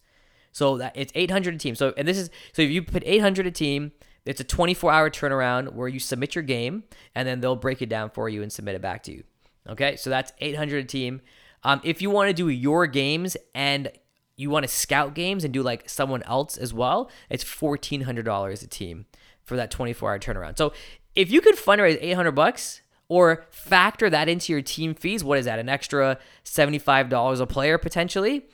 So 0.52 0.78
that 0.78 0.94
it's 0.96 1.12
800 1.14 1.56
a 1.56 1.58
team. 1.58 1.76
So 1.76 1.94
and 1.98 2.08
this 2.08 2.18
is 2.18 2.30
so 2.54 2.62
if 2.62 2.72
you 2.72 2.82
put 2.82 3.04
800 3.06 3.46
a 3.46 3.52
team, 3.52 3.92
it's 4.26 4.42
a 4.42 4.44
24 4.44 4.92
hour 4.92 5.10
turnaround 5.10 5.74
where 5.74 5.88
you 5.88 6.00
submit 6.00 6.36
your 6.36 6.44
game 6.44 6.84
and 7.16 7.28
then 7.28 7.40
they'll 7.42 7.56
break 7.56 7.82
it 7.82 7.90
down 7.90 8.10
for 8.10 8.28
you 8.28 8.42
and 8.42 8.52
submit 8.52 8.76
it 8.76 8.82
back 8.82 9.04
to 9.04 9.12
you. 9.12 9.24
Okay, 9.70 9.96
so 9.96 10.10
that's 10.10 10.32
800 10.40 10.86
a 10.86 10.88
team. 10.88 11.22
Um, 11.64 11.82
if 11.84 12.02
you 12.02 12.10
want 12.10 12.30
to 12.30 12.34
do 12.34 12.50
your 12.50 12.88
games 12.88 13.38
and 13.54 13.92
you 14.36 14.50
want 14.50 14.64
to 14.64 14.68
scout 14.68 15.14
games 15.14 15.44
and 15.44 15.54
do 15.54 15.62
like 15.62 15.90
someone 15.90 16.24
else 16.24 16.58
as 16.58 16.74
well, 16.74 17.10
it's 17.30 17.44
$1,400 17.44 18.64
a 18.64 18.68
team 18.68 19.06
for 19.44 19.56
that 19.58 19.72
24 19.72 20.12
hour 20.12 20.20
turnaround. 20.20 20.58
So 20.58 20.74
if 21.16 21.32
you 21.32 21.42
could 21.42 21.56
fundraise 21.56 21.98
800 22.00 22.32
bucks 22.32 22.82
or 23.10 23.46
factor 23.50 24.10
that 24.10 24.28
into 24.28 24.52
your 24.52 24.62
team 24.62 24.94
fees, 24.94 25.24
what 25.24 25.38
is 25.38 25.46
that? 25.46 25.60
An 25.60 25.70
extra 25.70 26.20
$75 26.46 27.40
a 27.40 27.46
player 27.46 27.78
potentially? 27.78 28.46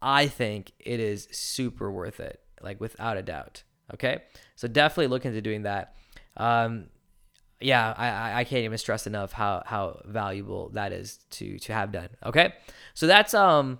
I 0.00 0.26
think 0.26 0.72
it 0.80 0.98
is 0.98 1.28
super 1.30 1.90
worth 1.90 2.18
it, 2.18 2.40
like 2.60 2.80
without 2.80 3.16
a 3.16 3.22
doubt. 3.22 3.62
Okay. 3.94 4.22
So 4.56 4.66
definitely 4.66 5.08
look 5.08 5.24
into 5.24 5.40
doing 5.40 5.62
that. 5.62 5.94
Um, 6.36 6.86
yeah, 7.60 7.94
I, 7.96 8.40
I 8.40 8.44
can't 8.44 8.64
even 8.64 8.78
stress 8.78 9.06
enough 9.06 9.30
how, 9.30 9.62
how 9.64 10.00
valuable 10.04 10.70
that 10.70 10.92
is 10.92 11.18
to, 11.30 11.58
to 11.60 11.72
have 11.72 11.92
done. 11.92 12.08
Okay. 12.24 12.54
So 12.94 13.06
that's, 13.06 13.34
um, 13.34 13.78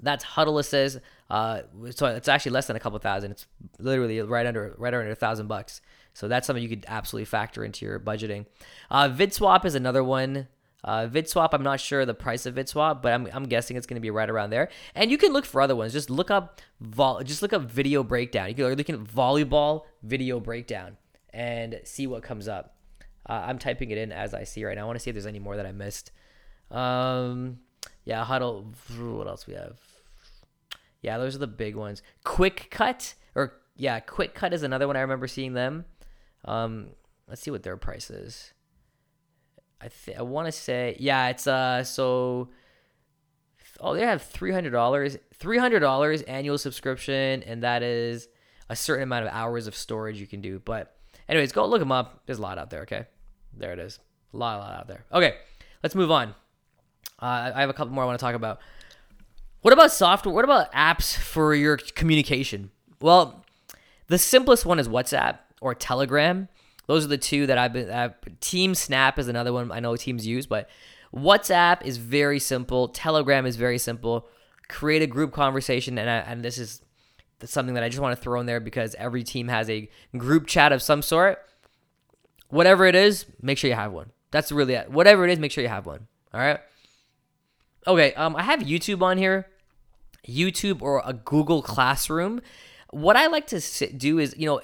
that's 0.00 0.24
Hudl 0.24 0.60
Assist. 0.60 0.98
Uh, 1.30 1.62
so 1.90 2.06
it's 2.06 2.28
actually 2.28 2.52
less 2.52 2.66
than 2.66 2.76
a 2.76 2.80
couple 2.80 2.98
thousand. 2.98 3.30
It's 3.30 3.46
literally 3.78 4.20
right 4.20 4.44
under 4.44 4.74
right 4.76 4.92
under 4.92 5.10
a 5.10 5.14
thousand 5.14 5.46
bucks. 5.46 5.80
So 6.14 6.28
that's 6.28 6.46
something 6.46 6.62
you 6.62 6.68
could 6.68 6.84
absolutely 6.88 7.24
factor 7.24 7.64
into 7.64 7.86
your 7.86 7.98
budgeting. 7.98 8.46
Uh, 8.90 9.08
VidSwap 9.08 9.64
is 9.64 9.74
another 9.74 10.04
one. 10.04 10.48
Uh, 10.84 11.06
VidSwap, 11.06 11.50
I'm 11.52 11.62
not 11.62 11.80
sure 11.80 12.04
the 12.04 12.14
price 12.14 12.44
of 12.44 12.54
VidSwap, 12.54 13.02
but 13.02 13.12
I'm, 13.12 13.28
I'm 13.32 13.44
guessing 13.44 13.76
it's 13.76 13.86
going 13.86 13.96
to 13.96 14.00
be 14.00 14.10
right 14.10 14.28
around 14.28 14.50
there. 14.50 14.68
And 14.94 15.10
you 15.10 15.18
can 15.18 15.32
look 15.32 15.44
for 15.44 15.60
other 15.60 15.76
ones. 15.76 15.92
Just 15.92 16.10
look 16.10 16.30
up 16.30 16.60
vol- 16.80 17.22
just 17.22 17.40
look 17.40 17.52
up 17.52 17.62
video 17.62 18.02
breakdown. 18.02 18.48
You 18.48 18.54
can 18.54 18.64
look 18.74 18.90
at 18.90 18.96
volleyball 18.98 19.84
video 20.02 20.40
breakdown 20.40 20.96
and 21.30 21.80
see 21.84 22.06
what 22.06 22.22
comes 22.22 22.48
up. 22.48 22.76
Uh, 23.28 23.44
I'm 23.46 23.58
typing 23.58 23.90
it 23.90 23.98
in 23.98 24.10
as 24.10 24.34
I 24.34 24.42
see 24.44 24.64
right 24.64 24.76
now. 24.76 24.82
I 24.82 24.86
want 24.86 24.96
to 24.96 25.00
see 25.00 25.10
if 25.10 25.14
there's 25.14 25.26
any 25.26 25.38
more 25.38 25.56
that 25.56 25.66
I 25.66 25.72
missed. 25.72 26.10
Um, 26.70 27.60
yeah, 28.04 28.24
Hudl. 28.24 28.74
What 28.98 29.28
else 29.28 29.46
we 29.46 29.54
have? 29.54 29.78
Yeah, 31.00 31.18
those 31.18 31.34
are 31.36 31.38
the 31.38 31.46
big 31.46 31.76
ones. 31.76 32.02
Quick 32.24 32.68
Cut 32.70 33.14
or 33.34 33.54
yeah, 33.76 34.00
Quick 34.00 34.34
Cut 34.34 34.52
is 34.52 34.62
another 34.62 34.86
one 34.86 34.96
I 34.96 35.00
remember 35.00 35.28
seeing 35.28 35.54
them. 35.54 35.84
Um, 36.44 36.90
let's 37.28 37.42
see 37.42 37.50
what 37.50 37.62
their 37.62 37.76
price 37.76 38.10
is. 38.10 38.52
I 39.80 39.88
th- 39.88 40.16
I 40.16 40.22
want 40.22 40.46
to 40.46 40.52
say 40.52 40.96
yeah, 41.00 41.28
it's 41.28 41.46
uh 41.46 41.82
so 41.82 42.48
oh 43.80 43.94
they 43.94 44.02
have 44.02 44.22
three 44.22 44.52
hundred 44.52 44.70
dollars 44.70 45.18
three 45.34 45.58
hundred 45.58 45.80
dollars 45.80 46.22
annual 46.22 46.56
subscription 46.56 47.42
and 47.42 47.62
that 47.64 47.82
is 47.82 48.28
a 48.68 48.76
certain 48.76 49.02
amount 49.02 49.26
of 49.26 49.32
hours 49.32 49.66
of 49.66 49.74
storage 49.74 50.20
you 50.20 50.26
can 50.26 50.40
do. 50.40 50.60
But 50.64 50.96
anyways, 51.28 51.52
go 51.52 51.66
look 51.66 51.80
them 51.80 51.92
up. 51.92 52.22
There's 52.26 52.38
a 52.38 52.42
lot 52.42 52.58
out 52.58 52.70
there. 52.70 52.82
Okay, 52.82 53.06
there 53.56 53.72
it 53.72 53.78
is. 53.78 53.98
A 54.32 54.36
lot, 54.36 54.56
a 54.56 54.60
lot 54.60 54.78
out 54.78 54.88
there. 54.88 55.04
Okay, 55.12 55.34
let's 55.82 55.94
move 55.94 56.10
on. 56.10 56.28
Uh, 57.20 57.52
I 57.54 57.60
have 57.60 57.70
a 57.70 57.74
couple 57.74 57.92
more 57.92 58.04
I 58.04 58.06
want 58.06 58.18
to 58.18 58.24
talk 58.24 58.34
about. 58.34 58.60
What 59.60 59.72
about 59.72 59.92
software? 59.92 60.34
What 60.34 60.44
about 60.44 60.72
apps 60.72 61.16
for 61.16 61.54
your 61.54 61.76
communication? 61.76 62.70
Well, 63.00 63.44
the 64.06 64.18
simplest 64.18 64.64
one 64.64 64.78
is 64.78 64.88
WhatsApp 64.88 65.38
or 65.62 65.74
Telegram. 65.74 66.48
Those 66.86 67.04
are 67.04 67.08
the 67.08 67.18
two 67.18 67.46
that 67.46 67.56
I've 67.56 67.72
been. 67.72 67.88
Uh, 67.88 68.10
Team 68.40 68.74
Snap 68.74 69.18
is 69.18 69.28
another 69.28 69.52
one 69.52 69.70
I 69.72 69.80
know 69.80 69.96
teams 69.96 70.26
use, 70.26 70.46
but 70.46 70.68
WhatsApp 71.14 71.84
is 71.84 71.96
very 71.96 72.38
simple. 72.38 72.88
Telegram 72.88 73.46
is 73.46 73.56
very 73.56 73.78
simple. 73.78 74.28
Create 74.68 75.02
a 75.02 75.06
group 75.06 75.32
conversation, 75.32 75.96
and 75.98 76.10
I, 76.10 76.16
and 76.18 76.44
this 76.44 76.58
is 76.58 76.82
something 77.44 77.74
that 77.74 77.84
I 77.84 77.88
just 77.88 78.00
want 78.00 78.16
to 78.16 78.22
throw 78.22 78.40
in 78.40 78.46
there 78.46 78.60
because 78.60 78.94
every 78.96 79.22
team 79.22 79.48
has 79.48 79.70
a 79.70 79.88
group 80.16 80.46
chat 80.46 80.72
of 80.72 80.82
some 80.82 81.02
sort. 81.02 81.38
Whatever 82.48 82.84
it 82.86 82.94
is, 82.94 83.26
make 83.40 83.58
sure 83.58 83.70
you 83.70 83.76
have 83.76 83.92
one. 83.92 84.10
That's 84.30 84.50
really 84.50 84.74
it. 84.74 84.90
Whatever 84.90 85.24
it 85.24 85.30
is, 85.30 85.38
make 85.38 85.52
sure 85.52 85.62
you 85.62 85.68
have 85.68 85.86
one. 85.86 86.06
All 86.34 86.40
right. 86.40 86.60
Okay. 87.86 88.14
Um, 88.14 88.36
I 88.36 88.42
have 88.42 88.60
YouTube 88.60 89.02
on 89.02 89.18
here. 89.18 89.46
YouTube 90.26 90.82
or 90.82 91.02
a 91.04 91.12
Google 91.12 91.62
Classroom. 91.62 92.40
What 92.90 93.16
I 93.16 93.26
like 93.26 93.46
to 93.48 93.60
do 93.92 94.18
is, 94.18 94.34
you 94.38 94.46
know, 94.46 94.60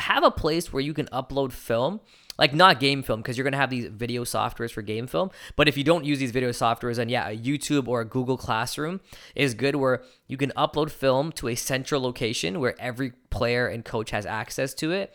have 0.00 0.24
a 0.24 0.30
place 0.30 0.72
where 0.72 0.82
you 0.82 0.94
can 0.94 1.06
upload 1.06 1.52
film 1.52 2.00
like 2.38 2.54
not 2.54 2.80
game 2.80 3.02
film 3.02 3.20
because 3.20 3.36
you're 3.36 3.44
going 3.44 3.52
to 3.52 3.58
have 3.58 3.70
these 3.70 3.86
video 3.86 4.24
softwares 4.24 4.70
for 4.70 4.82
game 4.82 5.06
film 5.06 5.30
but 5.56 5.68
if 5.68 5.76
you 5.76 5.84
don't 5.84 6.04
use 6.04 6.18
these 6.18 6.30
video 6.30 6.50
softwares 6.50 6.96
then 6.96 7.08
yeah 7.08 7.28
a 7.28 7.36
youtube 7.36 7.86
or 7.86 8.00
a 8.00 8.04
google 8.04 8.36
classroom 8.36 9.00
is 9.34 9.54
good 9.54 9.76
where 9.76 10.02
you 10.26 10.36
can 10.36 10.50
upload 10.56 10.90
film 10.90 11.32
to 11.32 11.48
a 11.48 11.54
central 11.54 12.00
location 12.00 12.60
where 12.60 12.74
every 12.80 13.12
player 13.30 13.66
and 13.66 13.84
coach 13.84 14.10
has 14.10 14.24
access 14.24 14.72
to 14.74 14.90
it 14.90 15.14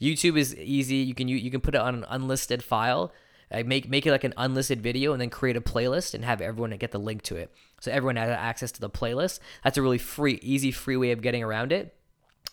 youtube 0.00 0.38
is 0.38 0.54
easy 0.56 0.96
you 0.96 1.14
can 1.14 1.26
you, 1.28 1.36
you 1.36 1.50
can 1.50 1.60
put 1.60 1.74
it 1.74 1.80
on 1.80 1.94
an 1.94 2.04
unlisted 2.08 2.62
file 2.62 3.12
like 3.50 3.66
make 3.66 3.88
make 3.88 4.06
it 4.06 4.10
like 4.10 4.24
an 4.24 4.34
unlisted 4.36 4.82
video 4.82 5.12
and 5.12 5.20
then 5.20 5.30
create 5.30 5.56
a 5.56 5.60
playlist 5.60 6.14
and 6.14 6.24
have 6.24 6.40
everyone 6.40 6.70
get 6.76 6.90
the 6.90 6.98
link 6.98 7.22
to 7.22 7.36
it. 7.36 7.52
So 7.80 7.90
everyone 7.90 8.16
has 8.16 8.30
access 8.30 8.72
to 8.72 8.80
the 8.80 8.90
playlist. 8.90 9.40
That's 9.64 9.78
a 9.78 9.82
really 9.82 9.98
free, 9.98 10.38
easy, 10.42 10.70
free 10.70 10.96
way 10.96 11.12
of 11.12 11.22
getting 11.22 11.42
around 11.42 11.72
it. 11.72 11.94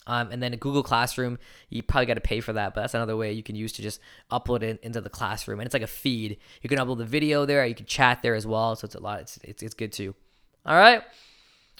Um, 0.07 0.31
and 0.31 0.41
then 0.41 0.53
a 0.53 0.57
Google 0.57 0.83
Classroom, 0.83 1.39
you 1.69 1.81
probably 1.81 2.05
got 2.05 2.13
to 2.13 2.21
pay 2.21 2.39
for 2.39 2.53
that, 2.53 2.75
but 2.75 2.81
that's 2.81 2.93
another 2.93 3.17
way 3.17 3.31
you 3.31 3.41
can 3.41 3.55
use 3.55 3.71
to 3.73 3.81
just 3.81 3.99
upload 4.31 4.61
it 4.61 4.79
into 4.83 5.01
the 5.01 5.09
classroom. 5.09 5.59
And 5.59 5.65
it's 5.65 5.73
like 5.73 5.81
a 5.81 5.87
feed. 5.87 6.37
You 6.61 6.69
can 6.69 6.77
upload 6.77 6.99
the 6.99 7.05
video 7.05 7.45
there. 7.45 7.65
You 7.65 7.75
can 7.75 7.87
chat 7.87 8.21
there 8.21 8.35
as 8.35 8.45
well. 8.45 8.75
So 8.75 8.85
it's 8.85 8.95
a 8.95 8.99
lot. 8.99 9.21
It's 9.21 9.37
it's, 9.43 9.63
it's 9.63 9.73
good 9.73 9.91
too. 9.91 10.13
All 10.65 10.75
right. 10.75 11.03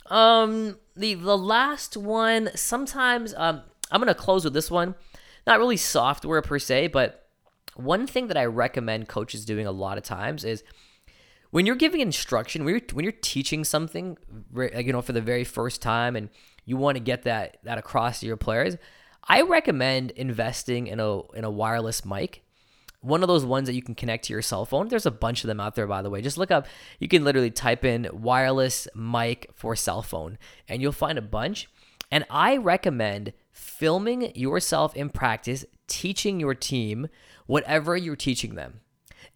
Um, 0.08 0.80
the 0.96 1.14
the 1.16 1.38
last 1.38 1.98
one. 1.98 2.50
Sometimes 2.56 3.34
um, 3.36 3.62
I'm 3.92 4.02
gonna 4.02 4.16
close 4.16 4.44
with 4.44 4.54
this 4.54 4.72
one. 4.72 4.96
Not 5.46 5.60
really 5.60 5.78
software 5.78 6.42
per 6.42 6.58
se, 6.58 6.88
but 6.88 7.28
one 7.76 8.08
thing 8.08 8.28
that 8.28 8.38
I 8.38 8.46
recommend 8.46 9.08
coaches 9.08 9.46
doing 9.46 9.68
a 9.68 9.72
lot 9.72 9.98
of 9.98 10.04
times 10.04 10.44
is 10.44 10.64
when 11.52 11.66
you're 11.66 11.76
giving 11.76 12.02
instruction, 12.02 12.66
when 12.66 12.74
you're, 12.74 12.82
when 12.94 13.04
you're 13.04 13.14
teaching 13.22 13.64
something, 13.64 14.18
you 14.56 14.92
know, 14.92 15.02
for 15.02 15.14
the 15.14 15.22
very 15.22 15.44
first 15.44 15.82
time, 15.82 16.16
and 16.16 16.30
you 16.66 16.78
want 16.78 16.98
to 16.98 17.04
get 17.04 17.24
that 17.24 17.58
that 17.64 17.78
across 17.78 18.20
to 18.20 18.26
your 18.26 18.38
players, 18.38 18.76
I 19.24 19.42
recommend 19.42 20.12
investing 20.12 20.88
in 20.88 21.00
a 21.00 21.22
in 21.32 21.44
a 21.44 21.50
wireless 21.50 22.06
mic. 22.06 22.44
One 23.02 23.22
of 23.22 23.28
those 23.28 23.46
ones 23.46 23.68
that 23.68 23.76
you 23.76 23.84
can 23.84 23.94
connect 23.94 24.26
to 24.26 24.34
your 24.34 24.42
cell 24.42 24.66
phone. 24.66 24.88
There's 24.88 25.06
a 25.06 25.12
bunch 25.12 25.44
of 25.44 25.48
them 25.48 25.60
out 25.60 25.76
there, 25.76 25.86
by 25.86 26.02
the 26.02 26.10
way. 26.10 26.22
Just 26.22 26.40
look 26.40 26.50
up. 26.50 26.66
You 27.00 27.08
can 27.08 27.24
literally 27.24 27.52
type 27.52 27.86
in 27.86 28.10
wireless 28.12 28.88
mic 28.96 29.52
for 29.54 29.76
cell 29.76 30.02
phone, 30.02 30.40
and 30.68 30.82
you'll 30.82 30.92
find 30.92 31.20
a 31.20 31.22
bunch. 31.22 31.70
And 32.12 32.26
I 32.32 32.58
recommend 32.58 33.34
filming 33.52 34.36
yourself 34.36 34.96
in 34.96 35.10
practice, 35.10 35.66
teaching 35.88 36.40
your 36.40 36.56
team 36.56 37.08
whatever 37.46 37.96
you're 37.96 38.16
teaching 38.16 38.56
them 38.56 38.82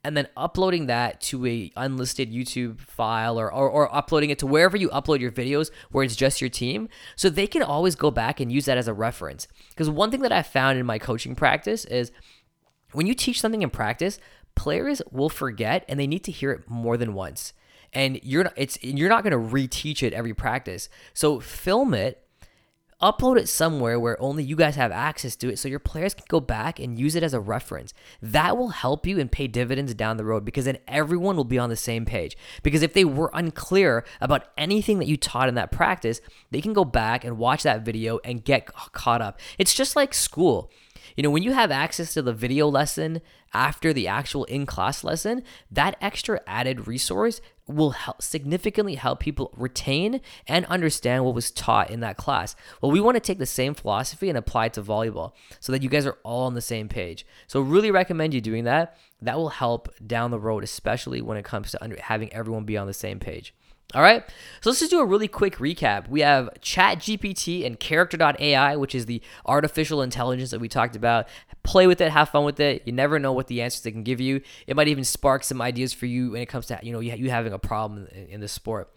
and 0.03 0.15
then 0.15 0.27
uploading 0.37 0.85
that 0.85 1.19
to 1.19 1.45
a 1.45 1.71
unlisted 1.75 2.31
YouTube 2.31 2.79
file 2.79 3.39
or, 3.39 3.51
or, 3.51 3.69
or, 3.69 3.93
uploading 3.93 4.29
it 4.29 4.39
to 4.39 4.47
wherever 4.47 4.77
you 4.77 4.89
upload 4.89 5.19
your 5.19 5.31
videos 5.31 5.71
where 5.91 6.03
it's 6.03 6.15
just 6.15 6.39
your 6.39 6.49
team 6.49 6.87
so 7.15 7.29
they 7.29 7.47
can 7.47 7.61
always 7.61 7.95
go 7.95 8.09
back 8.09 8.39
and 8.39 8.51
use 8.51 8.65
that 8.65 8.77
as 8.77 8.87
a 8.87 8.93
reference. 8.93 9.47
Because 9.69 9.89
one 9.89 10.09
thing 10.09 10.21
that 10.21 10.31
I 10.31 10.41
found 10.41 10.79
in 10.79 10.85
my 10.85 10.99
coaching 10.99 11.35
practice 11.35 11.83
is 11.85 12.11
when 12.93 13.07
you 13.07 13.13
teach 13.13 13.41
something 13.41 13.61
in 13.61 13.69
practice, 13.69 14.19
players 14.55 15.01
will 15.11 15.29
forget 15.29 15.83
and 15.87 15.99
they 15.99 16.07
need 16.07 16.23
to 16.23 16.31
hear 16.31 16.51
it 16.51 16.69
more 16.69 16.97
than 16.97 17.13
once. 17.13 17.53
And 17.91 18.19
you're 18.23 18.51
it's 18.55 18.81
you're 18.83 19.09
not 19.09 19.23
going 19.23 19.31
to 19.31 19.53
reteach 19.53 20.03
it 20.03 20.13
every 20.13 20.33
practice. 20.33 20.89
So 21.13 21.39
film 21.39 21.93
it 21.93 22.23
upload 23.01 23.37
it 23.37 23.47
somewhere 23.47 23.99
where 23.99 24.21
only 24.21 24.43
you 24.43 24.55
guys 24.55 24.75
have 24.75 24.91
access 24.91 25.35
to 25.37 25.49
it 25.49 25.57
so 25.57 25.67
your 25.67 25.79
players 25.79 26.13
can 26.13 26.25
go 26.27 26.39
back 26.39 26.79
and 26.79 26.99
use 26.99 27.15
it 27.15 27.23
as 27.23 27.33
a 27.33 27.39
reference. 27.39 27.93
That 28.21 28.57
will 28.57 28.69
help 28.69 29.07
you 29.07 29.19
and 29.19 29.31
pay 29.31 29.47
dividends 29.47 29.93
down 29.93 30.17
the 30.17 30.25
road 30.25 30.43
because 30.43 30.65
then 30.65 30.79
everyone 30.87 31.37
will 31.37 31.45
be 31.45 31.59
on 31.59 31.69
the 31.69 31.75
same 31.75 32.05
page. 32.05 32.35
Because 32.61 32.83
if 32.83 32.93
they 32.93 33.05
were 33.05 33.31
unclear 33.33 34.03
about 34.19 34.47
anything 34.57 34.99
that 34.99 35.07
you 35.07 35.17
taught 35.17 35.49
in 35.49 35.55
that 35.55 35.71
practice, 35.71 36.19
they 36.51 36.61
can 36.61 36.73
go 36.73 36.83
back 36.83 37.23
and 37.23 37.37
watch 37.37 37.63
that 37.63 37.85
video 37.85 38.19
and 38.25 38.43
get 38.43 38.67
caught 38.67 39.21
up. 39.21 39.39
It's 39.57 39.73
just 39.73 39.95
like 39.95 40.13
school. 40.13 40.71
You 41.15 41.23
know, 41.23 41.29
when 41.29 41.43
you 41.43 41.53
have 41.53 41.71
access 41.71 42.13
to 42.13 42.21
the 42.21 42.33
video 42.33 42.67
lesson 42.67 43.21
after 43.53 43.93
the 43.93 44.07
actual 44.07 44.43
in 44.45 44.65
class 44.65 45.03
lesson, 45.03 45.43
that 45.71 45.97
extra 46.01 46.41
added 46.45 46.87
resource 46.87 47.41
will 47.69 47.91
help 47.91 48.21
significantly 48.21 48.95
help 48.95 49.19
people 49.19 49.53
retain 49.55 50.21
and 50.47 50.65
understand 50.65 51.23
what 51.23 51.35
was 51.35 51.51
taught 51.51 51.89
in 51.89 51.99
that 51.99 52.17
class. 52.17 52.55
Well, 52.81 52.91
we 52.91 52.99
want 52.99 53.15
to 53.15 53.21
take 53.21 53.37
the 53.37 53.45
same 53.45 53.75
philosophy 53.75 54.27
and 54.27 54.37
apply 54.37 54.67
it 54.67 54.73
to 54.73 54.81
volleyball 54.81 55.33
so 55.59 55.71
that 55.71 55.83
you 55.83 55.89
guys 55.89 56.05
are 56.05 56.17
all 56.23 56.45
on 56.45 56.55
the 56.55 56.61
same 56.61 56.89
page. 56.89 57.25
So, 57.47 57.61
really 57.61 57.91
recommend 57.91 58.33
you 58.33 58.41
doing 58.41 58.63
that. 58.63 58.97
That 59.21 59.37
will 59.37 59.49
help 59.49 59.93
down 60.05 60.31
the 60.31 60.39
road, 60.39 60.63
especially 60.63 61.21
when 61.21 61.37
it 61.37 61.45
comes 61.45 61.71
to 61.71 61.83
under, 61.83 61.99
having 62.01 62.33
everyone 62.33 62.63
be 62.63 62.77
on 62.77 62.87
the 62.87 62.93
same 62.93 63.19
page. 63.19 63.53
All 63.95 64.03
right, 64.03 64.23
so 64.61 64.69
let's 64.69 64.81
just 64.81 64.91
do 64.91 64.99
a 64.99 65.05
really 65.05 65.27
quick 65.27 65.55
recap. 65.55 66.07
We 66.07 66.19
have 66.19 66.47
ChatGPT 66.61 67.65
and 67.65 67.79
Character.ai, 67.79 68.75
which 68.75 68.93
is 68.93 69.07
the 69.07 69.19
artificial 69.47 70.03
intelligence 70.03 70.51
that 70.51 70.59
we 70.59 70.69
talked 70.69 70.95
about. 70.95 71.27
Play 71.63 71.87
with 71.87 71.99
it, 71.99 72.11
have 72.11 72.29
fun 72.29 72.45
with 72.45 72.59
it. 72.59 72.83
You 72.85 72.93
never 72.93 73.17
know 73.17 73.33
what 73.33 73.47
the 73.47 73.63
answers 73.63 73.81
they 73.81 73.89
can 73.89 74.03
give 74.03 74.21
you. 74.21 74.41
It 74.67 74.75
might 74.75 74.89
even 74.89 75.03
spark 75.03 75.43
some 75.43 75.59
ideas 75.59 75.91
for 75.91 76.05
you 76.05 76.33
when 76.33 76.41
it 76.43 76.45
comes 76.45 76.67
to 76.67 76.79
you 76.83 76.91
know 76.91 76.99
you 76.99 77.31
having 77.31 77.51
a 77.51 77.57
problem 77.57 78.07
in, 78.13 78.41
the 78.41 78.47
sport. 78.47 78.93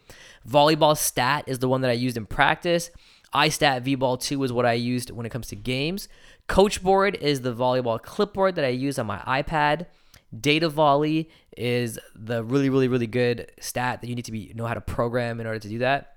Volleyball 0.46 0.94
Stat 0.94 1.44
is 1.46 1.60
the 1.60 1.70
one 1.70 1.80
that 1.80 1.90
I 1.90 1.94
used 1.94 2.18
in 2.18 2.26
practice. 2.26 2.90
iStat 3.34 3.86
VBall 3.86 4.20
2 4.20 4.44
is 4.44 4.52
what 4.52 4.66
I 4.66 4.74
used 4.74 5.10
when 5.10 5.24
it 5.24 5.30
comes 5.30 5.48
to 5.48 5.56
games. 5.56 6.06
Coachboard 6.48 7.16
is 7.16 7.40
the 7.40 7.54
volleyball 7.54 7.98
clipboard 7.98 8.56
that 8.56 8.64
I 8.66 8.68
use 8.68 8.98
on 8.98 9.06
my 9.06 9.20
iPad. 9.20 9.86
Data 10.38 10.68
volley 10.68 11.28
is 11.56 11.98
the 12.14 12.42
really, 12.42 12.70
really, 12.70 12.88
really 12.88 13.06
good 13.06 13.52
stat 13.60 14.00
that 14.00 14.08
you 14.08 14.14
need 14.14 14.24
to 14.24 14.32
be 14.32 14.52
know 14.54 14.66
how 14.66 14.74
to 14.74 14.80
program 14.80 15.40
in 15.40 15.46
order 15.46 15.58
to 15.58 15.68
do 15.68 15.78
that. 15.78 16.16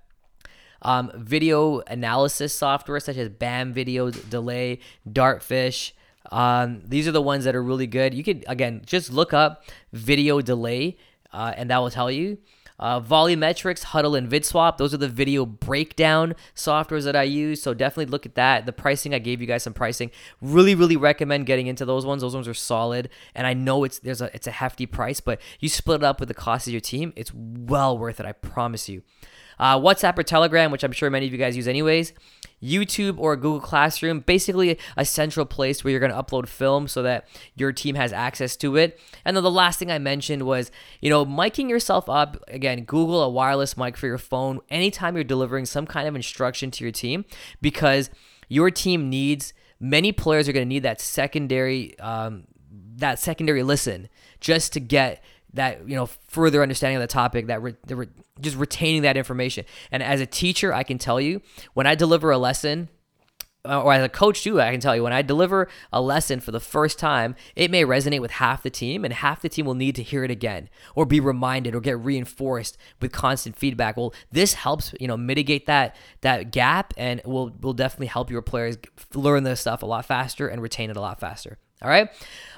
um, 0.81 1.11
video 1.15 1.79
analysis 1.87 2.53
software 2.53 2.99
such 2.99 3.17
as 3.17 3.29
BAM 3.29 3.73
Video 3.73 4.11
Delay, 4.11 4.79
Dartfish. 5.09 5.91
Um, 6.31 6.81
these 6.85 7.07
are 7.07 7.11
the 7.11 7.21
ones 7.21 7.43
that 7.45 7.55
are 7.55 7.63
really 7.63 7.87
good. 7.87 8.13
You 8.13 8.23
could 8.23 8.45
again 8.47 8.81
just 8.85 9.11
look 9.11 9.33
up 9.33 9.63
video 9.93 10.41
delay, 10.41 10.97
uh, 11.33 11.53
and 11.55 11.69
that 11.69 11.79
will 11.79 11.91
tell 11.91 12.09
you. 12.09 12.37
Uh, 12.79 12.99
Volleymetrics, 12.99 13.85
Hudl, 13.85 14.17
and 14.17 14.29
VidSwap. 14.29 14.77
Those 14.77 14.93
are 14.93 14.97
the 14.97 15.07
video 15.07 15.45
breakdown 15.45 16.35
softwares 16.55 17.03
that 17.05 17.15
I 17.15 17.23
use. 17.23 17.61
So 17.61 17.73
definitely 17.73 18.07
look 18.07 18.25
at 18.25 18.35
that. 18.35 18.65
The 18.65 18.73
pricing, 18.73 19.13
I 19.13 19.19
gave 19.19 19.41
you 19.41 19.47
guys 19.47 19.63
some 19.63 19.73
pricing. 19.73 20.11
Really, 20.41 20.75
really 20.75 20.97
recommend 20.97 21.45
getting 21.45 21.67
into 21.67 21.85
those 21.85 22.05
ones. 22.05 22.21
Those 22.21 22.35
ones 22.35 22.47
are 22.47 22.53
solid. 22.53 23.09
And 23.33 23.47
I 23.47 23.53
know 23.53 23.83
it's 23.83 23.99
there's 23.99 24.21
a 24.21 24.33
it's 24.35 24.47
a 24.47 24.51
hefty 24.51 24.85
price, 24.85 25.19
but 25.19 25.39
you 25.59 25.69
split 25.69 26.01
it 26.01 26.03
up 26.03 26.19
with 26.19 26.27
the 26.27 26.35
cost 26.35 26.67
of 26.67 26.73
your 26.73 26.81
team, 26.81 27.13
it's 27.15 27.31
well 27.33 27.97
worth 27.97 28.19
it. 28.19 28.25
I 28.25 28.33
promise 28.33 28.89
you. 28.89 29.03
Uh, 29.57 29.79
WhatsApp 29.79 30.17
or 30.17 30.23
Telegram, 30.23 30.71
which 30.71 30.83
I'm 30.83 30.91
sure 30.91 31.09
many 31.09 31.27
of 31.27 31.31
you 31.31 31.37
guys 31.37 31.55
use 31.55 31.67
anyways. 31.67 32.13
YouTube 32.61 33.19
or 33.19 33.35
Google 33.35 33.59
Classroom, 33.59 34.21
basically 34.21 34.77
a 34.97 35.05
central 35.05 35.45
place 35.45 35.83
where 35.83 35.91
you're 35.91 35.99
going 35.99 36.11
to 36.11 36.21
upload 36.21 36.47
film 36.47 36.87
so 36.87 37.03
that 37.03 37.27
your 37.55 37.71
team 37.71 37.95
has 37.95 38.13
access 38.13 38.55
to 38.57 38.75
it. 38.75 38.99
And 39.23 39.35
then 39.35 39.43
the 39.43 39.51
last 39.51 39.79
thing 39.79 39.91
I 39.91 39.99
mentioned 39.99 40.43
was, 40.43 40.71
you 41.01 41.09
know, 41.09 41.25
miking 41.25 41.69
yourself 41.69 42.09
up. 42.09 42.43
Again, 42.47 42.83
Google 42.83 43.21
a 43.23 43.29
wireless 43.29 43.77
mic 43.77 43.97
for 43.97 44.07
your 44.07 44.17
phone 44.17 44.59
anytime 44.69 45.15
you're 45.15 45.23
delivering 45.23 45.65
some 45.65 45.85
kind 45.85 46.07
of 46.07 46.15
instruction 46.15 46.71
to 46.71 46.83
your 46.83 46.91
team 46.91 47.25
because 47.61 48.09
your 48.47 48.71
team 48.71 49.09
needs, 49.09 49.53
many 49.79 50.11
players 50.11 50.47
are 50.47 50.53
going 50.53 50.65
to 50.65 50.69
need 50.69 50.83
that 50.83 51.01
secondary, 51.01 51.97
um, 51.99 52.45
that 52.97 53.19
secondary 53.19 53.63
listen 53.63 54.09
just 54.39 54.73
to 54.73 54.79
get 54.79 55.23
that 55.55 55.87
you 55.89 55.95
know 55.95 56.05
further 56.27 56.61
understanding 56.61 56.97
of 56.97 57.01
the 57.01 57.07
topic 57.07 57.47
that 57.47 57.61
re- 57.61 57.75
re- 57.89 58.07
just 58.39 58.57
retaining 58.57 59.01
that 59.01 59.17
information. 59.17 59.65
And 59.91 60.03
as 60.03 60.21
a 60.21 60.25
teacher 60.25 60.73
i 60.73 60.83
can 60.83 60.97
tell 60.97 61.19
you 61.19 61.41
when 61.73 61.87
i 61.87 61.95
deliver 61.95 62.31
a 62.31 62.37
lesson 62.37 62.89
uh, 63.65 63.81
or 63.81 63.93
as 63.93 64.03
a 64.03 64.09
coach 64.09 64.43
too 64.43 64.61
i 64.61 64.71
can 64.71 64.79
tell 64.79 64.95
you 64.95 65.03
when 65.03 65.13
i 65.13 65.21
deliver 65.21 65.67
a 65.91 66.01
lesson 66.01 66.39
for 66.39 66.51
the 66.51 66.59
first 66.59 66.99
time 66.99 67.35
it 67.55 67.71
may 67.71 67.83
resonate 67.83 68.21
with 68.21 68.31
half 68.31 68.61
the 68.61 68.69
team 68.69 69.03
and 69.03 69.13
half 69.13 69.41
the 69.41 69.49
team 69.49 69.65
will 69.65 69.73
need 69.73 69.95
to 69.95 70.03
hear 70.03 70.23
it 70.23 70.31
again 70.31 70.69
or 70.93 71.05
be 71.05 71.19
reminded 71.19 71.73
or 71.73 71.79
get 71.79 71.97
reinforced 71.99 72.77
with 73.01 73.11
constant 73.11 73.55
feedback. 73.55 73.97
Well 73.97 74.13
this 74.31 74.53
helps 74.53 74.93
you 74.99 75.07
know 75.07 75.17
mitigate 75.17 75.65
that 75.65 75.95
that 76.21 76.51
gap 76.51 76.93
and 76.97 77.21
will 77.25 77.55
will 77.61 77.73
definitely 77.73 78.07
help 78.07 78.29
your 78.29 78.41
players 78.41 78.77
learn 79.13 79.43
this 79.43 79.61
stuff 79.61 79.81
a 79.81 79.85
lot 79.85 80.05
faster 80.05 80.47
and 80.47 80.61
retain 80.61 80.89
it 80.89 80.97
a 80.97 81.01
lot 81.01 81.19
faster 81.19 81.57
all 81.81 81.89
right, 81.89 82.09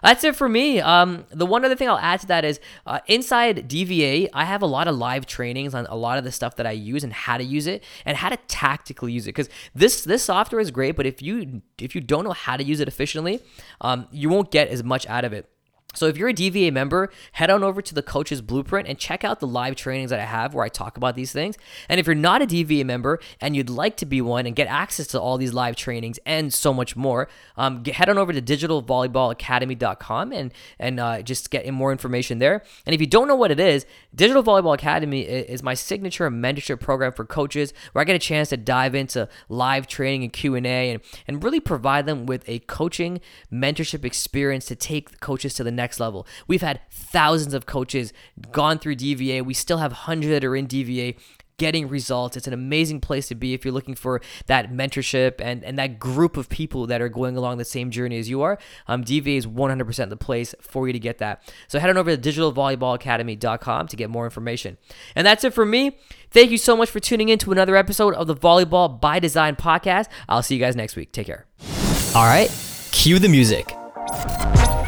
that's 0.03 0.23
it 0.23 0.35
for 0.35 0.47
me. 0.47 0.79
Um, 0.79 1.25
the 1.29 1.45
one 1.45 1.65
other 1.65 1.75
thing 1.75 1.89
I'll 1.89 1.97
add 1.97 2.19
to 2.21 2.27
that 2.27 2.45
is 2.45 2.59
uh, 2.85 2.99
inside 3.07 3.67
DVA, 3.67 4.29
I 4.31 4.45
have 4.45 4.61
a 4.61 4.67
lot 4.67 4.87
of 4.87 4.95
live 4.95 5.25
trainings 5.25 5.73
on 5.73 5.87
a 5.87 5.95
lot 5.95 6.19
of 6.19 6.23
the 6.23 6.31
stuff 6.31 6.55
that 6.57 6.67
I 6.67 6.71
use 6.71 7.03
and 7.03 7.11
how 7.11 7.37
to 7.37 7.43
use 7.43 7.65
it 7.65 7.83
and 8.05 8.15
how 8.15 8.29
to 8.29 8.37
tactically 8.47 9.11
use 9.11 9.25
it. 9.25 9.29
Because 9.29 9.49
this 9.73 10.03
this 10.03 10.23
software 10.23 10.61
is 10.61 10.69
great, 10.69 10.95
but 10.95 11.07
if 11.07 11.21
you 11.21 11.61
if 11.79 11.95
you 11.95 12.01
don't 12.01 12.23
know 12.23 12.31
how 12.31 12.57
to 12.57 12.63
use 12.63 12.79
it 12.79 12.87
efficiently, 12.87 13.41
um, 13.81 14.07
you 14.11 14.29
won't 14.29 14.51
get 14.51 14.67
as 14.67 14.83
much 14.83 15.07
out 15.07 15.25
of 15.25 15.33
it. 15.33 15.49
So 15.97 16.07
if 16.07 16.17
you're 16.17 16.29
a 16.29 16.33
DVA 16.33 16.71
member, 16.71 17.09
head 17.33 17.49
on 17.49 17.63
over 17.63 17.81
to 17.81 17.93
the 17.93 18.03
Coach's 18.03 18.41
Blueprint 18.41 18.87
and 18.87 18.97
check 18.97 19.23
out 19.23 19.39
the 19.39 19.47
live 19.47 19.75
trainings 19.75 20.11
that 20.11 20.19
I 20.19 20.25
have 20.25 20.53
where 20.53 20.63
I 20.63 20.69
talk 20.69 20.95
about 20.97 21.15
these 21.15 21.31
things. 21.31 21.57
And 21.89 21.99
if 21.99 22.05
you're 22.05 22.15
not 22.15 22.41
a 22.41 22.45
DVA 22.45 22.85
member 22.85 23.19
and 23.41 23.55
you'd 23.55 23.69
like 23.69 23.97
to 23.97 24.05
be 24.05 24.21
one 24.21 24.45
and 24.45 24.55
get 24.55 24.67
access 24.67 25.07
to 25.07 25.19
all 25.19 25.37
these 25.37 25.53
live 25.53 25.75
trainings 25.75 26.19
and 26.25 26.53
so 26.53 26.73
much 26.73 26.95
more, 26.95 27.27
um, 27.57 27.81
get, 27.83 27.95
head 27.95 28.09
on 28.09 28.17
over 28.17 28.31
to 28.31 28.41
digitalvolleyballacademy.com 28.41 30.31
and 30.31 30.53
and 30.79 30.99
uh, 30.99 31.21
just 31.21 31.49
get 31.49 31.67
more 31.73 31.91
information 31.91 32.39
there. 32.39 32.63
And 32.85 32.93
if 32.93 33.01
you 33.01 33.07
don't 33.07 33.27
know 33.27 33.35
what 33.35 33.51
it 33.51 33.59
is, 33.59 33.85
Digital 34.13 34.43
Volleyball 34.43 34.73
Academy 34.73 35.21
is 35.21 35.63
my 35.63 35.73
signature 35.73 36.29
mentorship 36.29 36.79
program 36.79 37.11
for 37.11 37.25
coaches 37.25 37.73
where 37.91 38.01
I 38.01 38.05
get 38.05 38.15
a 38.15 38.19
chance 38.19 38.49
to 38.49 38.57
dive 38.57 38.95
into 38.95 39.27
live 39.49 39.87
training 39.87 40.23
and 40.23 40.33
Q&A 40.33 40.91
and, 40.91 41.01
and 41.27 41.43
really 41.43 41.59
provide 41.59 42.05
them 42.05 42.25
with 42.25 42.47
a 42.47 42.59
coaching 42.59 43.19
mentorship 43.51 44.05
experience 44.05 44.65
to 44.65 44.75
take 44.75 45.19
coaches 45.19 45.53
to 45.55 45.63
the 45.63 45.71
next 45.71 45.86
next 45.87 46.01
level. 46.01 46.27
We've 46.47 46.61
had 46.61 46.81
thousands 46.91 47.53
of 47.53 47.65
coaches 47.65 48.11
gone 48.51 48.77
through 48.77 48.97
DVA. 48.97 49.45
We 49.45 49.53
still 49.53 49.77
have 49.77 49.93
hundreds 49.93 50.31
that 50.31 50.43
are 50.43 50.53
in 50.53 50.67
DVA 50.67 51.15
getting 51.57 51.87
results. 51.87 52.35
It's 52.35 52.45
an 52.45 52.53
amazing 52.53 52.99
place 52.99 53.29
to 53.29 53.35
be 53.35 53.53
if 53.53 53.63
you're 53.63 53.73
looking 53.73 53.95
for 53.95 54.21
that 54.47 54.69
mentorship 54.69 55.35
and, 55.39 55.63
and 55.63 55.79
that 55.79 55.97
group 55.97 56.35
of 56.35 56.49
people 56.49 56.85
that 56.87 57.01
are 57.01 57.09
going 57.09 57.37
along 57.37 57.57
the 57.57 57.65
same 57.65 57.89
journey 57.89 58.19
as 58.19 58.29
you 58.29 58.41
are. 58.41 58.59
Um, 58.87 59.03
DVA 59.03 59.37
is 59.37 59.47
100% 59.47 60.09
the 60.09 60.17
place 60.17 60.53
for 60.59 60.87
you 60.87 60.93
to 60.93 60.99
get 60.99 61.19
that. 61.19 61.41
So 61.69 61.79
head 61.79 61.89
on 61.89 61.97
over 61.97 62.15
to 62.15 62.21
digitalvolleyballacademy.com 62.21 63.87
to 63.87 63.95
get 63.95 64.09
more 64.09 64.25
information. 64.25 64.77
And 65.15 65.25
that's 65.25 65.45
it 65.45 65.53
for 65.53 65.65
me. 65.65 65.97
Thank 66.29 66.51
you 66.51 66.57
so 66.57 66.75
much 66.75 66.89
for 66.89 66.99
tuning 66.99 67.29
in 67.29 67.39
to 67.39 67.53
another 67.53 67.77
episode 67.77 68.13
of 68.13 68.27
the 68.27 68.35
Volleyball 68.35 68.99
by 68.99 69.19
Design 69.19 69.55
podcast. 69.55 70.09
I'll 70.27 70.43
see 70.43 70.55
you 70.55 70.61
guys 70.61 70.75
next 70.75 70.97
week. 70.97 71.13
Take 71.13 71.27
care. 71.27 71.45
All 72.13 72.25
right, 72.25 72.51
cue 72.91 73.19
the 73.19 73.29
music. 73.29 73.73